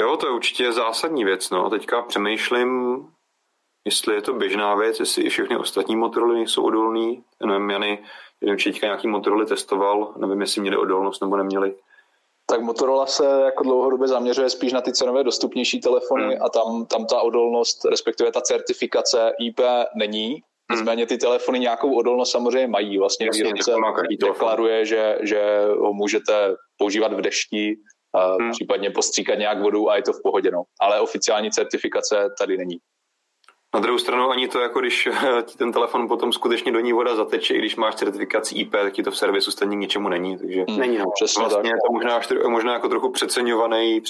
Jo, 0.00 0.16
to 0.16 0.26
je 0.26 0.32
určitě 0.32 0.72
zásadní 0.72 1.24
věc, 1.24 1.50
no. 1.50 1.70
Teďka 1.70 2.02
přemýšlím, 2.02 2.98
jestli 3.86 4.14
je 4.14 4.22
to 4.22 4.32
běžná 4.32 4.74
věc, 4.74 5.00
jestli 5.00 5.22
i 5.22 5.28
všechny 5.28 5.56
ostatní 5.56 5.96
Motorola 5.96 6.38
jsou 6.38 6.62
odolný. 6.62 7.24
Já 7.40 7.46
nevím, 7.46 7.70
Jany, 7.70 8.04
nevím, 8.40 8.58
či 8.58 8.72
teďka 8.72 8.86
nějaký 8.86 9.08
Motorola 9.08 9.44
testoval, 9.44 10.14
nevím, 10.16 10.40
jestli 10.40 10.60
měli 10.60 10.76
odolnost 10.76 11.20
nebo 11.20 11.36
neměli. 11.36 11.74
Tak 12.46 12.60
Motorola 12.60 13.06
se 13.06 13.24
jako 13.44 13.62
dlouhodobě 13.62 14.08
zaměřuje 14.08 14.50
spíš 14.50 14.72
na 14.72 14.80
ty 14.80 14.92
cenově 14.92 15.24
dostupnější 15.24 15.80
telefony 15.80 16.34
hmm. 16.34 16.42
a 16.42 16.48
tam, 16.48 16.86
tam 16.86 17.06
ta 17.06 17.20
odolnost, 17.20 17.84
respektive 17.84 18.32
ta 18.32 18.40
certifikace 18.40 19.32
IP 19.40 19.60
není. 19.94 20.30
Hmm. 20.30 20.42
Nicméně 20.70 21.06
ty 21.06 21.18
telefony 21.18 21.58
nějakou 21.58 21.94
odolnost 21.94 22.30
samozřejmě 22.30 22.68
mají. 22.68 22.98
Vlastně 22.98 23.26
Jasně, 23.26 23.44
výrobce 23.44 23.72
deklaruje, 24.20 24.86
že, 24.86 25.18
že 25.20 25.60
ho 25.78 25.92
můžete 25.92 26.56
používat 26.78 27.12
v 27.12 27.20
dešti, 27.20 27.76
hmm. 28.18 28.50
případně 28.50 28.90
postříkat 28.90 29.38
nějak 29.38 29.60
vodou 29.60 29.88
a 29.88 29.96
je 29.96 30.02
to 30.02 30.12
v 30.12 30.22
pohodě. 30.22 30.50
No. 30.50 30.62
Ale 30.80 31.00
oficiální 31.00 31.50
certifikace 31.50 32.28
tady 32.38 32.56
není. 32.56 32.78
Na 33.74 33.80
druhou 33.80 33.98
stranu 33.98 34.30
ani 34.30 34.48
to, 34.48 34.60
jako 34.60 34.80
když 34.80 35.08
ti 35.42 35.58
ten 35.58 35.72
telefon 35.72 36.08
potom 36.08 36.32
skutečně 36.32 36.72
do 36.72 36.80
ní 36.80 36.92
voda 36.92 37.16
zateče, 37.16 37.54
i 37.54 37.58
když 37.58 37.76
máš 37.76 37.94
certifikaci 37.94 38.54
IP, 38.54 38.72
tak 38.72 38.92
ti 38.92 39.02
to 39.02 39.10
v 39.10 39.16
servisu 39.16 39.50
stejně 39.50 39.76
ničemu 39.76 40.08
není. 40.08 40.38
Takže 40.38 40.64
hmm, 40.68 40.78
není, 40.78 40.98
no. 40.98 41.04
Přesně 41.14 41.40
vlastně 41.40 41.70
tak. 41.70 41.76
je 41.76 41.78
to 41.86 41.92
možná, 41.92 42.20
možná 42.48 42.72
jako 42.72 42.88
trochu 42.88 43.10
přeceňovaný, 43.10 44.00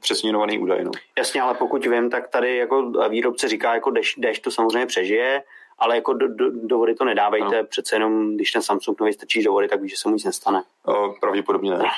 přeceňovaný 0.00 0.58
údaj. 0.58 0.84
No. 0.84 0.90
Jasně, 1.18 1.42
ale 1.42 1.54
pokud 1.54 1.86
vím, 1.86 2.10
tak 2.10 2.28
tady 2.28 2.56
jako 2.56 2.92
výrobce 3.08 3.48
říká, 3.48 3.74
jako 3.74 3.90
deš, 3.90 4.14
deš 4.18 4.40
to 4.40 4.50
samozřejmě 4.50 4.86
přežije, 4.86 5.42
ale 5.78 5.96
jako 5.96 6.12
do, 6.12 6.28
do, 6.28 6.50
do 6.50 6.78
vody 6.78 6.94
to 6.94 7.04
nedávejte, 7.04 7.62
no. 7.62 7.68
přece 7.68 7.96
jenom 7.96 8.34
když 8.34 8.52
ten 8.52 8.62
Samsung 8.62 9.00
nový 9.00 9.12
strčí 9.12 9.42
do 9.42 9.52
vody, 9.52 9.68
tak 9.68 9.80
víš, 9.80 9.90
že 9.90 9.96
se 9.96 10.08
mu 10.08 10.14
nic 10.14 10.24
nestane. 10.24 10.62
O, 10.86 11.14
pravděpodobně 11.20 11.70
ne 11.70 11.78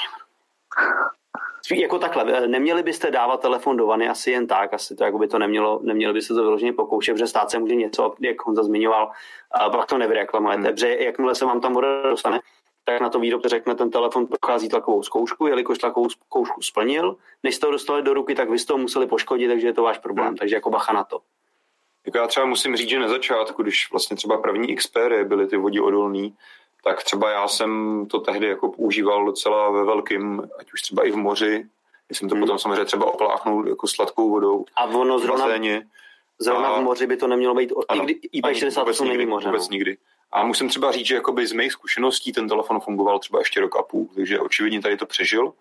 jako 1.70 1.98
takhle, 1.98 2.24
eh, 2.32 2.48
neměli 2.48 2.82
byste 2.82 3.10
dávat 3.10 3.40
telefon 3.40 3.76
do 3.76 3.86
vany 3.86 4.08
asi 4.08 4.30
jen 4.30 4.46
tak, 4.46 4.74
asi 4.74 4.96
to 4.96 5.04
jako 5.04 5.18
by 5.18 5.28
to 5.28 5.38
nemělo, 5.38 5.80
neměli 5.82 6.12
byste 6.12 6.34
to 6.34 6.42
vyloženě 6.42 6.72
pokoušet, 6.72 7.12
protože 7.12 7.26
stát 7.26 7.50
se 7.50 7.58
může 7.58 7.74
něco, 7.74 8.14
jak 8.20 8.46
Honza 8.46 8.62
zmiňoval, 8.62 9.10
a 9.50 9.70
pak 9.70 9.86
to 9.86 9.98
nevyreklamujete, 9.98 10.62
hmm. 10.62 10.72
protože 10.72 10.96
jakmile 10.98 11.34
se 11.34 11.44
vám 11.44 11.60
tam 11.60 11.74
voda 11.74 12.02
dostane, 12.02 12.40
tak 12.84 13.00
na 13.00 13.08
to 13.08 13.18
výrobce 13.18 13.48
řekne, 13.48 13.74
ten 13.74 13.90
telefon 13.90 14.26
prochází 14.26 14.68
tlakovou 14.68 15.02
zkoušku, 15.02 15.46
jelikož 15.46 15.78
tlakovou 15.78 16.08
zkoušku 16.08 16.62
splnil, 16.62 17.16
než 17.42 17.54
jste 17.54 17.66
ho 17.66 17.72
dostali 17.72 18.02
do 18.02 18.14
ruky, 18.14 18.34
tak 18.34 18.50
vy 18.50 18.58
jste 18.58 18.72
to 18.72 18.78
museli 18.78 19.06
poškodit, 19.06 19.48
takže 19.48 19.66
je 19.66 19.72
to 19.72 19.82
váš 19.82 19.98
problém, 19.98 20.28
hmm. 20.28 20.36
takže 20.36 20.56
jako 20.56 20.70
bacha 20.70 20.92
na 20.92 21.04
to. 21.04 21.20
Jako 22.06 22.18
já 22.18 22.26
třeba 22.26 22.46
musím 22.46 22.76
říct, 22.76 22.88
že 22.88 22.98
na 22.98 23.08
začátku, 23.08 23.62
když 23.62 23.90
vlastně 23.90 24.16
třeba 24.16 24.38
první 24.38 24.76
Xperia 24.76 25.24
byly 25.24 25.46
ty 25.46 25.56
odolný, 25.56 26.34
tak 26.84 27.02
třeba 27.02 27.30
já 27.30 27.48
jsem 27.48 28.02
to 28.10 28.20
tehdy 28.20 28.46
jako 28.46 28.68
používal 28.68 29.24
docela 29.24 29.70
ve 29.70 29.84
velkým, 29.84 30.42
ať 30.58 30.72
už 30.72 30.82
třeba 30.82 31.06
i 31.06 31.10
v 31.10 31.16
moři, 31.16 31.66
když 32.06 32.18
jsem 32.18 32.28
to 32.28 32.34
hmm. 32.34 32.42
potom 32.42 32.58
samozřejmě 32.58 32.84
třeba 32.84 33.06
opláchnul 33.06 33.68
jako 33.68 33.86
sladkou 33.86 34.30
vodou. 34.30 34.64
A 34.76 34.84
ono 34.84 35.18
zrovna, 35.18 35.46
zrovna 36.38 36.68
a, 36.68 36.80
v 36.80 36.82
moři 36.82 37.06
by 37.06 37.16
to 37.16 37.26
nemělo 37.26 37.54
být, 37.54 37.72
ano, 37.88 38.04
IP60 38.04 38.96
to 38.98 39.04
není 39.04 39.26
moře. 39.26 39.48
Vůbec 39.48 39.68
no. 39.68 39.72
nikdy. 39.72 39.96
A 40.32 40.44
musím 40.44 40.68
třeba 40.68 40.92
říct, 40.92 41.06
že 41.06 41.20
z 41.44 41.52
mých 41.52 41.72
zkušeností 41.72 42.32
ten 42.32 42.48
telefon 42.48 42.80
fungoval 42.80 43.18
třeba 43.18 43.38
ještě 43.38 43.60
rok 43.60 43.76
a 43.76 43.82
půl, 43.82 44.08
takže 44.14 44.40
očividně 44.40 44.80
tady 44.80 44.96
to 44.96 45.06
přežil 45.06 45.52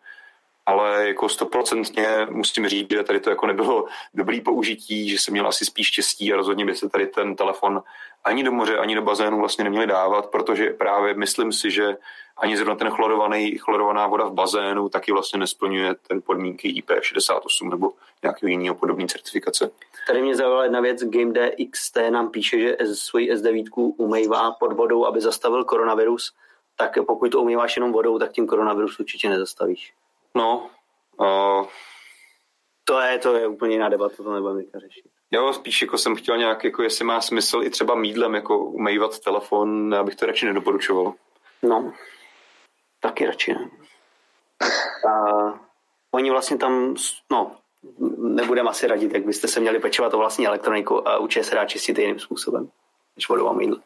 ale 0.65 1.07
jako 1.07 1.29
stoprocentně 1.29 2.07
musím 2.29 2.67
říct, 2.67 2.91
že 2.91 3.03
tady 3.03 3.19
to 3.19 3.29
jako 3.29 3.47
nebylo 3.47 3.85
dobrý 4.13 4.41
použití, 4.41 5.09
že 5.09 5.19
jsem 5.19 5.31
měl 5.31 5.47
asi 5.47 5.65
spíš 5.65 5.87
štěstí 5.87 6.33
a 6.33 6.35
rozhodně 6.35 6.65
by 6.65 6.75
se 6.75 6.89
tady 6.89 7.07
ten 7.07 7.35
telefon 7.35 7.83
ani 8.23 8.43
do 8.43 8.51
moře, 8.51 8.77
ani 8.77 8.95
do 8.95 9.01
bazénu 9.01 9.39
vlastně 9.39 9.63
neměli 9.63 9.87
dávat, 9.87 10.31
protože 10.31 10.69
právě 10.69 11.13
myslím 11.13 11.53
si, 11.53 11.71
že 11.71 11.97
ani 12.37 12.57
zrovna 12.57 12.75
ten 12.75 12.89
chlorovaný, 12.89 13.57
chlorovaná 13.57 14.07
voda 14.07 14.25
v 14.25 14.33
bazénu 14.33 14.89
taky 14.89 15.11
vlastně 15.11 15.39
nesplňuje 15.39 15.95
ten 16.07 16.21
podmínky 16.21 16.81
IP68 16.81 17.69
nebo 17.69 17.91
nějakého 18.23 18.49
jiného 18.49 18.75
podobné 18.75 19.07
certifikace. 19.07 19.71
Tady 20.07 20.21
mě 20.21 20.35
zaujala 20.35 20.63
jedna 20.63 20.81
věc, 20.81 21.03
GameDXT 21.03 21.97
nám 22.09 22.29
píše, 22.29 22.59
že 22.59 22.77
svoji 22.93 23.33
S9 23.33 23.93
umývá 23.97 24.51
pod 24.51 24.73
vodou, 24.73 25.05
aby 25.05 25.21
zastavil 25.21 25.63
koronavirus, 25.63 26.33
tak 26.75 26.97
pokud 27.07 27.31
to 27.31 27.41
umýváš 27.41 27.75
jenom 27.75 27.91
vodou, 27.91 28.19
tak 28.19 28.31
tím 28.31 28.47
koronavirus 28.47 28.99
určitě 28.99 29.29
nezastavíš. 29.29 29.93
No, 30.35 30.69
uh, 31.19 31.67
to 32.83 32.99
je, 32.99 33.17
to 33.19 33.35
je 33.35 33.47
úplně 33.47 33.75
jiná 33.75 33.89
debata, 33.89 34.23
to 34.23 34.33
nebudeme 34.33 34.63
teďka 34.63 34.79
řešit. 34.79 35.05
Jo, 35.31 35.53
spíš 35.53 35.81
jako 35.81 35.97
jsem 35.97 36.15
chtěl 36.15 36.37
nějak, 36.37 36.63
jako 36.63 36.83
jestli 36.83 37.05
má 37.05 37.21
smysl 37.21 37.63
i 37.63 37.69
třeba 37.69 37.95
mídlem 37.95 38.35
jako 38.35 38.57
umývat 38.57 39.19
telefon, 39.19 39.95
abych 39.95 40.15
to 40.15 40.25
radši 40.25 40.45
nedoporučoval. 40.45 41.13
No, 41.63 41.93
taky 42.99 43.25
radši 43.25 43.53
ne. 43.53 43.69
A 45.09 45.43
oni 46.11 46.31
vlastně 46.31 46.57
tam, 46.57 46.95
no, 47.31 47.51
nebudeme 48.17 48.69
asi 48.69 48.87
radit, 48.87 49.13
jak 49.13 49.25
byste 49.25 49.47
se 49.47 49.59
měli 49.59 49.79
pečovat 49.79 50.13
o 50.13 50.17
vlastní 50.17 50.47
elektroniku 50.47 51.07
a 51.07 51.17
určitě 51.17 51.43
se 51.43 51.55
dá 51.55 51.65
čistit 51.65 51.97
jiným 51.97 52.19
způsobem, 52.19 52.69
než 53.15 53.29
vodou 53.29 53.47
a 53.47 53.53
mídlem. 53.53 53.81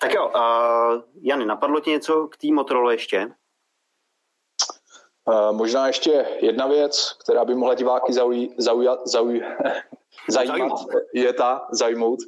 Tak 0.00 0.14
jo, 0.14 0.28
uh, 0.34 1.02
Jany, 1.22 1.46
napadlo 1.46 1.80
ti 1.80 1.90
něco 1.90 2.28
k 2.28 2.36
té 2.36 2.46
Motorola 2.52 2.92
ještě? 2.92 3.28
Možná 5.52 5.86
ještě 5.86 6.26
jedna 6.40 6.66
věc, 6.66 7.16
která 7.24 7.44
by 7.44 7.54
mohla 7.54 7.74
diváky 7.74 8.12
zauj, 8.12 8.48
zauj, 8.58 8.88
zauj, 9.04 9.42
zajímat, 10.28 10.72
je 11.14 11.32
ta, 11.32 11.66
zajmout. 11.72 12.18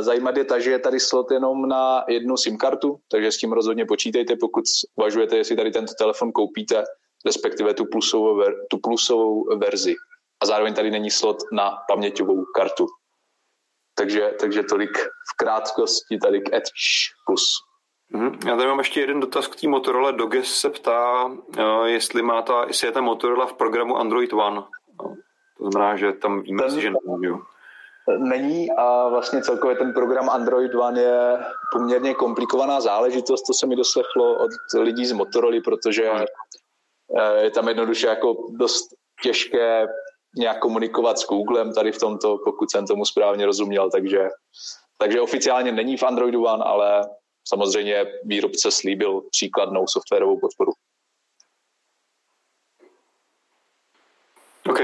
Zajímat 0.00 0.36
je 0.36 0.44
ta, 0.44 0.58
že 0.58 0.70
je 0.70 0.78
tady 0.78 1.00
slot 1.00 1.30
jenom 1.30 1.68
na 1.68 2.04
jednu 2.08 2.36
SIM 2.36 2.58
kartu, 2.58 3.00
takže 3.10 3.32
s 3.32 3.38
tím 3.38 3.52
rozhodně 3.52 3.86
počítejte, 3.86 4.36
pokud 4.40 4.64
uvažujete, 4.96 5.36
jestli 5.36 5.56
tady 5.56 5.70
tento 5.70 5.94
telefon 5.94 6.32
koupíte, 6.32 6.84
respektive 7.26 7.74
tu 7.74 7.84
plusovou, 7.92 8.36
ver, 8.36 8.54
tu 8.70 8.78
plusovou 8.78 9.58
verzi. 9.58 9.94
A 10.42 10.46
zároveň 10.46 10.74
tady 10.74 10.90
není 10.90 11.10
slot 11.10 11.36
na 11.52 11.76
paměťovou 11.88 12.44
kartu. 12.44 12.86
Takže, 13.94 14.34
takže 14.40 14.62
tolik 14.62 14.98
v 14.98 15.36
krátkosti 15.36 16.18
tady 16.18 16.40
k 16.40 16.54
Edge 16.54 16.72
Plus. 17.26 17.69
Mhm. 18.12 18.38
Já 18.46 18.56
tady 18.56 18.68
mám 18.68 18.78
ještě 18.78 19.00
jeden 19.00 19.20
dotaz 19.20 19.46
k 19.46 19.60
té 19.60 19.68
Motorola. 19.68 20.10
Doges 20.10 20.54
se 20.54 20.70
ptá, 20.70 21.30
eh, 21.58 21.88
jestli, 21.90 22.22
má 22.22 22.42
ta, 22.42 22.64
jestli 22.66 22.88
je 22.88 22.92
ta 22.92 23.00
Motorola 23.00 23.46
v 23.46 23.52
programu 23.52 23.96
Android 23.96 24.32
One. 24.32 24.56
No, 24.56 25.14
to 25.58 25.70
znamená, 25.70 25.96
že 25.96 26.12
tam 26.12 26.42
víme 26.42 26.62
ten, 26.62 26.70
si, 26.70 26.80
že 26.80 26.90
není. 26.90 27.34
Není 28.18 28.70
a 28.70 29.08
vlastně 29.08 29.42
celkově 29.42 29.76
ten 29.76 29.92
program 29.92 30.30
Android 30.30 30.74
One 30.74 31.00
je 31.00 31.38
poměrně 31.72 32.14
komplikovaná 32.14 32.80
záležitost, 32.80 33.42
to 33.42 33.52
se 33.54 33.66
mi 33.66 33.76
doslechlo 33.76 34.34
od 34.34 34.50
lidí 34.78 35.06
z 35.06 35.12
Motorola, 35.12 35.60
protože 35.64 36.10
eh, 37.18 37.42
je 37.42 37.50
tam 37.50 37.68
jednoduše 37.68 38.06
jako 38.06 38.36
dost 38.50 38.88
těžké 39.22 39.86
nějak 40.36 40.58
komunikovat 40.58 41.18
s 41.18 41.26
Googlem 41.26 41.72
tady 41.74 41.92
v 41.92 41.98
tomto, 41.98 42.38
pokud 42.44 42.70
jsem 42.70 42.86
tomu 42.86 43.04
správně 43.04 43.46
rozuměl, 43.46 43.90
takže, 43.90 44.28
takže 44.98 45.20
oficiálně 45.20 45.72
není 45.72 45.96
v 45.96 46.02
Androidu 46.02 46.44
One, 46.44 46.64
ale 46.64 47.02
samozřejmě 47.48 48.06
výrobce 48.24 48.70
slíbil 48.70 49.22
příkladnou 49.30 49.86
softwarovou 49.86 50.40
podporu. 50.40 50.72
OK. 54.70 54.80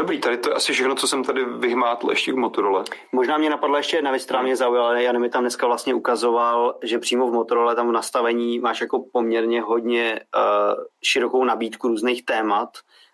Dobrý, 0.00 0.20
tady 0.20 0.38
to 0.38 0.50
je 0.50 0.54
asi 0.54 0.72
všechno, 0.72 0.94
co 0.94 1.08
jsem 1.08 1.24
tady 1.24 1.44
vyhmátl 1.44 2.10
ještě 2.10 2.32
k 2.32 2.36
Motorola. 2.36 2.84
Možná 3.12 3.38
mě 3.38 3.50
napadla 3.50 3.78
ještě 3.78 3.96
jedna 3.96 4.10
věc, 4.10 4.24
která 4.24 4.42
mě 4.42 4.56
zaujala. 4.56 5.00
Já 5.00 5.12
mi 5.12 5.30
tam 5.30 5.42
dneska 5.42 5.66
vlastně 5.66 5.94
ukazoval, 5.94 6.78
že 6.82 6.98
přímo 6.98 7.26
v 7.26 7.32
Motorola 7.32 7.74
tam 7.74 7.88
v 7.88 7.92
nastavení 7.92 8.58
máš 8.58 8.80
jako 8.80 9.04
poměrně 9.12 9.62
hodně 9.62 10.20
uh, 10.36 10.84
širokou 11.04 11.44
nabídku 11.44 11.88
různých 11.88 12.24
témat 12.24 12.68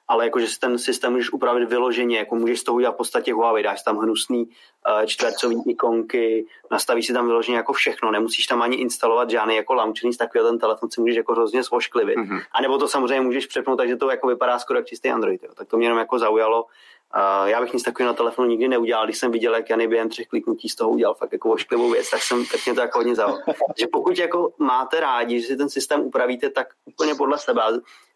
ale 0.08 0.24
jakože 0.24 0.46
si 0.46 0.60
ten 0.60 0.78
systém 0.78 1.12
můžeš 1.12 1.32
upravit 1.32 1.68
vyloženě, 1.68 2.18
jako 2.18 2.34
můžeš 2.34 2.60
z 2.60 2.64
toho 2.64 2.76
udělat 2.76 2.92
v 2.92 2.96
podstatě 2.96 3.32
Huawei, 3.32 3.62
dáš 3.62 3.82
tam 3.82 3.98
hnusný 3.98 4.44
uh, 4.44 5.06
čtvercový 5.06 5.62
ikonky, 5.66 6.46
nastavíš 6.70 7.06
si 7.06 7.12
tam 7.12 7.26
vyloženě 7.26 7.56
jako 7.56 7.72
všechno, 7.72 8.10
nemusíš 8.10 8.46
tam 8.46 8.62
ani 8.62 8.76
instalovat 8.76 9.30
žádný 9.30 9.56
jako 9.56 9.74
launcher, 9.74 10.04
nic 10.04 10.16
takového, 10.16 10.50
ten 10.50 10.58
telefon 10.58 10.90
si 10.90 11.00
můžeš 11.00 11.16
jako 11.16 11.32
hrozně 11.32 11.62
zvošklivit. 11.62 12.18
Mm-hmm. 12.18 12.42
A 12.52 12.62
nebo 12.62 12.78
to 12.78 12.88
samozřejmě 12.88 13.20
můžeš 13.20 13.46
přepnout, 13.46 13.78
takže 13.78 13.96
to 13.96 14.10
jako 14.10 14.26
vypadá 14.26 14.58
skoro 14.58 14.78
jak 14.78 14.86
čistý 14.86 15.08
Android. 15.08 15.42
Jo. 15.42 15.50
Tak 15.54 15.68
to 15.68 15.76
mě 15.76 15.86
jenom 15.86 15.98
jako 15.98 16.18
zaujalo. 16.18 16.66
Uh, 17.14 17.48
já 17.48 17.60
bych 17.60 17.72
nic 17.72 17.82
takového 17.82 18.12
na 18.12 18.16
telefonu 18.16 18.48
nikdy 18.48 18.68
neudělal, 18.68 19.04
když 19.04 19.18
jsem 19.18 19.32
viděl, 19.32 19.54
jak 19.54 19.70
Jany 19.70 19.88
během 19.88 20.08
třech 20.08 20.26
kliknutí 20.26 20.68
z 20.68 20.74
toho 20.74 20.90
udělal 20.90 21.14
fakt 21.14 21.32
jako 21.32 21.50
ošklivou 21.50 21.90
věc, 21.90 22.10
tak, 22.10 22.22
jsem, 22.22 22.46
tak 22.46 22.60
mě 22.66 22.74
to 22.74 22.80
jako 22.80 22.98
hodně 22.98 23.14
zaujalo. 23.14 23.40
že 23.78 23.86
pokud 23.92 24.18
jako 24.18 24.52
máte 24.58 25.00
rádi, 25.00 25.40
že 25.40 25.46
si 25.46 25.56
ten 25.56 25.68
systém 25.68 26.00
upravíte 26.00 26.50
tak 26.50 26.66
úplně 26.84 27.14
podle 27.14 27.38
sebe, 27.38 27.62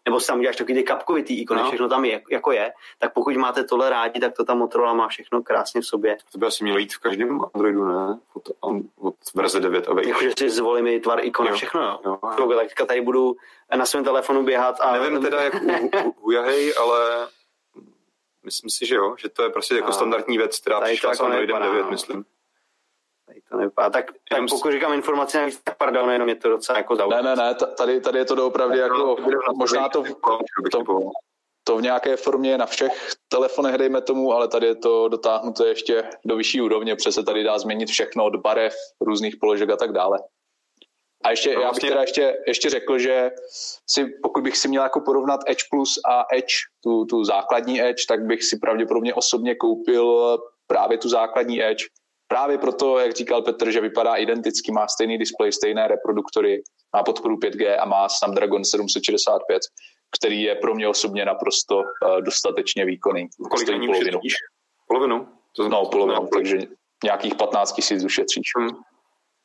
nebo 0.05 0.19
si 0.19 0.27
tam 0.27 0.39
uděláš 0.39 0.55
takový 0.55 0.73
ty 0.73 0.83
kapkovitý 0.83 1.41
ikony, 1.41 1.61
no. 1.61 1.67
všechno 1.67 1.89
tam 1.89 2.05
je, 2.05 2.21
jako 2.31 2.51
je, 2.51 2.73
tak 2.99 3.13
pokud 3.13 3.35
máte 3.35 3.63
tohle 3.63 3.89
rádi, 3.89 4.19
tak 4.19 4.33
to 4.33 4.45
ta 4.45 4.53
Motorola 4.53 4.93
má 4.93 5.07
všechno 5.07 5.43
krásně 5.43 5.81
v 5.81 5.85
sobě. 5.85 6.17
To 6.31 6.37
by 6.37 6.45
asi 6.45 6.63
mělo 6.63 6.79
jít 6.79 6.93
v 6.93 6.99
každém 6.99 7.39
Androidu, 7.53 7.85
ne? 7.85 8.19
Od, 8.33 8.49
od 8.99 9.15
verze 9.35 9.59
9 9.59 9.87
a 9.87 10.01
Jakože 10.07 10.31
si 10.39 10.49
zvolím 10.49 10.87
i 10.87 10.99
tvar 10.99 11.25
ikon 11.25 11.47
a 11.47 11.51
všechno, 11.51 11.81
jo. 11.81 11.99
jo, 12.05 12.19
jo. 12.39 12.59
Tak 12.77 12.87
tady 12.87 13.01
budu 13.01 13.35
na 13.75 13.85
svém 13.85 14.03
telefonu 14.03 14.43
běhat. 14.43 14.81
A... 14.81 14.91
Nevím 14.91 15.21
teda 15.21 15.41
jak 15.41 15.53
u, 16.05 16.15
u 16.21 16.31
Jahej, 16.31 16.73
ale 16.79 17.27
myslím 18.43 18.69
si, 18.69 18.85
že 18.85 18.95
jo, 18.95 19.15
že 19.19 19.29
to 19.29 19.43
je 19.43 19.49
prostě 19.49 19.75
jako 19.75 19.87
a 19.87 19.91
standardní 19.91 20.37
věc, 20.37 20.59
která 20.59 20.81
přišla 20.81 21.09
s 21.09 21.19
jako 21.19 21.25
Androidem 21.25 21.61
9, 21.61 21.83
no. 21.83 21.91
myslím. 21.91 22.25
Tady 23.25 23.41
to 23.51 23.57
nevypadá. 23.57 23.89
Tak, 23.89 24.05
tak 24.29 24.39
pokud 24.49 24.71
říkám 24.71 24.93
informaci 24.93 25.37
navíc, 25.37 25.61
tak 25.63 25.77
pardon, 25.77 26.11
jenom 26.11 26.29
je 26.29 26.35
to 26.35 26.49
docela 26.49 26.77
jako 26.77 26.95
zaujím. 26.95 27.15
Ne, 27.15 27.23
ne, 27.23 27.35
ne, 27.35 27.55
tady, 27.77 28.01
tady 28.01 28.19
je 28.19 28.25
to 28.25 28.35
doopravdy 28.35 28.77
jako, 28.77 29.15
možná 29.55 29.89
to, 29.89 30.03
to, 30.71 30.79
to 31.63 31.77
v 31.77 31.81
nějaké 31.81 32.17
formě 32.17 32.57
na 32.57 32.65
všech 32.65 33.09
telefonech, 33.27 33.77
dejme 33.77 34.01
tomu, 34.01 34.33
ale 34.33 34.47
tady 34.47 34.67
je 34.67 34.75
to 34.75 35.07
dotáhnuto 35.07 35.65
ještě 35.65 36.03
do 36.25 36.35
vyšší 36.35 36.61
úrovně, 36.61 36.95
protože 36.95 37.11
se 37.11 37.23
tady 37.23 37.43
dá 37.43 37.59
změnit 37.59 37.89
všechno 37.89 38.25
od 38.25 38.35
barev, 38.35 38.73
různých 39.01 39.35
položek 39.37 39.69
a 39.69 39.77
tak 39.77 39.91
dále. 39.91 40.19
A 41.23 41.29
ještě, 41.29 41.49
já 41.49 41.55
bych 41.55 41.63
vlastně- 41.63 41.89
teda 41.89 42.01
ještě, 42.01 42.37
ještě 42.47 42.69
řekl, 42.69 42.99
že 42.99 43.31
si, 43.87 44.05
pokud 44.23 44.43
bych 44.43 44.57
si 44.57 44.67
měl 44.67 44.83
jako 44.83 45.01
porovnat 45.01 45.39
Edge 45.47 45.63
Plus 45.71 45.99
a 46.09 46.25
Edge, 46.35 46.55
tu, 46.83 47.05
tu 47.05 47.23
základní 47.23 47.81
Edge, 47.81 48.05
tak 48.07 48.25
bych 48.25 48.43
si 48.43 48.57
pravděpodobně 48.57 49.13
osobně 49.13 49.55
koupil 49.55 50.37
právě 50.67 50.97
tu 50.97 51.09
základní 51.09 51.63
Edge, 51.63 51.85
Právě 52.31 52.57
proto, 52.57 52.99
jak 52.99 53.15
říkal 53.15 53.41
Petr, 53.41 53.71
že 53.71 53.81
vypadá 53.81 54.15
identicky, 54.15 54.71
má 54.71 54.87
stejný 54.87 55.17
displej, 55.17 55.51
stejné 55.51 55.87
reproduktory, 55.87 56.63
má 56.95 57.03
podporu 57.03 57.35
5G 57.37 57.77
a 57.79 57.85
má 57.85 58.09
Snapdragon 58.09 58.65
765, 58.65 59.61
který 60.17 60.41
je 60.41 60.55
pro 60.55 60.75
mě 60.75 60.87
osobně 60.87 61.25
naprosto 61.25 61.77
uh, 61.77 62.21
dostatečně 62.21 62.85
výkonný. 62.85 63.27
Kolik 63.49 63.69
na 63.69 63.85
polovinu. 63.85 64.19
Polovinu? 64.87 65.27
To 65.55 65.69
no, 65.69 65.85
polovinu, 65.85 66.27
takže 66.33 66.57
nějakých 67.03 67.35
15 67.35 67.73
tisíc 67.73 68.03
ušetříš. 68.03 68.51
Hmm. 68.57 68.69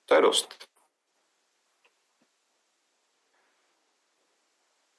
To 0.09 0.15
je 0.15 0.21
dost. 0.21 0.55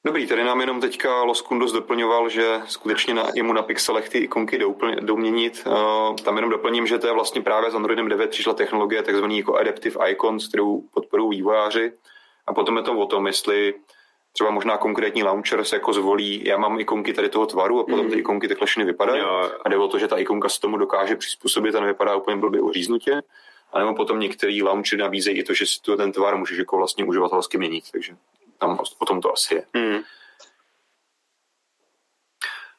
Dobrý, 0.08 0.28
tady 0.28 0.44
nám 0.44 0.62
jenom 0.62 0.82
teďka 0.82 1.24
Los 1.24 1.42
Kundos 1.42 1.72
doplňoval, 1.72 2.30
že 2.30 2.62
skutečně 2.68 3.14
na, 3.14 3.26
jemu 3.36 3.54
na 3.54 3.62
pixelech 3.62 4.10
ty 4.10 4.18
ikonky 4.18 4.58
jdou, 4.58 4.76
jdou 5.02 5.18
měnit. 5.18 5.64
Uh, 5.66 6.16
tam 6.16 6.36
jenom 6.36 6.52
doplním, 6.52 6.88
že 6.88 6.98
to 6.98 7.08
je 7.08 7.14
vlastně 7.14 7.42
právě 7.42 7.72
s 7.72 7.76
Androidem 7.76 8.08
9 8.08 8.30
přišla 8.30 8.54
technologie 8.54 9.04
takzvaný 9.04 9.38
jako 9.38 9.56
Adaptive 9.56 10.12
Icons, 10.12 10.48
kterou 10.48 10.82
podporují 10.94 11.38
vývojáři. 11.38 11.92
A 12.48 12.54
potom 12.54 12.78
je 12.78 12.84
to 12.84 13.00
o 13.00 13.06
tom, 13.06 13.28
jestli 13.28 13.74
třeba 14.34 14.52
možná 14.52 14.78
konkrétní 14.78 15.24
launcher 15.24 15.64
se 15.64 15.76
jako 15.76 15.94
zvolí, 15.94 16.46
já 16.46 16.58
mám 16.58 16.80
ikonky 16.80 17.14
tady 17.14 17.30
toho 17.30 17.46
tvaru 17.46 17.80
a 17.80 17.84
potom 17.84 18.06
mm. 18.06 18.12
ty 18.12 18.20
ikonky 18.20 18.48
takhle 18.48 18.68
všechny 18.68 18.86
vypadají. 18.86 19.22
Jo. 19.22 19.52
A 19.66 19.70
jde 19.70 19.78
o 19.78 19.88
to, 19.88 20.00
že 20.00 20.08
ta 20.08 20.18
ikonka 20.18 20.50
se 20.50 20.60
tomu 20.60 20.78
dokáže 20.78 21.16
přizpůsobit 21.16 21.76
a 21.76 21.80
nevypadá 21.80 22.16
úplně 22.16 22.38
blbě 22.38 22.62
uříznutě. 22.62 23.22
A 23.74 23.80
nebo 23.80 23.96
potom 23.96 24.20
některý 24.20 24.64
launcher 24.64 25.00
nabízejí 25.00 25.38
i 25.38 25.44
to, 25.44 25.54
že 25.54 25.66
si 25.66 25.82
tu 25.82 25.98
ten 25.98 26.12
tvar 26.12 26.38
můžeš 26.38 26.58
jako 26.58 26.78
vlastně 26.78 27.06
uživatelsky 27.06 27.58
měnit. 27.58 27.84
Takže 27.92 28.16
tam 28.58 28.80
o 29.00 29.06
tom 29.06 29.22
to 29.22 29.34
asi 29.34 29.56
je. 29.56 29.66
Mm. 29.74 30.00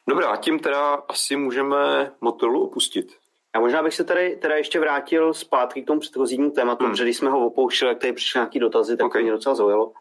Dobrá, 0.09 0.35
tím 0.35 0.59
teda 0.59 0.93
asi 0.93 1.35
můžeme 1.35 2.11
Motorola 2.21 2.59
opustit. 2.59 3.19
A 3.53 3.59
možná 3.59 3.83
bych 3.83 3.95
se 3.95 4.03
tady 4.03 4.35
teda 4.35 4.55
ještě 4.55 4.79
vrátil 4.79 5.33
zpátky 5.33 5.83
k 5.83 5.87
tomu 5.87 5.99
předchozímu 5.99 6.51
tématu, 6.51 6.83
hmm. 6.83 6.93
protože 6.93 7.03
když 7.03 7.17
jsme 7.17 7.29
ho 7.29 7.45
opouštěli, 7.45 7.89
jak 7.89 7.99
tady 7.99 8.13
přišly 8.13 8.37
nějaké 8.37 8.59
dotazy, 8.59 8.97
tak 8.97 9.05
okay. 9.07 9.23
mě 9.23 9.31
docela 9.31 9.55
zaujalo. 9.55 9.91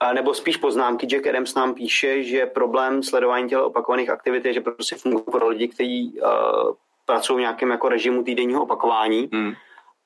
A 0.00 0.12
nebo 0.12 0.34
spíš 0.34 0.56
poznámky, 0.56 1.06
Jack 1.06 1.26
Adams 1.26 1.54
nám 1.54 1.74
píše, 1.74 2.22
že 2.22 2.46
problém 2.46 3.02
sledování 3.02 3.48
těch 3.48 3.58
opakovaných 3.58 4.10
aktivit 4.10 4.44
je, 4.44 4.52
že 4.52 4.60
prostě 4.60 4.96
funguje 4.96 5.24
pro 5.24 5.48
lidi, 5.48 5.68
kteří 5.68 6.20
uh, 6.20 6.74
pracují 7.06 7.36
v 7.36 7.40
nějakém 7.40 7.70
jako 7.70 7.88
režimu 7.88 8.22
týdenního 8.22 8.62
opakování. 8.62 9.28
Hmm. 9.32 9.52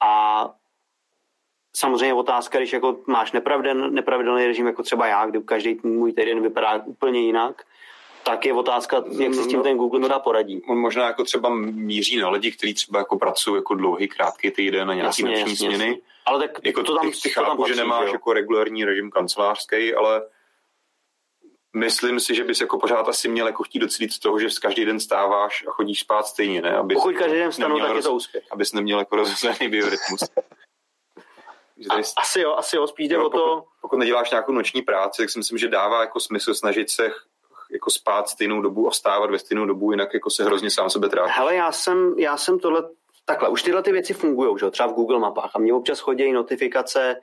A 0.01 0.51
samozřejmě 1.77 2.15
otázka, 2.15 2.59
když 2.59 2.73
jako 2.73 2.97
máš 3.07 3.33
nepravidelný, 3.33 3.95
nepravidelný 3.95 4.47
režim, 4.47 4.67
jako 4.67 4.83
třeba 4.83 5.07
já, 5.07 5.27
kdy 5.27 5.43
každý 5.43 5.81
můj 5.83 6.13
týden 6.13 6.43
vypadá 6.43 6.83
úplně 6.85 7.21
jinak, 7.21 7.63
tak 8.23 8.47
je 8.47 8.53
otázka, 8.53 9.05
jak 9.19 9.35
si 9.35 9.43
s 9.43 9.47
tím 9.47 9.63
ten 9.63 9.77
Google 9.77 10.01
teda 10.01 10.19
poradí. 10.19 10.63
On 10.69 10.79
možná 10.79 11.07
jako 11.07 11.25
třeba 11.25 11.55
míří 11.55 12.17
na 12.17 12.29
lidi, 12.29 12.53
kteří 12.53 12.75
třeba 12.75 12.99
jako 12.99 13.19
pracují 13.19 13.57
jako 13.57 13.75
dlouhý, 13.75 14.09
krátký 14.09 14.51
týden 14.51 14.89
na 14.89 14.95
nějaký 14.95 15.23
jasně, 15.23 15.25
noční 15.25 15.51
jasně, 15.51 15.57
směny. 15.57 16.01
Ale 16.27 16.49
tak 16.49 16.51
jako 16.65 16.83
to 16.83 16.95
tam, 16.95 17.11
ty, 17.23 17.31
chápu, 17.31 17.45
to 17.45 17.51
tam 17.51 17.57
patří, 17.57 17.75
že 17.75 17.81
nemáš 17.81 18.07
jo. 18.07 18.13
jako 18.13 18.33
regulární 18.33 18.85
režim 18.85 19.11
kancelářský, 19.11 19.95
ale 19.95 20.23
myslím 21.77 22.21
si, 22.21 22.35
že 22.35 22.45
bys 22.45 22.61
jako 22.61 22.79
pořád 22.79 23.09
asi 23.09 23.29
měl 23.29 23.47
jako 23.47 23.63
chtít 23.63 23.79
docílit 23.79 24.19
toho, 24.19 24.39
že 24.39 24.49
každý 24.63 24.85
den 24.85 25.01
stáváš 25.01 25.65
a 25.69 25.71
chodíš 25.71 26.01
spát 26.01 26.27
stejně, 26.27 26.63
ne? 26.63 26.77
Abys 26.77 26.95
Pokud 26.95 27.15
každý 27.15 27.39
den 27.39 27.51
vstanu, 27.51 27.81
tak 27.81 27.97
je 27.97 28.03
to 28.03 28.15
úspěch. 28.15 28.45
Abys 28.51 28.73
neměl 28.73 28.99
jako 28.99 29.17
rozhozený 29.17 29.69
biorytmus. 29.69 30.21
A, 31.91 31.95
asi 32.17 32.41
jo, 32.41 32.55
asi 32.55 32.77
jo, 32.77 32.87
spíš 32.87 33.09
jde 33.09 33.19
o 33.19 33.31
to... 33.31 33.39
Pokud, 33.39 33.65
pokud 33.81 33.97
neděláš 33.97 34.31
nějakou 34.31 34.53
noční 34.53 34.83
práci, 34.83 35.23
tak 35.23 35.31
si 35.31 35.39
myslím, 35.39 35.59
že 35.59 35.69
dává 35.69 36.01
jako 36.01 36.21
smysl 36.21 36.55
snažit 36.55 36.91
se 36.91 37.11
jako 37.71 37.91
spát 37.91 38.29
stejnou 38.29 38.61
dobu 38.61 38.87
a 38.87 38.91
vstávat 38.91 39.31
ve 39.31 39.39
stejnou 39.39 39.67
dobu, 39.67 39.91
jinak 39.91 40.15
jako 40.15 40.31
se 40.31 40.45
hrozně 40.45 40.71
sám 40.71 40.91
sebe 40.91 41.09
trápí. 41.09 41.33
Hele, 41.35 41.55
já 41.55 41.73
jsem, 41.73 42.15
já 42.19 42.37
jsem 42.37 42.59
tohle, 42.59 42.83
takhle, 43.25 43.49
už 43.49 43.63
tyhle 43.63 43.83
ty 43.83 43.93
věci 43.93 44.15
fungují, 44.15 44.59
že? 44.59 44.71
třeba 44.71 44.89
v 44.89 44.93
Google 44.93 45.19
mapách 45.19 45.51
a 45.55 45.59
mě 45.59 45.75
občas 45.75 46.01
chodí 46.01 46.33
notifikace 46.33 47.17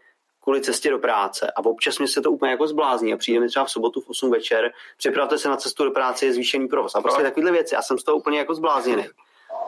kvůli 0.44 0.62
cestě 0.62 0.90
do 0.90 1.00
práce 1.00 1.52
a 1.56 1.66
občas 1.66 2.00
mě 2.00 2.08
se 2.08 2.22
to 2.22 2.32
úplně 2.32 2.52
jako 2.52 2.68
zblázní 2.68 3.14
a 3.14 3.18
přijde 3.18 3.40
mi 3.40 3.48
třeba 3.48 3.66
v 3.66 3.72
sobotu 3.72 4.02
v 4.02 4.10
8 4.10 4.32
večer, 4.32 4.72
připravte 4.98 5.38
se 5.38 5.50
na 5.50 5.58
cestu 5.58 5.84
do 5.84 5.92
práce, 5.92 6.26
je 6.26 6.34
zvýšený 6.34 6.68
provoz 6.68 6.96
a 6.96 7.02
prostě 7.02 7.24
takovéhle 7.24 7.52
věci 7.52 7.76
a 7.76 7.82
jsem 7.82 7.98
z 7.98 8.04
toho 8.04 8.18
úplně 8.18 8.38
jako 8.38 8.56
zblázněný. 8.56 9.06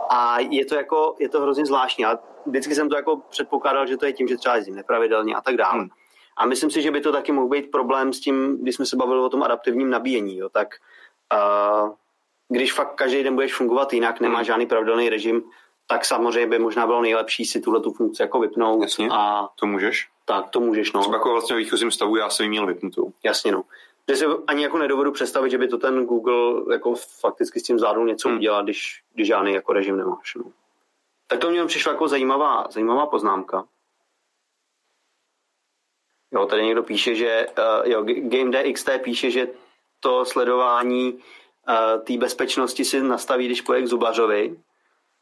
A 0.10 0.40
je 0.40 0.66
to 0.66 0.76
jako, 0.76 1.16
je 1.20 1.30
to 1.30 1.42
hrozně 1.42 1.66
zvláštní, 1.66 2.06
ale 2.06 2.18
vždycky 2.46 2.76
jsem 2.76 2.90
to 2.90 2.96
jako 2.96 3.18
předpokládal, 3.30 3.88
že 3.88 3.98
to 3.98 4.06
je 4.06 4.14
tím, 4.14 4.28
že 4.28 4.38
třeba 4.38 4.56
jezdím 4.56 4.76
nepravidelně 4.76 5.36
a 5.36 5.42
tak 5.42 5.56
dále. 5.58 5.80
Hmm. 5.80 5.90
A 6.38 6.46
myslím 6.46 6.72
si, 6.72 6.82
že 6.82 6.92
by 6.92 7.02
to 7.02 7.12
taky 7.12 7.32
mohl 7.32 7.48
být 7.48 7.72
problém 7.72 8.14
s 8.14 8.20
tím, 8.20 8.58
když 8.62 8.76
jsme 8.76 8.86
se 8.86 8.96
bavili 8.96 9.22
o 9.22 9.30
tom 9.30 9.44
adaptivním 9.44 9.90
nabíjení. 9.90 10.38
Jo, 10.38 10.50
tak 10.50 10.68
uh, 11.34 11.90
když 12.50 12.74
fakt 12.74 12.96
každý 12.96 13.24
den 13.24 13.36
budeš 13.36 13.54
fungovat 13.54 13.94
jinak, 13.94 14.20
nemá 14.20 14.36
hmm. 14.36 14.46
žádný 14.46 14.66
pravidelný 14.66 15.10
režim, 15.10 15.44
tak 15.88 16.06
samozřejmě 16.06 16.48
by 16.48 16.60
možná 16.60 16.88
bylo 16.88 17.02
nejlepší 17.02 17.46
si 17.46 17.62
tuhle 17.62 17.82
tu 17.82 17.92
funkci 17.92 18.22
jako 18.22 18.40
vypnout. 18.40 18.82
Jasně, 18.82 19.08
a 19.12 19.50
to 19.56 19.66
můžeš. 19.66 20.10
Tak, 20.26 20.50
to 20.50 20.60
můžeš, 20.60 20.94
no. 20.94 21.02
Třeba 21.02 21.16
jako 21.16 21.32
vlastně 21.32 21.56
v 21.56 21.60
výchozím 21.60 21.92
stavu 21.92 22.16
já 22.16 22.30
jsem 22.30 22.44
ji 22.44 22.50
měl 22.50 22.66
vypnutou. 22.66 23.12
Jasně, 23.24 23.52
no. 23.52 23.64
Že 24.10 24.16
si 24.16 24.26
ani 24.48 24.64
jako 24.64 24.78
nedovedu 24.78 25.12
představit, 25.12 25.50
že 25.50 25.58
by 25.58 25.68
to 25.68 25.78
ten 25.78 26.06
Google 26.06 26.74
jako 26.74 26.96
fakticky 26.96 27.60
s 27.60 27.64
tím 27.64 27.80
zvládnul 27.80 28.06
něco 28.06 28.30
hmm. 28.30 28.38
udělat, 28.38 28.64
když, 28.64 29.04
když 29.14 29.28
žádný 29.28 29.54
jako 29.54 29.74
režim 29.74 29.98
nemáš. 29.98 30.36
No. 30.36 30.52
Tak 31.28 31.40
to 31.40 31.50
mě 31.50 31.66
přišla 31.66 31.92
jako 31.92 32.08
zajímavá, 32.08 32.68
zajímavá 32.70 33.06
poznámka. 33.06 33.68
Jo, 36.34 36.46
tady 36.46 36.66
někdo 36.66 36.84
píše, 36.84 37.16
že 37.16 37.48
uh, 37.58 37.92
jo, 37.92 38.04
GameDXT 38.04 38.90
píše, 39.04 39.32
že 39.32 39.48
to 40.00 40.26
sledování 40.26 41.14
uh, 41.14 42.02
té 42.04 42.18
bezpečnosti 42.18 42.86
si 42.86 43.02
nastaví, 43.02 43.46
když 43.46 43.62
pojede 43.62 43.86
k 43.86 43.90
zubařovi. 43.90 44.60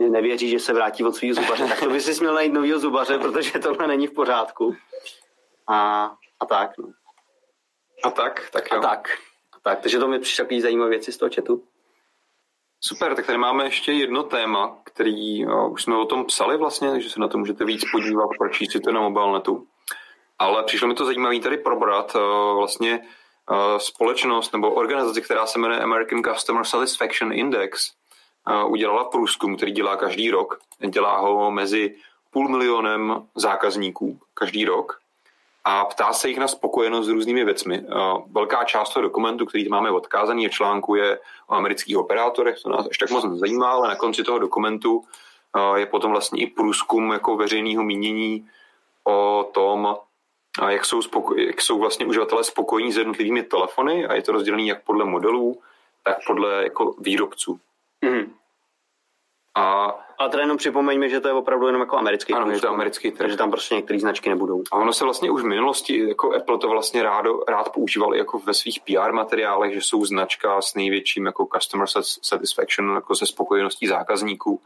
Nevěří, 0.10 0.50
že 0.50 0.60
se 0.60 0.74
vrátí 0.74 1.04
od 1.04 1.16
svého 1.16 1.34
zubaře. 1.34 1.68
tak 1.68 1.80
to 1.80 1.90
by 1.90 2.02
si 2.02 2.20
měl 2.20 2.34
najít 2.34 2.54
nového 2.54 2.80
zubaře, 2.80 3.18
protože 3.18 3.60
tohle 3.60 3.88
není 3.88 4.08
v 4.08 4.14
pořádku. 4.14 4.76
A, 5.68 6.06
a 6.40 6.46
tak, 6.46 6.78
no. 6.78 7.03
A 8.04 8.10
tak, 8.10 8.50
tak 8.50 8.72
jo. 8.72 8.78
A 8.78 8.82
tak. 8.82 9.10
A 9.54 9.60
tak, 9.62 9.82
takže 9.82 10.00
to 10.00 10.08
mi 10.08 10.20
přišly 10.20 10.44
takové 10.46 10.62
zajímavé 10.62 10.90
věci 10.90 11.12
z 11.12 11.18
toho 11.18 11.32
chatu. 11.36 11.64
Super, 12.82 13.16
tak 13.16 13.26
tady 13.26 13.38
máme 13.38 13.64
ještě 13.64 13.92
jedno 13.92 14.24
téma, 14.24 14.78
který 14.84 15.40
jo, 15.40 15.70
už 15.70 15.84
jsme 15.84 15.98
o 15.98 16.06
tom 16.06 16.26
psali 16.26 16.58
vlastně, 16.58 16.92
takže 16.92 17.10
se 17.10 17.20
na 17.20 17.28
to 17.28 17.38
můžete 17.38 17.66
víc 17.66 17.84
podívat, 17.92 18.30
pročíst 18.38 18.72
si 18.72 18.80
to 18.80 18.92
na 18.92 19.02
mobilnetu 19.02 19.68
ale 20.40 20.64
přišlo 20.64 20.88
mi 20.88 20.94
to 20.94 21.06
zajímavé 21.06 21.40
tady 21.40 21.58
probrat. 21.58 22.16
Eh, 22.16 22.20
vlastně 22.56 23.02
společnost 23.78 24.54
nebo 24.54 24.72
organizace, 24.72 25.22
která 25.22 25.46
se 25.46 25.60
jmenuje 25.60 25.80
American 25.80 26.24
Customer 26.24 26.66
Satisfaction 26.66 27.34
Index, 27.34 27.92
udělala 28.68 29.04
průzkum, 29.04 29.58
který 29.58 29.72
dělá 29.72 29.98
každý 29.98 30.32
rok. 30.32 30.60
Dělá 30.90 31.18
ho 31.18 31.52
mezi 31.52 31.96
půl 32.32 32.50
milionem 32.50 33.28
zákazníků 33.36 34.20
každý 34.34 34.66
rok 34.66 35.00
a 35.64 35.86
ptá 35.86 36.14
se 36.14 36.30
jich 36.30 36.38
na 36.38 36.48
spokojenost 36.48 37.06
s 37.06 37.10
různými 37.10 37.46
věcmi. 37.46 37.86
Velká 38.32 38.64
část 38.64 38.94
toho 38.94 39.04
dokumentu, 39.04 39.46
který 39.46 39.70
máme 39.70 39.92
odkázaný, 39.92 40.44
je 40.44 40.50
článku, 40.50 40.96
je 40.96 41.20
o 41.48 41.54
amerických 41.54 41.98
operátorech, 41.98 42.56
to 42.64 42.70
nás 42.70 42.86
ještě 42.88 43.06
tak 43.06 43.12
moc 43.12 43.24
nezajímá, 43.24 43.72
ale 43.72 43.88
na 43.88 43.96
konci 43.96 44.24
toho 44.24 44.40
dokumentu 44.40 45.04
je 45.76 45.86
potom 45.86 46.12
vlastně 46.12 46.44
i 46.44 46.48
průzkum 46.48 47.12
jako 47.12 47.38
veřejného 47.38 47.84
mínění 47.84 48.50
o 49.04 49.50
tom, 49.54 49.96
jak 50.70 50.86
jsou, 50.86 51.00
spoko- 51.00 51.38
jak 51.38 51.62
jsou 51.62 51.80
vlastně 51.80 52.06
uživatelé 52.06 52.44
spokojení 52.44 52.92
s 52.92 52.98
jednotlivými 52.98 53.44
telefony 53.44 54.08
a 54.08 54.14
je 54.14 54.22
to 54.22 54.32
rozdělené 54.32 54.64
jak 54.64 54.84
podle 54.84 55.06
modelů, 55.06 55.62
tak 56.04 56.18
podle 56.28 56.64
jako 56.64 56.96
výrobců. 57.00 57.60
Mm. 58.02 58.34
A 59.56 59.96
ale 60.24 60.32
teda 60.32 60.44
jenom 60.44 60.58
připomeňme, 60.58 61.10
že 61.10 61.20
to 61.20 61.28
je 61.28 61.34
opravdu 61.34 61.66
jenom 61.68 61.82
jako 61.82 61.98
americký 61.98 62.34
Ano, 62.34 62.52
je 62.52 62.60
to 62.60 62.70
americký 62.70 63.12
trh. 63.12 63.18
Takže 63.18 63.38
tam 63.38 63.52
prostě 63.52 63.76
některé 63.76 64.00
značky 64.00 64.30
nebudou. 64.30 64.64
A 64.72 64.78
ono 64.78 64.94
se 64.94 65.04
vlastně 65.04 65.32
už 65.32 65.42
v 65.42 65.46
minulosti, 65.46 66.08
jako 66.08 66.36
Apple 66.36 66.58
to 66.58 66.70
vlastně 66.70 67.04
rádo, 67.04 67.40
rád 67.48 67.74
používal 67.74 68.16
jako 68.16 68.40
ve 68.40 68.54
svých 68.54 68.80
PR 68.80 69.12
materiálech, 69.12 69.74
že 69.74 69.82
jsou 69.82 70.06
značka 70.06 70.62
s 70.62 70.76
největším 70.76 71.26
jako 71.26 71.48
customer 71.56 71.88
satisfaction, 72.22 72.96
jako 72.96 73.16
se 73.16 73.26
spokojeností 73.26 73.88
zákazníků. 73.88 74.62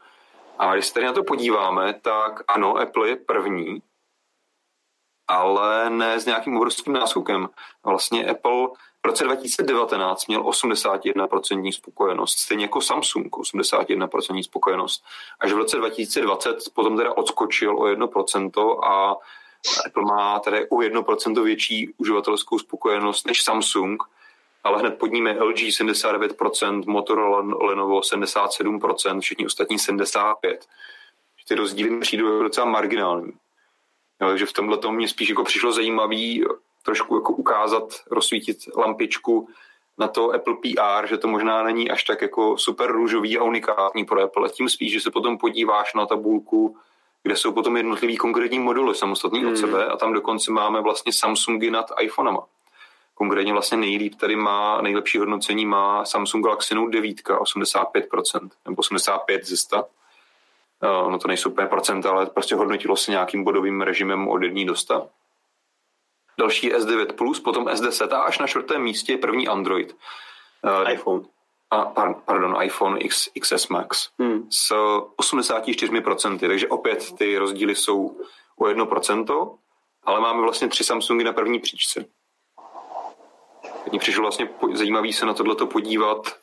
A 0.60 0.74
když 0.74 0.86
se 0.86 0.94
tady 0.94 1.06
na 1.06 1.14
to 1.14 1.24
podíváme, 1.24 1.94
tak 2.02 2.44
ano, 2.48 2.78
Apple 2.78 3.10
je 3.10 3.16
první, 3.16 3.82
ale 5.28 5.90
ne 5.90 6.20
s 6.20 6.26
nějakým 6.26 6.58
obrovským 6.58 6.94
náskokem. 6.94 7.50
Vlastně 7.84 8.30
Apple 8.30 8.68
v 9.04 9.08
roce 9.08 9.24
2019 9.24 10.28
měl 10.28 10.42
81% 10.42 11.72
spokojenost, 11.72 12.40
stejně 12.40 12.66
jako 12.66 12.82
Samsung 12.82 13.38
81% 13.38 14.44
spokojenost. 14.44 15.04
Až 15.40 15.52
v 15.52 15.58
roce 15.58 15.78
2020 15.78 16.58
potom 16.74 16.98
teda 16.98 17.18
odskočil 17.18 17.78
o 17.80 17.84
1% 17.84 18.84
a 18.84 19.16
Apple 19.86 20.04
má 20.04 20.40
tedy 20.40 20.70
o 20.70 20.76
1% 20.76 21.44
větší 21.44 21.94
uživatelskou 21.98 22.60
spokojenost 22.60 23.28
než 23.28 23.44
Samsung, 23.44 24.04
ale 24.64 24.80
hned 24.80 24.98
pod 24.98 25.12
ním 25.12 25.28
je 25.28 25.44
LG 25.44 25.58
79%, 25.58 26.84
Motorola 26.88 27.58
Lenovo 27.68 28.00
77%, 28.00 29.20
všichni 29.20 29.46
ostatní 29.46 29.78
75%. 29.78 30.34
Ty 31.48 31.56
rozdíly 31.56 32.00
přijdou 32.00 32.44
docela 32.44 32.68
marginální. 32.68 33.34
Jo, 34.22 34.28
takže 34.28 34.46
v 34.46 34.54
tomhle 34.54 34.78
tom 34.78 34.96
mě 34.96 35.08
spíš 35.08 35.30
jako 35.30 35.44
přišlo 35.44 35.72
zajímavý 35.72 36.46
trošku 36.84 37.16
jako 37.16 37.34
ukázat, 37.34 37.84
rozsvítit 38.12 38.58
lampičku 38.76 39.50
na 39.98 40.08
to 40.08 40.32
Apple 40.32 40.56
PR, 40.56 41.08
že 41.08 41.18
to 41.18 41.28
možná 41.28 41.64
není 41.64 41.92
až 41.92 42.04
tak 42.04 42.22
jako 42.22 42.58
super 42.58 42.92
růžový 42.92 43.38
a 43.38 43.44
unikátní 43.44 44.06
pro 44.06 44.24
Apple. 44.24 44.50
Tím 44.50 44.70
spíš, 44.70 44.94
že 44.94 45.02
se 45.02 45.12
potom 45.12 45.38
podíváš 45.38 45.94
na 45.94 46.06
tabulku, 46.06 46.78
kde 47.24 47.36
jsou 47.36 47.52
potom 47.52 47.78
jednotlivý 47.78 48.18
konkrétní 48.18 48.60
moduly 48.60 48.96
samostatný 48.96 49.40
hmm. 49.40 49.52
od 49.52 49.58
sebe 49.58 49.86
a 49.86 49.98
tam 49.98 50.14
dokonce 50.14 50.52
máme 50.52 50.82
vlastně 50.82 51.14
Samsungy 51.14 51.72
nad 51.72 51.92
iPhonama. 52.02 52.46
Konkrétně 53.16 53.54
vlastně 53.54 53.78
nejlíp 53.78 54.16
tady 54.16 54.36
má, 54.36 54.82
nejlepší 54.82 55.18
hodnocení 55.18 55.66
má 55.66 56.06
Samsung 56.06 56.46
Galaxy 56.46 56.76
Note 56.76 56.92
9, 56.92 57.18
85%, 57.18 58.50
nebo 58.66 58.80
85 58.80 59.46
ze 59.46 59.58
100. 59.58 59.86
No 60.82 61.20
to 61.20 61.28
nejsou 61.28 61.50
úplně 61.50 61.68
procenta, 61.68 62.10
ale 62.10 62.26
prostě 62.26 62.56
hodnotilo 62.56 62.96
se 62.96 63.12
nějakým 63.12 63.44
bodovým 63.44 63.82
režimem 63.82 64.28
od 64.28 64.44
1 64.44 64.64
do 64.66 64.76
100 64.76 65.10
další 66.38 66.74
S9+, 66.74 67.44
potom 67.44 67.66
S10 67.66 68.16
a 68.16 68.22
až 68.22 68.40
na 68.40 68.48
čtvrtém 68.48 68.82
místě 68.82 69.14
je 69.14 69.18
první 69.18 69.48
Android. 69.48 69.96
Uh, 70.64 70.92
iPhone. 70.92 71.24
A, 71.72 71.86
pardon, 72.26 72.64
iPhone 72.64 73.00
X, 73.00 73.30
XS 73.42 73.68
Max 73.68 74.10
hmm. 74.20 74.48
s 74.52 74.72
84%, 75.22 76.40
takže 76.40 76.68
opět 76.68 77.12
ty 77.18 77.38
rozdíly 77.38 77.76
jsou 77.76 78.22
o 78.58 78.66
1%, 78.66 79.58
ale 80.04 80.20
máme 80.20 80.42
vlastně 80.42 80.68
tři 80.68 80.84
Samsungy 80.84 81.24
na 81.24 81.34
první 81.34 81.60
příčce. 81.60 82.06
Mně 83.90 84.00
přišlo 84.00 84.22
vlastně 84.22 84.50
zajímavý 84.74 85.14
se 85.14 85.26
na 85.26 85.34
tohleto 85.34 85.68
podívat, 85.68 86.38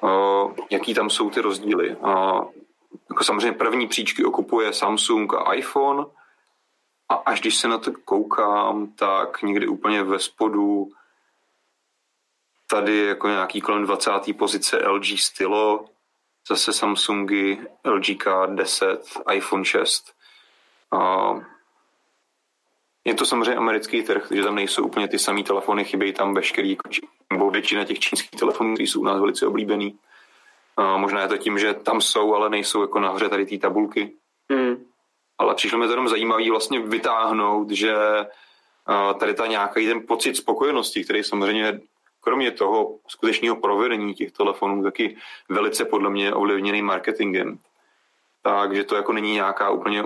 uh, 0.00 0.52
jaký 0.70 0.94
tam 0.94 1.10
jsou 1.10 1.30
ty 1.30 1.40
rozdíly. 1.40 1.96
Uh, 1.96 2.44
jako 3.10 3.24
samozřejmě 3.24 3.52
první 3.52 3.86
příčky 3.86 4.24
okupuje 4.24 4.72
Samsung 4.72 5.34
a 5.34 5.54
iPhone, 5.54 6.04
a 7.08 7.14
až 7.14 7.40
když 7.40 7.56
se 7.56 7.68
na 7.68 7.78
to 7.78 7.92
koukám, 8.04 8.92
tak 8.92 9.42
někdy 9.42 9.68
úplně 9.68 10.02
ve 10.02 10.18
spodu 10.18 10.88
tady 12.70 12.96
je 12.96 13.06
jako 13.06 13.28
nějaký 13.28 13.60
kolem 13.60 13.82
20. 13.82 14.10
pozice 14.38 14.88
LG 14.88 15.04
Stylo, 15.18 15.84
zase 16.48 16.72
Samsungy, 16.72 17.58
LG 17.84 18.04
K10, 18.04 18.98
iPhone 19.32 19.64
6. 19.64 20.14
A 20.92 21.32
je 23.04 23.14
to 23.14 23.26
samozřejmě 23.26 23.56
americký 23.56 24.02
trh, 24.02 24.28
takže 24.28 24.42
tam 24.42 24.54
nejsou 24.54 24.84
úplně 24.84 25.08
ty 25.08 25.18
samé 25.18 25.42
telefony, 25.42 25.84
chybějí 25.84 26.12
tam 26.12 26.34
veškerý, 26.34 26.76
nebo 27.32 27.50
většina 27.50 27.84
těch 27.84 27.98
čínských 27.98 28.40
telefonů, 28.40 28.74
které 28.74 28.86
jsou 28.86 29.00
u 29.00 29.04
nás 29.04 29.20
velice 29.20 29.46
oblíbený. 29.46 29.98
Možná 30.96 31.22
je 31.22 31.28
to 31.28 31.36
tím, 31.36 31.58
že 31.58 31.74
tam 31.74 32.00
jsou, 32.00 32.34
ale 32.34 32.50
nejsou 32.50 32.80
jako 32.80 33.00
nahoře 33.00 33.28
tady 33.28 33.46
ty 33.46 33.58
tabulky. 33.58 34.12
Mm 34.48 34.88
ale 35.38 35.54
přišlo 35.54 35.78
mi 35.78 35.86
to 35.86 35.92
jenom 35.92 36.08
zajímavý 36.08 36.50
vlastně 36.50 36.80
vytáhnout, 36.80 37.70
že 37.70 37.94
tady 39.18 39.34
ta 39.34 39.46
nějaký 39.46 39.86
ten 39.86 40.06
pocit 40.06 40.36
spokojenosti, 40.36 41.04
který 41.04 41.24
samozřejmě 41.24 41.80
kromě 42.20 42.50
toho 42.50 42.98
skutečného 43.08 43.56
provedení 43.56 44.14
těch 44.14 44.32
telefonů 44.32 44.82
taky 44.82 45.16
velice 45.48 45.84
podle 45.84 46.10
mě 46.10 46.34
ovlivněný 46.34 46.82
marketingem. 46.82 47.58
Takže 48.42 48.84
to 48.84 48.96
jako 48.96 49.12
není 49.12 49.32
nějaká 49.32 49.70
úplně 49.70 50.04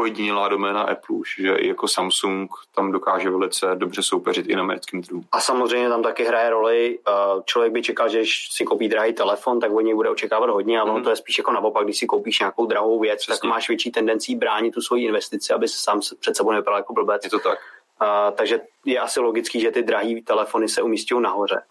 ojedinělá 0.00 0.48
doména 0.48 0.82
Apple, 0.82 1.16
že 1.36 1.56
i 1.56 1.68
jako 1.68 1.88
Samsung 1.88 2.50
tam 2.74 2.92
dokáže 2.92 3.30
velice 3.30 3.66
dobře 3.74 4.02
soupeřit 4.02 4.46
i 4.46 4.54
na 4.56 4.60
americkém 4.62 5.02
trhu. 5.02 5.24
A 5.32 5.40
samozřejmě 5.40 5.88
tam 5.88 6.02
taky 6.02 6.24
hraje 6.24 6.50
roli, 6.50 6.98
eh, 7.08 7.12
člověk 7.44 7.72
by 7.72 7.82
čekal, 7.82 8.08
že 8.08 8.18
když 8.18 8.48
si 8.52 8.64
koupí 8.64 8.88
drahý 8.88 9.12
telefon, 9.12 9.60
tak 9.60 9.72
od 9.72 9.80
něj 9.80 9.94
bude 9.94 10.10
očekávat 10.10 10.50
hodně, 10.50 10.80
ale 10.80 10.92
mm. 10.92 11.02
to 11.02 11.10
je 11.10 11.16
spíš 11.16 11.38
jako 11.38 11.52
naopak, 11.52 11.84
když 11.84 11.98
si 11.98 12.06
koupíš 12.06 12.40
nějakou 12.40 12.66
drahou 12.66 13.00
věc, 13.00 13.20
Přesně. 13.20 13.40
tak 13.40 13.50
máš 13.50 13.68
větší 13.68 13.90
tendenci 13.90 14.34
bránit 14.34 14.74
tu 14.74 14.80
svoji 14.80 15.04
investici, 15.04 15.52
aby 15.52 15.68
se 15.68 15.76
sám 15.78 16.00
před 16.20 16.36
sebou 16.36 16.50
nevypadal 16.50 16.78
jako 16.78 16.92
blbec. 16.92 17.24
Je 17.24 17.30
to 17.30 17.38
tak. 17.38 17.58
Uh, 18.02 18.36
takže 18.36 18.60
je 18.84 18.98
asi 18.98 19.20
logický, 19.20 19.60
že 19.60 19.70
ty 19.70 19.82
drahé 19.82 20.20
telefony 20.24 20.68
se 20.68 20.82
umístějí 20.82 21.20
nahoře. 21.20 21.62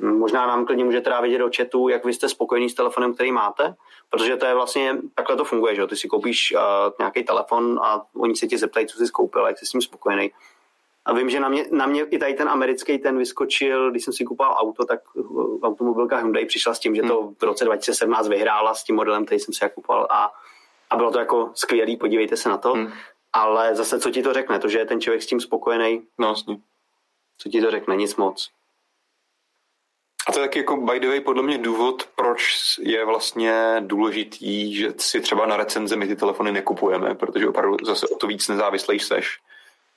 Možná 0.00 0.46
nám 0.46 0.66
klidně 0.66 0.84
můžete 0.84 1.10
dát 1.10 1.20
vědět 1.20 1.38
do 1.38 1.50
chatu, 1.56 1.88
jak 1.88 2.04
vy 2.04 2.12
jste 2.12 2.28
spokojení 2.28 2.70
s 2.70 2.74
telefonem, 2.74 3.14
který 3.14 3.32
máte, 3.32 3.74
protože 4.10 4.36
to 4.36 4.46
je 4.46 4.54
vlastně, 4.54 4.96
takhle 5.14 5.36
to 5.36 5.44
funguje, 5.44 5.74
že 5.74 5.86
ty 5.86 5.96
si 5.96 6.08
koupíš 6.08 6.54
uh, 6.54 6.60
nějaký 6.98 7.24
telefon 7.24 7.80
a 7.82 8.02
oni 8.16 8.36
se 8.36 8.46
tě 8.46 8.58
zeptají, 8.58 8.86
co 8.86 8.98
jsi 8.98 9.12
koupil, 9.12 9.46
jak 9.46 9.58
jsi 9.58 9.66
s 9.66 9.70
tím 9.70 9.82
spokojený. 9.82 10.30
A 11.04 11.12
vím, 11.14 11.30
že 11.30 11.40
na 11.40 11.48
mě, 11.48 11.66
na 11.70 11.86
mě 11.86 12.02
i 12.02 12.18
tady 12.18 12.34
ten 12.34 12.48
americký 12.48 12.98
ten 12.98 13.18
vyskočil, 13.18 13.90
když 13.90 14.04
jsem 14.04 14.14
si 14.14 14.24
kupoval 14.24 14.56
auto, 14.58 14.84
tak 14.84 15.00
uh, 15.14 15.58
automobilka 15.62 16.16
Hyundai 16.16 16.46
přišla 16.46 16.74
s 16.74 16.78
tím, 16.78 16.94
že 16.94 17.02
to 17.02 17.32
v 17.38 17.42
roce 17.42 17.64
2017 17.64 18.28
vyhrála 18.28 18.74
s 18.74 18.84
tím 18.84 18.96
modelem, 18.96 19.24
který 19.24 19.40
jsem 19.40 19.54
si 19.54 19.70
kupoval 19.74 20.06
a, 20.10 20.32
a 20.90 20.96
bylo 20.96 21.10
to 21.10 21.18
jako 21.18 21.50
skvělý, 21.54 21.96
podívejte 21.96 22.36
se 22.36 22.48
na 22.48 22.58
to. 22.58 22.72
Hmm. 22.72 22.92
Ale 23.32 23.74
zase, 23.74 24.00
co 24.00 24.10
ti 24.10 24.22
to 24.22 24.32
řekne? 24.32 24.58
To, 24.58 24.68
že 24.68 24.78
je 24.78 24.86
ten 24.86 25.00
člověk 25.00 25.22
s 25.22 25.26
tím 25.26 25.40
spokojený? 25.40 26.02
No, 26.18 26.28
jasně. 26.28 26.58
Co 27.38 27.48
ti 27.48 27.60
to 27.60 27.70
řekne? 27.70 27.96
Nic 27.96 28.16
moc. 28.16 28.50
A 30.30 30.32
to 30.32 30.40
je 30.40 30.46
taky 30.46 30.58
jako 30.58 30.76
by 30.76 31.00
the 31.00 31.08
way 31.08 31.20
podle 31.20 31.42
mě 31.42 31.58
důvod, 31.58 32.08
proč 32.16 32.54
je 32.80 33.04
vlastně 33.04 33.76
důležitý, 33.80 34.74
že 34.74 34.92
si 34.96 35.20
třeba 35.20 35.46
na 35.46 35.56
recenze 35.56 35.96
my 35.96 36.06
ty 36.06 36.16
telefony 36.16 36.52
nekupujeme, 36.52 37.14
protože 37.14 37.48
opravdu 37.48 37.76
zase 37.84 38.08
o 38.08 38.16
to 38.16 38.26
víc 38.26 38.48
nezávislej 38.48 38.98
seš. 38.98 39.38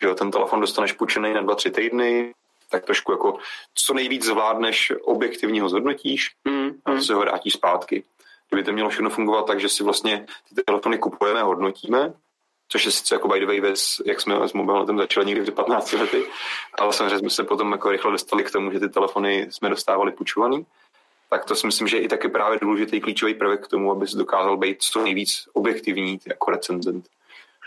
Že 0.01 0.13
ten 0.13 0.31
telefon 0.31 0.61
dostaneš 0.61 0.91
půjčený 0.91 1.33
na 1.33 1.41
dva, 1.41 1.55
tři 1.55 1.71
týdny, 1.71 2.33
tak 2.69 2.85
trošku 2.85 3.11
jako 3.11 3.37
co 3.75 3.93
nejvíc 3.93 4.25
zvládneš, 4.25 4.93
objektivně 5.01 5.61
ho 5.61 5.69
zhodnotíš 5.69 6.31
mm, 6.45 6.69
a 6.85 6.91
mm. 6.91 7.01
se 7.01 7.13
ho 7.13 7.19
vrátíš 7.19 7.53
zpátky. 7.53 8.03
Kdyby 8.49 8.63
to 8.63 8.71
mělo 8.71 8.89
všechno 8.89 9.09
fungovat 9.09 9.45
tak, 9.45 9.59
že 9.59 9.69
si 9.69 9.83
vlastně 9.83 10.25
ty 10.55 10.63
telefony 10.65 10.97
kupujeme, 10.97 11.43
hodnotíme, 11.43 12.13
což 12.73 12.85
je 12.85 12.91
sice 12.91 13.15
jako 13.15 13.27
by 13.27 13.39
the 13.39 13.45
way 13.45 13.61
věc, 13.61 14.01
jak 14.05 14.21
jsme 14.21 14.47
s 14.47 14.53
mobilem 14.53 14.97
začali 14.97 15.25
někdy 15.25 15.51
v 15.51 15.53
15 15.53 15.93
lety, 15.93 16.23
ale 16.79 16.93
samozřejmě 16.93 17.19
jsme 17.19 17.29
se 17.29 17.43
potom 17.43 17.71
jako 17.71 17.91
rychle 17.91 18.11
dostali 18.11 18.43
k 18.43 18.51
tomu, 18.51 18.71
že 18.71 18.79
ty 18.79 18.89
telefony 18.89 19.47
jsme 19.49 19.69
dostávali 19.69 20.11
půjčovaný, 20.11 20.65
tak 21.29 21.45
to 21.45 21.55
si 21.55 21.65
myslím, 21.65 21.87
že 21.87 21.97
je 21.97 22.01
i 22.01 22.07
taky 22.07 22.29
právě 22.29 22.59
důležitý 22.61 23.01
klíčový 23.01 23.33
prvek 23.33 23.65
k 23.65 23.67
tomu, 23.67 23.91
aby 23.91 24.07
se 24.07 24.17
dokázal 24.17 24.57
být 24.57 24.83
co 24.83 25.03
nejvíc 25.03 25.49
objektivní 25.53 26.19
jako 26.25 26.51
recenzent. 26.51 27.05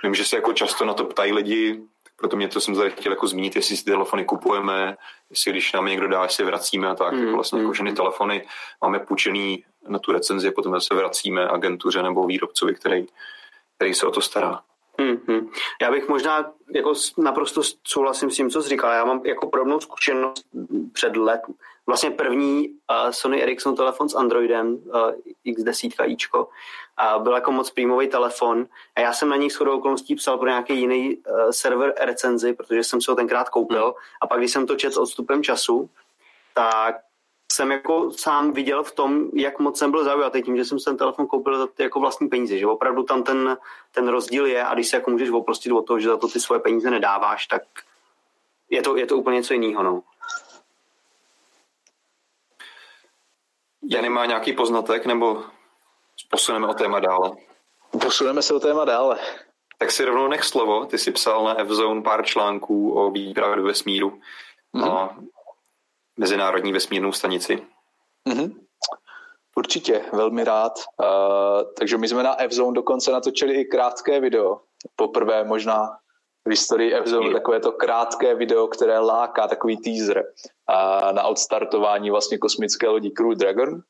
Vím, 0.02 0.14
že 0.14 0.24
se 0.24 0.36
jako 0.36 0.52
často 0.52 0.84
na 0.84 0.94
to 0.94 1.04
ptají 1.04 1.32
lidi, 1.32 1.80
proto 2.16 2.36
mě 2.36 2.48
to 2.48 2.60
jsem 2.60 2.74
tady 2.74 2.90
chtěl 2.90 3.12
jako 3.12 3.26
zmínit, 3.26 3.56
jestli 3.56 3.76
si 3.76 3.84
ty 3.84 3.90
telefony 3.90 4.24
kupujeme, 4.24 4.96
jestli 5.30 5.52
když 5.52 5.72
nám 5.72 5.86
někdo 5.86 6.08
dá, 6.08 6.22
jestli 6.22 6.44
vracíme 6.44 6.88
a 6.88 6.94
tak. 6.94 7.12
Mm, 7.12 7.20
jako 7.20 7.34
vlastně 7.34 7.58
mm. 7.58 7.64
jako 7.64 7.74
ženy 7.74 7.92
telefony 7.92 8.46
máme 8.82 8.98
půjčený 8.98 9.64
na 9.88 9.98
tu 9.98 10.12
recenzi, 10.12 10.50
potom 10.50 10.80
se 10.80 10.94
vracíme 10.94 11.48
agentuře 11.48 12.02
nebo 12.02 12.26
výrobcovi, 12.26 12.74
který, 12.74 13.06
který 13.76 13.94
se 13.94 14.06
o 14.06 14.10
to 14.10 14.20
stará. 14.20 14.62
Mm-hmm. 14.98 15.48
Já 15.82 15.90
bych 15.90 16.08
možná 16.08 16.52
jako 16.74 16.92
naprosto 17.18 17.60
souhlasím 17.84 18.30
s 18.30 18.36
tím, 18.36 18.50
co 18.50 18.62
jsi 18.62 18.68
říkal. 18.68 18.92
Já 18.92 19.04
mám 19.04 19.20
jako 19.24 19.46
podobnou 19.46 19.80
zkušenost 19.80 20.44
před 20.92 21.16
let. 21.16 21.40
Vlastně 21.86 22.10
první 22.10 22.68
uh, 22.68 23.10
Sony 23.10 23.42
Ericsson 23.42 23.76
telefon 23.76 24.08
s 24.08 24.14
Androidem, 24.14 24.74
uh, 24.74 25.10
X10 25.46 26.10
ičko, 26.10 26.48
uh, 27.16 27.22
byl 27.22 27.32
jako 27.32 27.52
moc 27.52 27.70
prímový 27.70 28.08
telefon 28.08 28.66
a 28.96 29.00
já 29.00 29.12
jsem 29.12 29.28
na 29.28 29.36
něj 29.36 29.50
shodou 29.50 29.78
okolností 29.78 30.14
psal 30.14 30.38
pro 30.38 30.48
nějaký 30.48 30.80
jiný 30.80 31.16
uh, 31.16 31.50
server 31.50 31.94
recenzi, 32.00 32.52
protože 32.52 32.84
jsem 32.84 33.00
si 33.00 33.10
ho 33.10 33.14
tenkrát 33.14 33.48
koupil 33.48 33.86
mm. 33.86 33.92
a 34.20 34.26
pak, 34.26 34.38
když 34.38 34.52
jsem 34.52 34.66
to 34.66 34.76
čet 34.76 34.92
s 34.92 34.96
odstupem 34.96 35.42
času, 35.42 35.90
tak 36.54 36.96
jsem 37.52 37.72
jako 37.72 38.10
sám 38.10 38.52
viděl 38.52 38.82
v 38.82 38.92
tom, 38.92 39.30
jak 39.34 39.58
moc 39.58 39.78
jsem 39.78 39.90
byl 39.90 40.04
zaujatý 40.04 40.42
tím, 40.42 40.56
že 40.56 40.64
jsem 40.64 40.78
si 40.78 40.84
ten 40.84 40.96
telefon 40.96 41.26
koupil 41.26 41.58
za 41.58 41.66
ty 41.66 41.82
jako 41.82 42.00
vlastní 42.00 42.28
peníze, 42.28 42.58
že 42.58 42.66
opravdu 42.66 43.02
tam 43.02 43.22
ten, 43.22 43.56
ten 43.92 44.08
rozdíl 44.08 44.46
je 44.46 44.64
a 44.64 44.74
když 44.74 44.88
se 44.88 44.96
jako 44.96 45.10
můžeš 45.10 45.30
oprostit 45.30 45.72
od 45.72 45.86
toho, 45.86 46.00
že 46.00 46.08
za 46.08 46.16
to 46.16 46.28
ty 46.28 46.40
svoje 46.40 46.60
peníze 46.60 46.90
nedáváš, 46.90 47.46
tak 47.46 47.62
je 48.70 48.82
to, 48.82 48.96
je 48.96 49.06
to 49.06 49.16
úplně 49.16 49.36
něco 49.36 49.54
jiného. 49.54 49.82
No. 49.82 50.02
Jany 53.90 54.08
má 54.08 54.26
nějaký 54.26 54.52
poznatek, 54.52 55.06
nebo 55.06 55.44
posuneme 56.30 56.66
o 56.66 56.74
téma 56.74 57.00
dále? 57.00 57.30
Posuneme 58.00 58.42
se 58.42 58.54
o 58.54 58.60
téma 58.60 58.84
dále. 58.84 59.18
Tak 59.78 59.90
si 59.90 60.04
rovnou 60.04 60.28
nech 60.28 60.44
slovo. 60.44 60.86
Ty 60.86 60.98
jsi 60.98 61.12
psal 61.12 61.44
na 61.44 61.58
F-Zone 61.60 62.02
pár 62.02 62.24
článků 62.24 62.92
o 62.92 63.10
výpravě 63.10 63.56
do 63.56 63.62
vesmíru. 63.62 64.20
Mm-hmm. 64.74 64.92
A 64.92 65.16
Mezinárodní 66.16 66.72
vesmírnou 66.72 67.12
stanici. 67.12 67.62
Mm-hmm. 68.28 68.54
Určitě, 69.56 70.04
velmi 70.12 70.44
rád. 70.44 70.72
Uh, 70.78 71.06
takže 71.78 71.98
my 71.98 72.08
jsme 72.08 72.22
na 72.22 72.40
F-Zone 72.40 72.74
dokonce 72.74 73.12
natočili 73.12 73.54
i 73.54 73.64
krátké 73.64 74.20
video. 74.20 74.60
Poprvé 74.96 75.44
možná 75.44 75.98
v 76.44 76.50
historii 76.50 76.94
F-Zone 76.94 77.32
takové 77.32 77.60
to 77.60 77.72
krátké 77.72 78.34
video, 78.34 78.66
které 78.66 78.98
láká 78.98 79.48
takový 79.48 79.76
teaser 79.76 80.18
uh, 80.18 81.12
na 81.12 81.22
odstartování 81.22 82.10
vlastně 82.10 82.38
kosmické 82.38 82.88
lodi 82.88 83.10
Crew 83.10 83.34
Dragon. 83.34 83.74
Uh, 83.74 83.80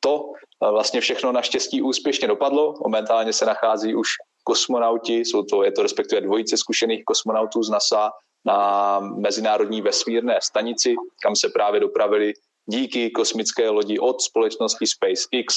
to 0.00 0.16
uh, 0.18 0.70
vlastně 0.70 1.00
všechno 1.00 1.32
naštěstí 1.32 1.82
úspěšně 1.82 2.28
dopadlo. 2.28 2.74
Momentálně 2.82 3.32
se 3.32 3.46
nachází 3.46 3.94
už 3.94 4.08
kosmonauti, 4.44 5.20
jsou 5.20 5.42
to, 5.42 5.64
je 5.64 5.72
to 5.72 5.82
respektive 5.82 6.20
dvojice 6.20 6.56
zkušených 6.56 7.04
kosmonautů 7.04 7.62
z 7.62 7.70
NASA 7.70 8.12
na 8.44 9.00
Mezinárodní 9.00 9.82
vesmírné 9.82 10.38
stanici, 10.42 10.94
kam 11.22 11.36
se 11.36 11.48
právě 11.48 11.80
dopravili 11.80 12.32
díky 12.66 13.10
kosmické 13.10 13.70
lodi 13.70 13.98
od 13.98 14.22
společnosti 14.22 14.86
SpaceX 14.86 15.54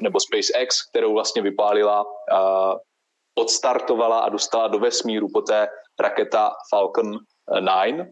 nebo 0.00 0.20
SpaceX, 0.20 0.88
kterou 0.90 1.12
vlastně 1.12 1.42
vypálila, 1.42 2.04
odstartovala 3.34 4.18
a 4.18 4.28
dostala 4.28 4.68
do 4.68 4.78
vesmíru 4.78 5.28
poté 5.34 5.68
raketa 6.00 6.52
Falcon 6.70 7.18
9. 7.86 8.06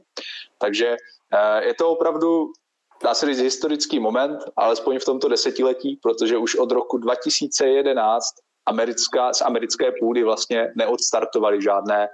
Takže 0.58 0.96
uh, 0.96 1.66
je 1.66 1.74
to 1.74 1.90
opravdu 1.90 2.46
dá 3.02 3.14
se 3.14 3.26
říct 3.26 3.40
historický 3.40 4.00
moment, 4.00 4.38
alespoň 4.56 4.98
v 4.98 5.04
tomto 5.04 5.28
desetiletí, 5.28 5.98
protože 6.02 6.36
už 6.36 6.54
od 6.54 6.72
roku 6.72 6.98
2011 6.98 8.26
americká, 8.66 9.32
z 9.32 9.42
americké 9.42 9.92
půdy 10.00 10.22
vlastně 10.22 10.72
neodstartovali 10.76 11.62
žádné 11.62 12.08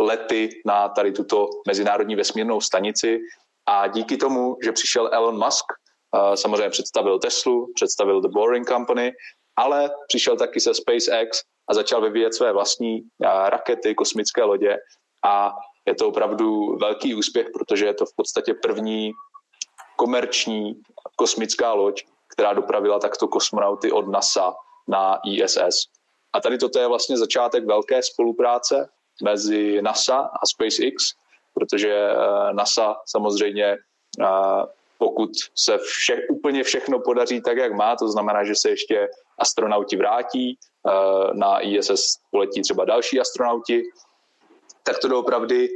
lety 0.00 0.48
na 0.66 0.88
tady 0.88 1.12
tuto 1.12 1.48
mezinárodní 1.66 2.16
vesmírnou 2.16 2.60
stanici. 2.60 3.20
A 3.66 3.86
díky 3.86 4.16
tomu, 4.16 4.56
že 4.64 4.72
přišel 4.72 5.10
Elon 5.12 5.44
Musk, 5.44 5.64
samozřejmě 6.34 6.70
představil 6.70 7.18
Teslu, 7.18 7.72
představil 7.74 8.20
The 8.20 8.28
Boring 8.28 8.68
Company, 8.68 9.12
ale 9.56 9.90
přišel 10.08 10.36
taky 10.36 10.60
se 10.60 10.74
SpaceX 10.74 11.42
a 11.70 11.74
začal 11.74 12.00
vyvíjet 12.00 12.34
své 12.34 12.52
vlastní 12.52 13.02
rakety, 13.46 13.94
kosmické 13.94 14.42
lodě. 14.42 14.76
A 15.24 15.54
je 15.86 15.94
to 15.94 16.08
opravdu 16.08 16.76
velký 16.76 17.14
úspěch, 17.14 17.46
protože 17.54 17.86
je 17.86 17.94
to 17.94 18.06
v 18.06 18.14
podstatě 18.16 18.54
první 18.54 19.12
komerční 19.96 20.74
kosmická 21.16 21.72
loď, 21.72 22.02
která 22.32 22.52
dopravila 22.52 22.98
takto 22.98 23.28
kosmonauty 23.28 23.92
od 23.92 24.08
NASA 24.08 24.54
na 24.88 25.18
ISS. 25.26 25.86
A 26.32 26.40
tady 26.40 26.58
toto 26.58 26.78
je 26.78 26.88
vlastně 26.88 27.18
začátek 27.18 27.64
velké 27.64 28.02
spolupráce 28.02 28.88
mezi 29.22 29.82
NASA 29.82 30.18
a 30.18 30.46
SpaceX, 30.46 31.14
protože 31.54 31.90
eh, 31.90 32.52
NASA 32.52 32.96
samozřejmě 33.06 33.64
eh, 34.20 34.66
pokud 34.98 35.30
se 35.54 35.78
vše, 35.78 36.22
úplně 36.30 36.62
všechno 36.62 37.00
podaří 37.00 37.40
tak, 37.40 37.56
jak 37.56 37.72
má, 37.72 37.96
to 37.96 38.08
znamená, 38.08 38.44
že 38.44 38.54
se 38.54 38.70
ještě 38.70 39.08
astronauti 39.38 39.96
vrátí, 39.96 40.58
eh, 40.88 40.90
na 41.34 41.60
ISS 41.60 42.18
poletí 42.30 42.62
třeba 42.62 42.84
další 42.84 43.20
astronauti, 43.20 43.82
tak 44.82 44.98
to 44.98 45.08
doopravdy 45.08 45.68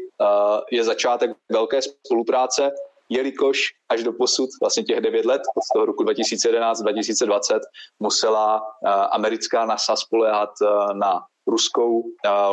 je 0.71 0.85
začátek 0.85 1.31
velké 1.49 1.83
spolupráce, 1.83 2.71
jelikož 3.09 3.59
až 3.89 4.03
do 4.03 4.13
posud, 4.13 4.49
vlastně 4.61 4.83
těch 4.83 5.01
devět 5.01 5.25
let, 5.25 5.43
od 5.57 5.63
toho 5.75 5.87
roku 5.87 6.05
2011-2020, 6.05 7.61
musela 8.01 8.63
americká 9.13 9.67
NASA 9.67 9.97
spolehat 9.97 10.51
na 10.93 11.21
ruskou 11.47 12.03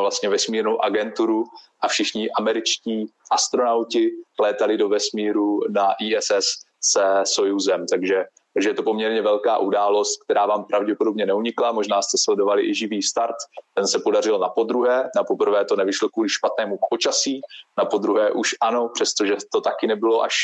vlastně 0.00 0.28
vesmírnou 0.28 0.84
agenturu 0.84 1.44
a 1.80 1.88
všichni 1.88 2.30
američtí 2.30 3.06
astronauti 3.30 4.10
létali 4.40 4.76
do 4.76 4.88
vesmíru 4.88 5.60
na 5.70 5.92
ISS 6.00 6.46
se 6.80 7.22
Sojuzem, 7.24 7.86
takže, 7.86 8.24
takže 8.56 8.68
je 8.70 8.74
to 8.74 8.82
poměrně 8.82 9.22
velká 9.22 9.58
událost, 9.58 10.24
která 10.24 10.46
vám 10.46 10.64
pravděpodobně 10.64 11.26
neunikla, 11.26 11.72
možná 11.72 12.02
jste 12.02 12.18
sledovali 12.24 12.68
i 12.68 12.74
živý 12.74 13.02
start, 13.02 13.36
ten 13.74 13.86
se 13.86 13.98
podařil 13.98 14.38
na 14.38 14.48
podruhé, 14.48 15.10
na 15.16 15.24
poprvé 15.24 15.64
to 15.64 15.76
nevyšlo 15.76 16.08
kvůli 16.08 16.28
špatnému 16.28 16.78
počasí, 16.90 17.40
na 17.78 17.84
podruhé 17.84 18.32
už 18.32 18.54
ano, 18.60 18.88
přestože 18.94 19.36
to 19.52 19.60
taky 19.60 19.86
nebylo 19.86 20.22
až 20.22 20.34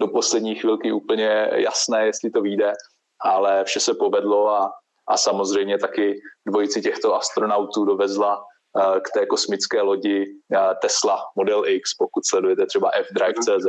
do 0.00 0.08
poslední 0.08 0.54
chvilky 0.54 0.92
úplně 0.92 1.50
jasné, 1.52 2.06
jestli 2.06 2.30
to 2.30 2.40
vyjde, 2.40 2.72
ale 3.20 3.64
vše 3.64 3.80
se 3.80 3.94
povedlo 3.94 4.48
a 4.48 4.70
a 5.08 5.16
samozřejmě 5.16 5.78
taky 5.78 6.20
dvojici 6.46 6.82
těchto 6.82 7.14
astronautů 7.14 7.84
dovezla 7.84 8.44
eh, 8.78 9.00
k 9.00 9.10
té 9.14 9.26
kosmické 9.26 9.82
lodi 9.82 10.24
eh, 10.24 10.74
Tesla 10.80 11.18
Model 11.36 11.66
X, 11.66 11.94
pokud 11.94 12.26
sledujete 12.26 12.66
třeba 12.66 12.90
fdrive.cz, 13.08 13.66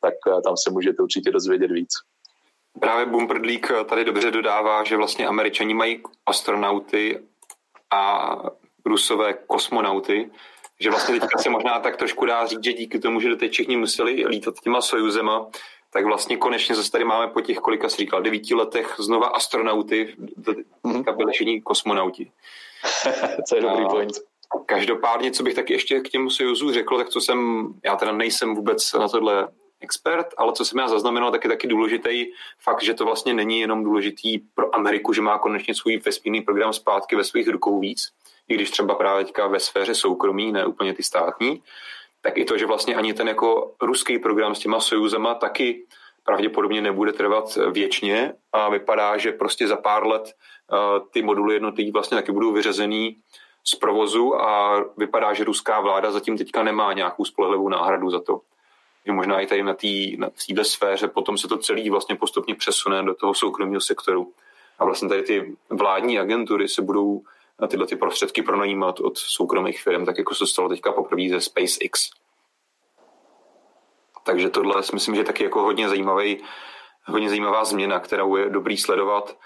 tak 0.00 0.14
eh, 0.28 0.40
tam 0.44 0.56
se 0.56 0.70
můžete 0.70 1.02
určitě 1.02 1.30
dozvědět 1.30 1.70
víc. 1.70 1.90
Právě 2.80 3.06
Bumperdlík 3.06 3.68
tady 3.88 4.04
dobře 4.04 4.30
dodává, 4.30 4.84
že 4.84 4.96
vlastně 4.96 5.26
američani 5.26 5.74
mají 5.74 6.02
astronauty 6.26 7.22
a 7.90 8.36
rusové 8.84 9.34
kosmonauty, 9.46 10.30
že 10.80 10.90
vlastně 10.90 11.20
teďka 11.20 11.38
se 11.38 11.50
možná 11.50 11.80
tak 11.80 11.96
trošku 11.96 12.26
dá 12.26 12.46
říct, 12.46 12.64
že 12.64 12.72
díky 12.72 12.98
tomu, 12.98 13.20
že 13.20 13.28
do 13.28 13.36
teď 13.36 13.52
všichni 13.52 13.76
museli 13.76 14.26
lítat 14.26 14.54
těma 14.60 14.80
Sojuzema, 14.80 15.46
tak 15.92 16.04
vlastně 16.04 16.36
konečně 16.36 16.74
zase 16.74 16.90
tady 16.90 17.04
máme 17.04 17.26
po 17.26 17.40
těch, 17.40 17.58
kolika 17.58 17.88
jsi 17.88 17.96
říkal, 17.96 18.22
devíti 18.22 18.54
letech 18.54 18.94
znova 18.98 19.26
astronauty, 19.26 20.16
teďka 20.94 21.12
byli 21.12 21.32
všichni 21.32 21.62
kosmonauti. 21.62 22.32
Co 23.48 23.56
je 23.56 23.62
dobrý 23.62 23.84
point. 23.90 24.12
Každopádně, 24.66 25.30
co 25.30 25.42
bych 25.42 25.54
taky 25.54 25.72
ještě 25.72 26.00
k 26.00 26.08
těmu 26.08 26.30
Sojuzu 26.30 26.72
řekl, 26.72 26.98
tak 26.98 27.08
co 27.08 27.20
jsem, 27.20 27.68
já 27.84 27.96
teda 27.96 28.12
nejsem 28.12 28.54
vůbec 28.54 28.92
na 28.92 29.08
tohle 29.08 29.48
expert, 29.80 30.26
ale 30.36 30.52
co 30.52 30.64
jsem 30.64 30.78
já 30.78 30.88
zaznamenal, 30.88 31.30
tak 31.30 31.44
je 31.44 31.50
taky 31.50 31.66
důležitý 31.66 32.26
fakt, 32.58 32.82
že 32.82 32.94
to 32.94 33.04
vlastně 33.04 33.34
není 33.34 33.60
jenom 33.60 33.84
důležitý 33.84 34.38
pro 34.38 34.74
Ameriku, 34.74 35.12
že 35.12 35.22
má 35.22 35.38
konečně 35.38 35.74
svůj 35.74 35.96
vesmírný 35.96 36.40
program 36.40 36.72
zpátky 36.72 37.16
ve 37.16 37.24
svých 37.24 37.48
rukou 37.48 37.80
víc, 37.80 38.08
i 38.48 38.54
když 38.54 38.70
třeba 38.70 38.94
právě 38.94 39.24
teďka 39.24 39.46
ve 39.46 39.60
sféře 39.60 39.94
soukromí, 39.94 40.52
ne 40.52 40.66
úplně 40.66 40.94
ty 40.94 41.02
státní, 41.02 41.62
tak 42.20 42.38
i 42.38 42.44
to, 42.44 42.58
že 42.58 42.66
vlastně 42.66 42.94
ani 42.94 43.14
ten 43.14 43.28
jako 43.28 43.74
ruský 43.82 44.18
program 44.18 44.54
s 44.54 44.58
těma 44.58 44.80
sojuzema 44.80 45.34
taky 45.34 45.86
pravděpodobně 46.24 46.80
nebude 46.80 47.12
trvat 47.12 47.58
věčně 47.70 48.32
a 48.52 48.68
vypadá, 48.68 49.16
že 49.16 49.32
prostě 49.32 49.68
za 49.68 49.76
pár 49.76 50.06
let 50.06 50.22
uh, 50.22 51.08
ty 51.10 51.22
moduly 51.22 51.54
jednotlivý 51.54 51.90
vlastně 51.90 52.16
taky 52.16 52.32
budou 52.32 52.52
vyřazený 52.52 53.16
z 53.64 53.74
provozu 53.74 54.40
a 54.40 54.84
vypadá, 54.96 55.34
že 55.34 55.44
ruská 55.44 55.80
vláda 55.80 56.10
zatím 56.10 56.38
teďka 56.38 56.62
nemá 56.62 56.92
nějakou 56.92 57.24
spolehlivou 57.24 57.68
náhradu 57.68 58.10
za 58.10 58.20
to. 58.20 58.40
Že 59.10 59.14
možná 59.14 59.40
i 59.40 59.46
tady 59.46 59.62
na 59.62 59.74
té 59.74 60.64
sféře 60.64 61.08
potom 61.08 61.38
se 61.38 61.48
to 61.48 61.58
celý 61.58 61.90
vlastně 61.90 62.16
postupně 62.16 62.54
přesune 62.54 63.02
do 63.02 63.14
toho 63.14 63.34
soukromého 63.34 63.80
sektoru. 63.80 64.32
A 64.78 64.84
vlastně 64.84 65.08
tady 65.08 65.22
ty 65.22 65.56
vládní 65.70 66.18
agentury 66.18 66.68
se 66.68 66.82
budou 66.82 67.22
na 67.60 67.66
tyhle 67.66 67.86
ty 67.86 67.96
prostředky 67.96 68.42
pronajímat 68.42 69.00
od 69.00 69.18
soukromých 69.18 69.82
firm, 69.82 70.06
tak 70.06 70.18
jako 70.18 70.34
se 70.34 70.46
stalo 70.46 70.68
teďka 70.68 70.92
poprvé 70.92 71.22
ze 71.30 71.40
SpaceX. 71.40 72.10
Takže 74.24 74.50
tohle 74.50 74.82
si 74.82 74.94
myslím, 74.94 75.14
že 75.14 75.20
je 75.20 75.24
taky 75.24 75.44
jako 75.44 75.62
hodně 75.62 75.88
zajímavý, 75.88 76.42
hodně 77.04 77.28
zajímavá 77.28 77.64
změna, 77.64 78.00
kterou 78.00 78.36
je 78.36 78.50
dobrý 78.50 78.76
sledovat. 78.76 79.36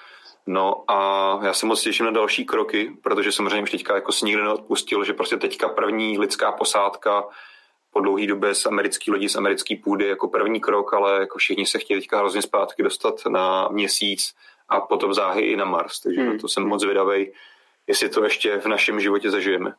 No 0.47 0.85
a 0.91 0.99
já 1.43 1.53
se 1.53 1.67
moc 1.67 1.83
těším 1.83 2.07
na 2.07 2.13
další 2.13 2.45
kroky, 2.45 2.97
protože 3.03 3.33
samozřejmě 3.33 3.63
už 3.63 3.71
teďka 3.71 3.95
jako 3.95 4.13
si 4.13 4.25
nikdo 4.25 4.45
neodpustil, 4.45 5.05
že 5.05 5.13
prostě 5.13 5.37
teďka 5.37 5.69
první 5.69 6.19
lidská 6.19 6.53
posádka 6.53 7.25
po 7.95 8.01
dlouhé 8.01 8.27
době 8.27 8.55
z 8.55 8.67
americký 8.67 9.11
lodi, 9.11 9.29
z 9.29 9.37
americké 9.37 9.77
půdy 9.85 10.09
jako 10.09 10.29
první 10.29 10.61
krok, 10.61 10.95
ale 10.95 11.21
jako 11.21 11.39
všichni 11.39 11.67
se 11.67 11.79
chtějí 11.79 12.01
teďka 12.01 12.19
hrozně 12.19 12.43
zpátky 12.43 12.83
dostat 12.83 13.15
na 13.29 13.69
měsíc 13.69 14.35
a 14.69 14.81
potom 14.81 15.15
záhy 15.15 15.43
i 15.43 15.57
na 15.57 15.65
Mars, 15.65 16.01
takže 16.01 16.21
hmm. 16.21 16.39
to 16.39 16.49
jsem 16.49 16.63
moc 16.63 16.85
vydavej 16.85 17.33
jestli 17.87 18.09
to 18.09 18.25
ještě 18.25 18.59
v 18.59 18.67
našem 18.67 19.01
životě 19.01 19.31
zažijeme. 19.31 19.75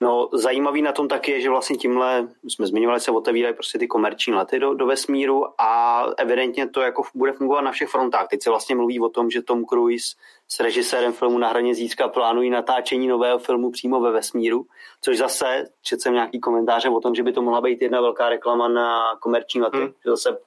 No, 0.00 0.28
zajímavý 0.32 0.82
na 0.82 0.92
tom 0.92 1.08
taky 1.08 1.32
je, 1.32 1.40
že 1.40 1.50
vlastně 1.50 1.76
tímhle, 1.76 2.28
jsme 2.48 2.66
zmiňovali, 2.66 3.00
se 3.00 3.10
otevírají 3.10 3.54
prostě 3.54 3.78
ty 3.78 3.86
komerční 3.86 4.34
lety 4.34 4.58
do, 4.58 4.74
do 4.74 4.86
vesmíru 4.86 5.60
a 5.60 6.02
evidentně 6.18 6.68
to 6.68 6.80
jako 6.80 7.02
bude 7.14 7.32
fungovat 7.32 7.60
na 7.60 7.72
všech 7.72 7.88
frontách. 7.88 8.28
Teď 8.28 8.42
se 8.42 8.50
vlastně 8.50 8.74
mluví 8.74 9.00
o 9.00 9.08
tom, 9.08 9.30
že 9.30 9.42
Tom 9.42 9.64
Cruise 9.64 10.16
s 10.48 10.60
režisérem 10.60 11.12
filmu 11.12 11.38
Na 11.38 11.48
hraně 11.48 11.74
zítřka 11.74 12.08
plánují 12.08 12.50
natáčení 12.50 13.08
nového 13.08 13.38
filmu 13.38 13.70
přímo 13.70 14.00
ve 14.00 14.12
vesmíru, 14.12 14.66
což 15.00 15.18
zase, 15.18 15.64
četl 15.82 16.02
jsem 16.02 16.14
nějaký 16.14 16.40
komentáře 16.40 16.88
o 16.88 17.00
tom, 17.00 17.14
že 17.14 17.22
by 17.22 17.32
to 17.32 17.42
mohla 17.42 17.60
být 17.60 17.82
jedna 17.82 18.00
velká 18.00 18.28
reklama 18.28 18.68
na 18.68 19.16
komerční 19.20 19.60
lety, 19.60 19.78
hmm. 19.78 19.86
že 19.86 20.10
zase 20.10 20.38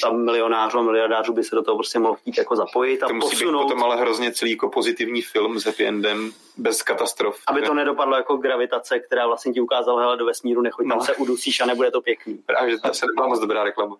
tam 0.00 0.24
milionářů 0.24 0.78
a 0.78 0.82
miliardářů 0.82 1.32
by 1.32 1.44
se 1.44 1.54
do 1.54 1.62
toho 1.62 1.76
prostě 1.76 1.98
mohl 1.98 2.14
chtít 2.14 2.38
jako 2.38 2.56
zapojit 2.56 3.02
a 3.02 3.08
to 3.08 3.14
musí 3.14 3.30
posunout. 3.30 3.58
být 3.58 3.62
potom 3.62 3.84
ale 3.84 3.96
hrozně 3.96 4.32
celý 4.32 4.50
jako 4.50 4.68
pozitivní 4.68 5.22
film 5.22 5.60
s 5.60 5.64
happy 5.64 5.86
endem, 5.86 6.30
bez 6.56 6.82
katastrof. 6.82 7.38
Aby 7.46 7.62
to 7.62 7.74
nedopadlo 7.74 8.16
jako 8.16 8.36
gravitace, 8.36 8.98
která 8.98 9.26
vlastně 9.26 9.52
ti 9.52 9.60
ukázala, 9.60 10.00
hele, 10.00 10.16
do 10.16 10.26
vesmíru 10.26 10.62
nechoď, 10.62 10.86
no. 10.86 10.96
tam 10.96 11.06
se 11.06 11.14
udusíš 11.14 11.60
a 11.60 11.66
nebude 11.66 11.90
to 11.90 12.00
pěkný. 12.00 12.42
Právě, 12.46 12.70
že 12.70 12.78
to 12.78 12.94
se 12.94 13.06
nebyla 13.06 13.26
moc 13.26 13.40
dobrá 13.40 13.64
reklama. 13.64 13.96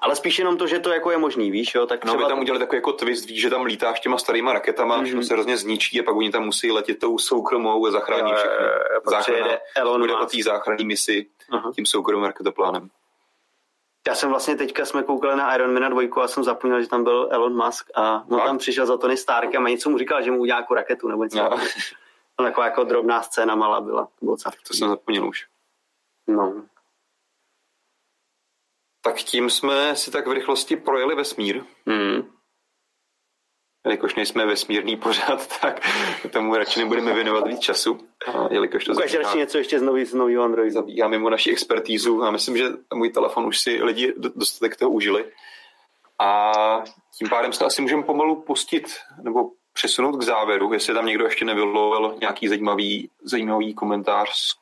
Ale 0.00 0.16
spíš 0.16 0.38
jenom 0.38 0.56
to, 0.56 0.66
že 0.66 0.78
to 0.78 0.90
jako 0.90 1.10
je 1.10 1.18
možný, 1.18 1.50
víš, 1.50 1.74
jo? 1.74 1.86
Tak 1.86 2.00
třeba... 2.00 2.14
No, 2.14 2.22
by 2.22 2.28
tam 2.28 2.40
udělali 2.40 2.58
takový 2.58 2.76
jako 2.76 2.92
twist, 2.92 3.26
víš, 3.26 3.40
že 3.40 3.50
tam 3.50 3.64
lítáš 3.64 4.00
těma 4.00 4.18
starýma 4.18 4.52
raketama, 4.52 5.02
mm-hmm. 5.02 5.20
se 5.20 5.34
hrozně 5.34 5.56
zničí 5.56 6.00
a 6.00 6.02
pak 6.02 6.16
oni 6.16 6.30
tam 6.30 6.44
musí 6.44 6.72
letět 6.72 6.98
tou 6.98 7.18
soukromou 7.18 7.86
a 7.86 7.90
zachrání 7.90 8.32
všechny. 8.34 8.66
Záchrana, 9.10 9.58
Elon 9.76 10.00
bude 10.00 10.14
o 10.14 10.26
té 10.26 10.42
záchranné 10.42 10.84
misi 10.84 11.26
uh-huh. 11.52 11.74
tím 11.74 11.86
soukromým 11.86 12.24
raketoplánem. 12.24 12.88
Já 14.08 14.14
jsem 14.14 14.30
vlastně 14.30 14.56
teďka 14.56 14.84
jsme 14.84 15.02
koukali 15.02 15.36
na 15.36 15.54
Iron 15.54 15.80
Man 15.80 15.90
2 15.90 16.24
a 16.24 16.28
jsem 16.28 16.44
zapomněl, 16.44 16.82
že 16.82 16.88
tam 16.88 17.04
byl 17.04 17.28
Elon 17.30 17.64
Musk 17.64 17.90
a 17.94 18.24
on 18.28 18.40
tam 18.40 18.58
přišel 18.58 18.86
za 18.86 18.96
Tony 18.96 19.16
Stark 19.16 19.54
a 19.54 19.68
něco 19.68 19.90
mu 19.90 19.98
říkal, 19.98 20.22
že 20.22 20.30
mu 20.30 20.38
udělá 20.38 20.58
jako 20.58 20.74
raketu 20.74 21.08
nebo 21.08 21.24
něco. 21.24 21.38
No. 21.38 21.50
Taková 22.36 22.66
jako 22.66 22.84
drobná 22.84 23.22
scéna 23.22 23.54
malá 23.54 23.80
byla. 23.80 24.04
To, 24.04 24.24
bylo 24.24 24.36
to 24.66 24.74
jsem 24.74 24.88
zapomněl 24.88 25.28
už. 25.28 25.46
No. 26.26 26.64
Tak 29.00 29.16
tím 29.16 29.50
jsme 29.50 29.96
si 29.96 30.10
tak 30.10 30.26
v 30.26 30.32
rychlosti 30.32 30.76
projeli 30.76 31.14
vesmír. 31.14 31.64
Mm 31.86 32.41
jelikož 33.84 34.14
nejsme 34.14 34.46
vesmírný 34.46 34.96
pořád, 34.96 35.46
tak 35.60 35.80
tomu 36.30 36.54
radši 36.54 36.80
nebudeme 36.80 37.12
věnovat 37.12 37.46
víc 37.46 37.60
času. 37.60 37.98
Jelikož 38.50 38.84
to 38.84 38.92
Ukáž 38.92 39.14
radši 39.14 39.38
něco 39.38 39.58
ještě 39.58 39.78
z 39.78 39.82
nový, 39.82 40.04
z 40.04 40.14
nový 40.14 40.36
Androidu. 40.36 40.74
Zabíhá 40.74 41.08
mimo 41.08 41.30
naši 41.30 41.50
expertízu 41.50 42.22
a 42.22 42.30
myslím, 42.30 42.56
že 42.56 42.64
můj 42.94 43.10
telefon 43.10 43.46
už 43.46 43.58
si 43.58 43.82
lidi 43.82 44.14
dostatek 44.16 44.76
toho 44.76 44.90
užili. 44.90 45.24
A 46.18 46.52
tím 47.18 47.28
pádem 47.28 47.52
se 47.52 47.64
asi 47.64 47.82
můžeme 47.82 48.02
pomalu 48.02 48.42
pustit 48.42 48.86
nebo 49.22 49.50
přesunout 49.72 50.16
k 50.16 50.22
závěru, 50.22 50.72
jestli 50.72 50.94
tam 50.94 51.06
někdo 51.06 51.24
ještě 51.24 51.44
nevylovil 51.44 52.16
nějaký 52.20 52.48
zajímavý, 52.48 53.10
zajímavý 53.22 53.74
komentář 53.74 54.28
z, 54.30 54.54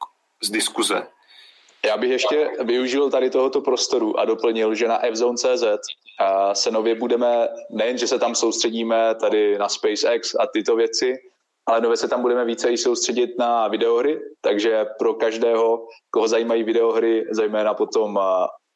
z 0.43 0.51
diskuze. 0.51 1.07
Já 1.87 1.97
bych 1.97 2.11
ještě 2.11 2.51
využil 2.61 3.11
tady 3.11 3.31
tohoto 3.31 3.61
prostoru 3.61 4.21
a 4.21 4.25
doplnil, 4.25 4.75
že 4.75 4.89
na 4.89 5.01
fzone.cz 5.13 5.65
se 6.53 6.71
nově 6.71 6.95
budeme, 6.95 7.49
nejen, 7.71 7.99
že 7.99 8.07
se 8.07 8.19
tam 8.19 8.35
soustředíme 8.35 9.15
tady 9.15 9.59
na 9.59 9.69
SpaceX 9.69 10.35
a 10.35 10.47
tyto 10.47 10.77
věci, 10.77 11.17
ale 11.67 11.81
nově 11.81 11.97
se 11.97 12.09
tam 12.09 12.23
budeme 12.23 12.45
více 12.45 12.71
i 12.71 12.79
soustředit 12.79 13.39
na 13.39 13.69
videohry, 13.69 14.21
takže 14.41 14.87
pro 14.99 15.15
každého, 15.15 15.87
koho 16.11 16.29
zajímají 16.29 16.63
videohry, 16.65 17.27
zejména 17.31 17.75
potom 17.75 18.19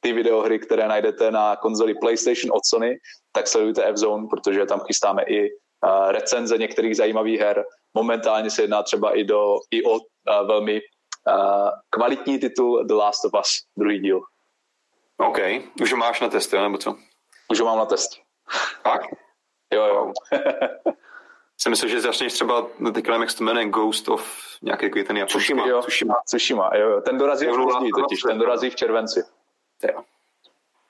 ty 0.01 0.13
videohry, 0.13 0.59
které 0.59 0.89
najdete 0.89 1.31
na 1.31 1.57
konzoli 1.57 1.95
PlayStation 1.95 2.57
od 2.57 2.67
Sony, 2.67 2.97
tak 3.33 3.49
sledujte 3.49 3.85
F-Zone, 3.85 4.27
protože 4.31 4.67
tam 4.67 4.81
chystáme 4.81 5.23
i 5.23 5.51
recenze 6.09 6.59
některých 6.59 6.97
zajímavých 6.97 7.41
her. 7.41 7.65
Momentálně 7.95 8.51
se 8.51 8.63
jedná 8.63 8.83
třeba 8.83 9.17
i, 9.17 9.25
do, 9.25 9.57
i 9.71 9.85
o 9.85 9.99
velmi 10.47 10.81
kvalitní 11.91 12.39
titul 12.39 12.85
The 12.85 12.95
Last 12.95 13.25
of 13.25 13.33
Us, 13.41 13.49
druhý 13.79 13.99
díl. 13.99 14.21
OK, 15.17 15.39
už 15.83 15.93
ho 15.93 15.99
máš 15.99 16.21
na 16.21 16.29
test, 16.29 16.53
nebo 16.53 16.79
co? 16.79 16.97
Už 17.51 17.61
ho 17.61 17.67
mám 17.67 17.79
na 17.79 17.87
test. 17.87 18.11
Tak? 18.83 19.01
Jo, 19.73 19.85
jo. 19.85 20.13
Jsem 21.61 21.71
myslel, 21.71 21.89
že 21.89 22.01
začneš 22.01 22.33
třeba, 22.33 22.67
no 22.79 22.93
teď 22.93 23.09
jak 23.09 23.31
se 23.31 23.37
to 23.37 23.45
jmenuje, 23.45 23.69
Ghost 23.69 24.09
of 24.09 24.45
nějaký 24.63 24.87
takový 24.87 25.05
ten 25.05 25.17
japonský. 25.17 25.39
Tsushima, 25.39 25.67
jo. 25.67 25.81
Tsushima. 25.83 26.15
Tsushima, 26.27 26.71
jo, 26.75 26.91
jo. 26.91 27.01
Ten 27.01 27.19
dorazí 27.19 27.47
v 27.47 27.57
pozdí 27.57 27.91
totiž, 27.91 28.21
ten 28.21 28.39
dorazí 28.39 28.71
v 28.71 28.77
červenci. 28.77 29.23
Jo. 29.93 30.05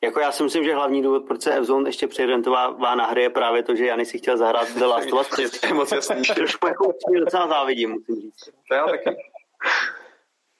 Jako 0.05 0.21
já 0.21 0.33
si 0.33 0.43
myslím, 0.43 0.65
že 0.65 0.75
hlavní 0.75 1.03
důvod, 1.03 1.25
proč 1.27 1.43
se 1.43 1.53
F-Zone 1.53 1.89
ještě 1.89 2.07
přeorientovává 2.07 2.95
na 2.95 3.07
hry, 3.07 3.23
je 3.23 3.31
právě 3.31 3.63
to, 3.63 3.77
že 3.77 3.87
Jany 3.87 4.07
si 4.07 4.19
chtěl 4.19 4.37
zahrát 4.37 4.71
The 4.71 4.85
Last 4.85 5.13
of 5.13 5.21
Us. 5.21 5.61
to 5.61 5.67
je 5.67 5.75
moc 5.75 5.93
jasný. 5.93 6.23
Trošku 6.35 6.67
jako 6.67 6.93
docela 7.25 7.49
závidím, 7.49 7.91
musím 7.91 8.17
říct. 8.17 8.45
To 8.69 8.75
já 8.75 8.87
taky. 8.87 9.17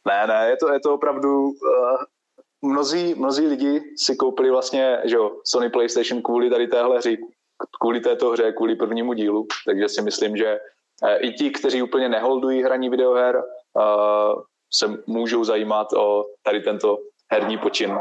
Ne, 0.05 0.27
ne, 0.27 0.49
je 0.49 0.57
to, 0.57 0.73
je 0.73 0.81
to 0.81 0.95
opravdu... 0.95 1.45
Uh, 1.47 2.03
mnozí, 2.65 3.15
mnozí 3.15 3.47
lidi 3.47 3.83
si 3.97 4.17
koupili 4.17 4.51
vlastně 4.51 5.01
že 5.05 5.17
jo, 5.17 5.31
Sony 5.45 5.71
PlayStation 5.71 6.23
kvůli 6.23 6.51
tady 6.51 6.67
téhle 6.67 6.99
hře, 6.99 7.17
kvůli 7.81 8.01
této 8.01 8.31
hře, 8.31 8.53
kvůli 8.53 8.77
prvnímu 8.77 9.13
dílu, 9.13 9.47
takže 9.67 9.89
si 9.89 10.03
myslím, 10.03 10.37
že 10.37 10.59
uh, 11.03 11.09
i 11.21 11.33
ti, 11.33 11.51
kteří 11.51 11.83
úplně 11.83 12.09
neholdují 12.09 12.63
hraní 12.63 12.91
videoher, 12.91 13.37
uh, 13.37 14.43
se 14.73 15.03
můžou 15.07 15.45
zajímat 15.45 15.93
o 15.93 16.25
tady 16.43 16.61
tento 16.61 16.99
herní 17.33 17.59
počin 17.59 17.99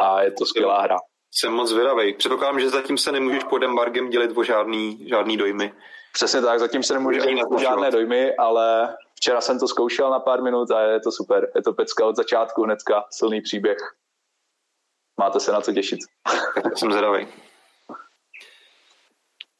a 0.00 0.22
je 0.22 0.30
to 0.30 0.46
skvělá 0.46 0.82
hra. 0.82 0.96
Jsem 1.32 1.52
moc 1.52 1.68
zvědavý. 1.68 2.14
Předpokládám, 2.14 2.60
že 2.60 2.68
zatím 2.68 2.98
se 2.98 3.12
nemůžeš 3.12 3.44
pod 3.44 3.62
embargem 3.62 4.10
dělit 4.10 4.30
o 4.34 4.44
žádný, 4.44 5.08
žádný 5.08 5.36
dojmy. 5.36 5.72
Přesně 6.12 6.40
tak, 6.40 6.58
zatím 6.58 6.82
se 6.82 6.94
nemůžeš 6.94 7.22
dělit 7.22 7.44
o 7.50 7.58
žádné 7.58 7.90
dojmy, 7.90 8.36
ale 8.36 8.94
Včera 9.16 9.40
jsem 9.40 9.58
to 9.58 9.68
zkoušel 9.68 10.10
na 10.10 10.20
pár 10.20 10.42
minut 10.42 10.70
a 10.70 10.80
je 10.80 11.00
to 11.00 11.12
super. 11.12 11.50
Je 11.54 11.62
to 11.62 11.72
pecka 11.72 12.06
od 12.06 12.16
začátku 12.16 12.62
hnedka, 12.62 13.04
silný 13.10 13.40
příběh. 13.40 13.78
Máte 15.16 15.40
se 15.40 15.52
na 15.52 15.60
co 15.60 15.72
těšit. 15.72 16.00
Tak 16.62 16.78
jsem 16.78 16.92
zvědavý. 16.92 17.28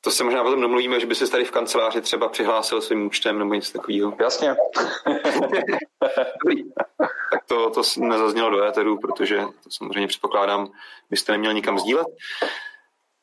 To 0.01 0.11
se 0.11 0.25
možná 0.25 0.43
potom 0.43 0.61
domluvíme, 0.61 1.01
že 1.01 1.07
by 1.07 1.15
se 1.15 1.31
tady 1.31 1.45
v 1.45 1.51
kanceláři 1.51 2.01
třeba 2.01 2.29
přihlásil 2.29 2.83
svým 2.83 3.07
účtem 3.07 3.39
nebo 3.39 3.55
něco 3.55 3.73
takového. 3.73 4.17
Jasně. 4.21 4.57
Dobrý. 6.45 6.73
Tak 7.31 7.45
to, 7.47 7.71
to 7.71 7.83
nezaznělo 7.99 8.51
do 8.51 8.65
éteru, 8.65 8.99
protože 8.99 9.41
to 9.41 9.71
samozřejmě 9.71 10.07
předpokládám, 10.09 10.73
byste 11.11 11.33
neměl 11.33 11.53
nikam 11.53 11.79
sdílet. 11.79 12.07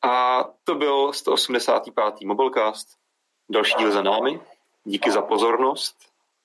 A 0.02 0.44
to 0.64 0.74
byl 0.74 1.12
185. 1.12 2.14
Mobilecast. 2.24 2.88
Další 3.50 3.74
díl 3.78 3.90
za 3.90 4.02
námi. 4.02 4.40
Díky 4.84 5.10
za 5.10 5.22
pozornost 5.22 5.96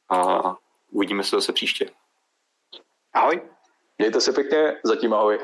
a 0.10 0.42
uvidíme 0.92 1.24
se 1.24 1.36
zase 1.36 1.54
příště. 1.54 1.90
Ahoj. 3.14 3.42
Mějte 3.98 4.22
se 4.22 4.34
pěkně, 4.34 4.80
zatím 4.84 5.14
ahoj. 5.14 5.40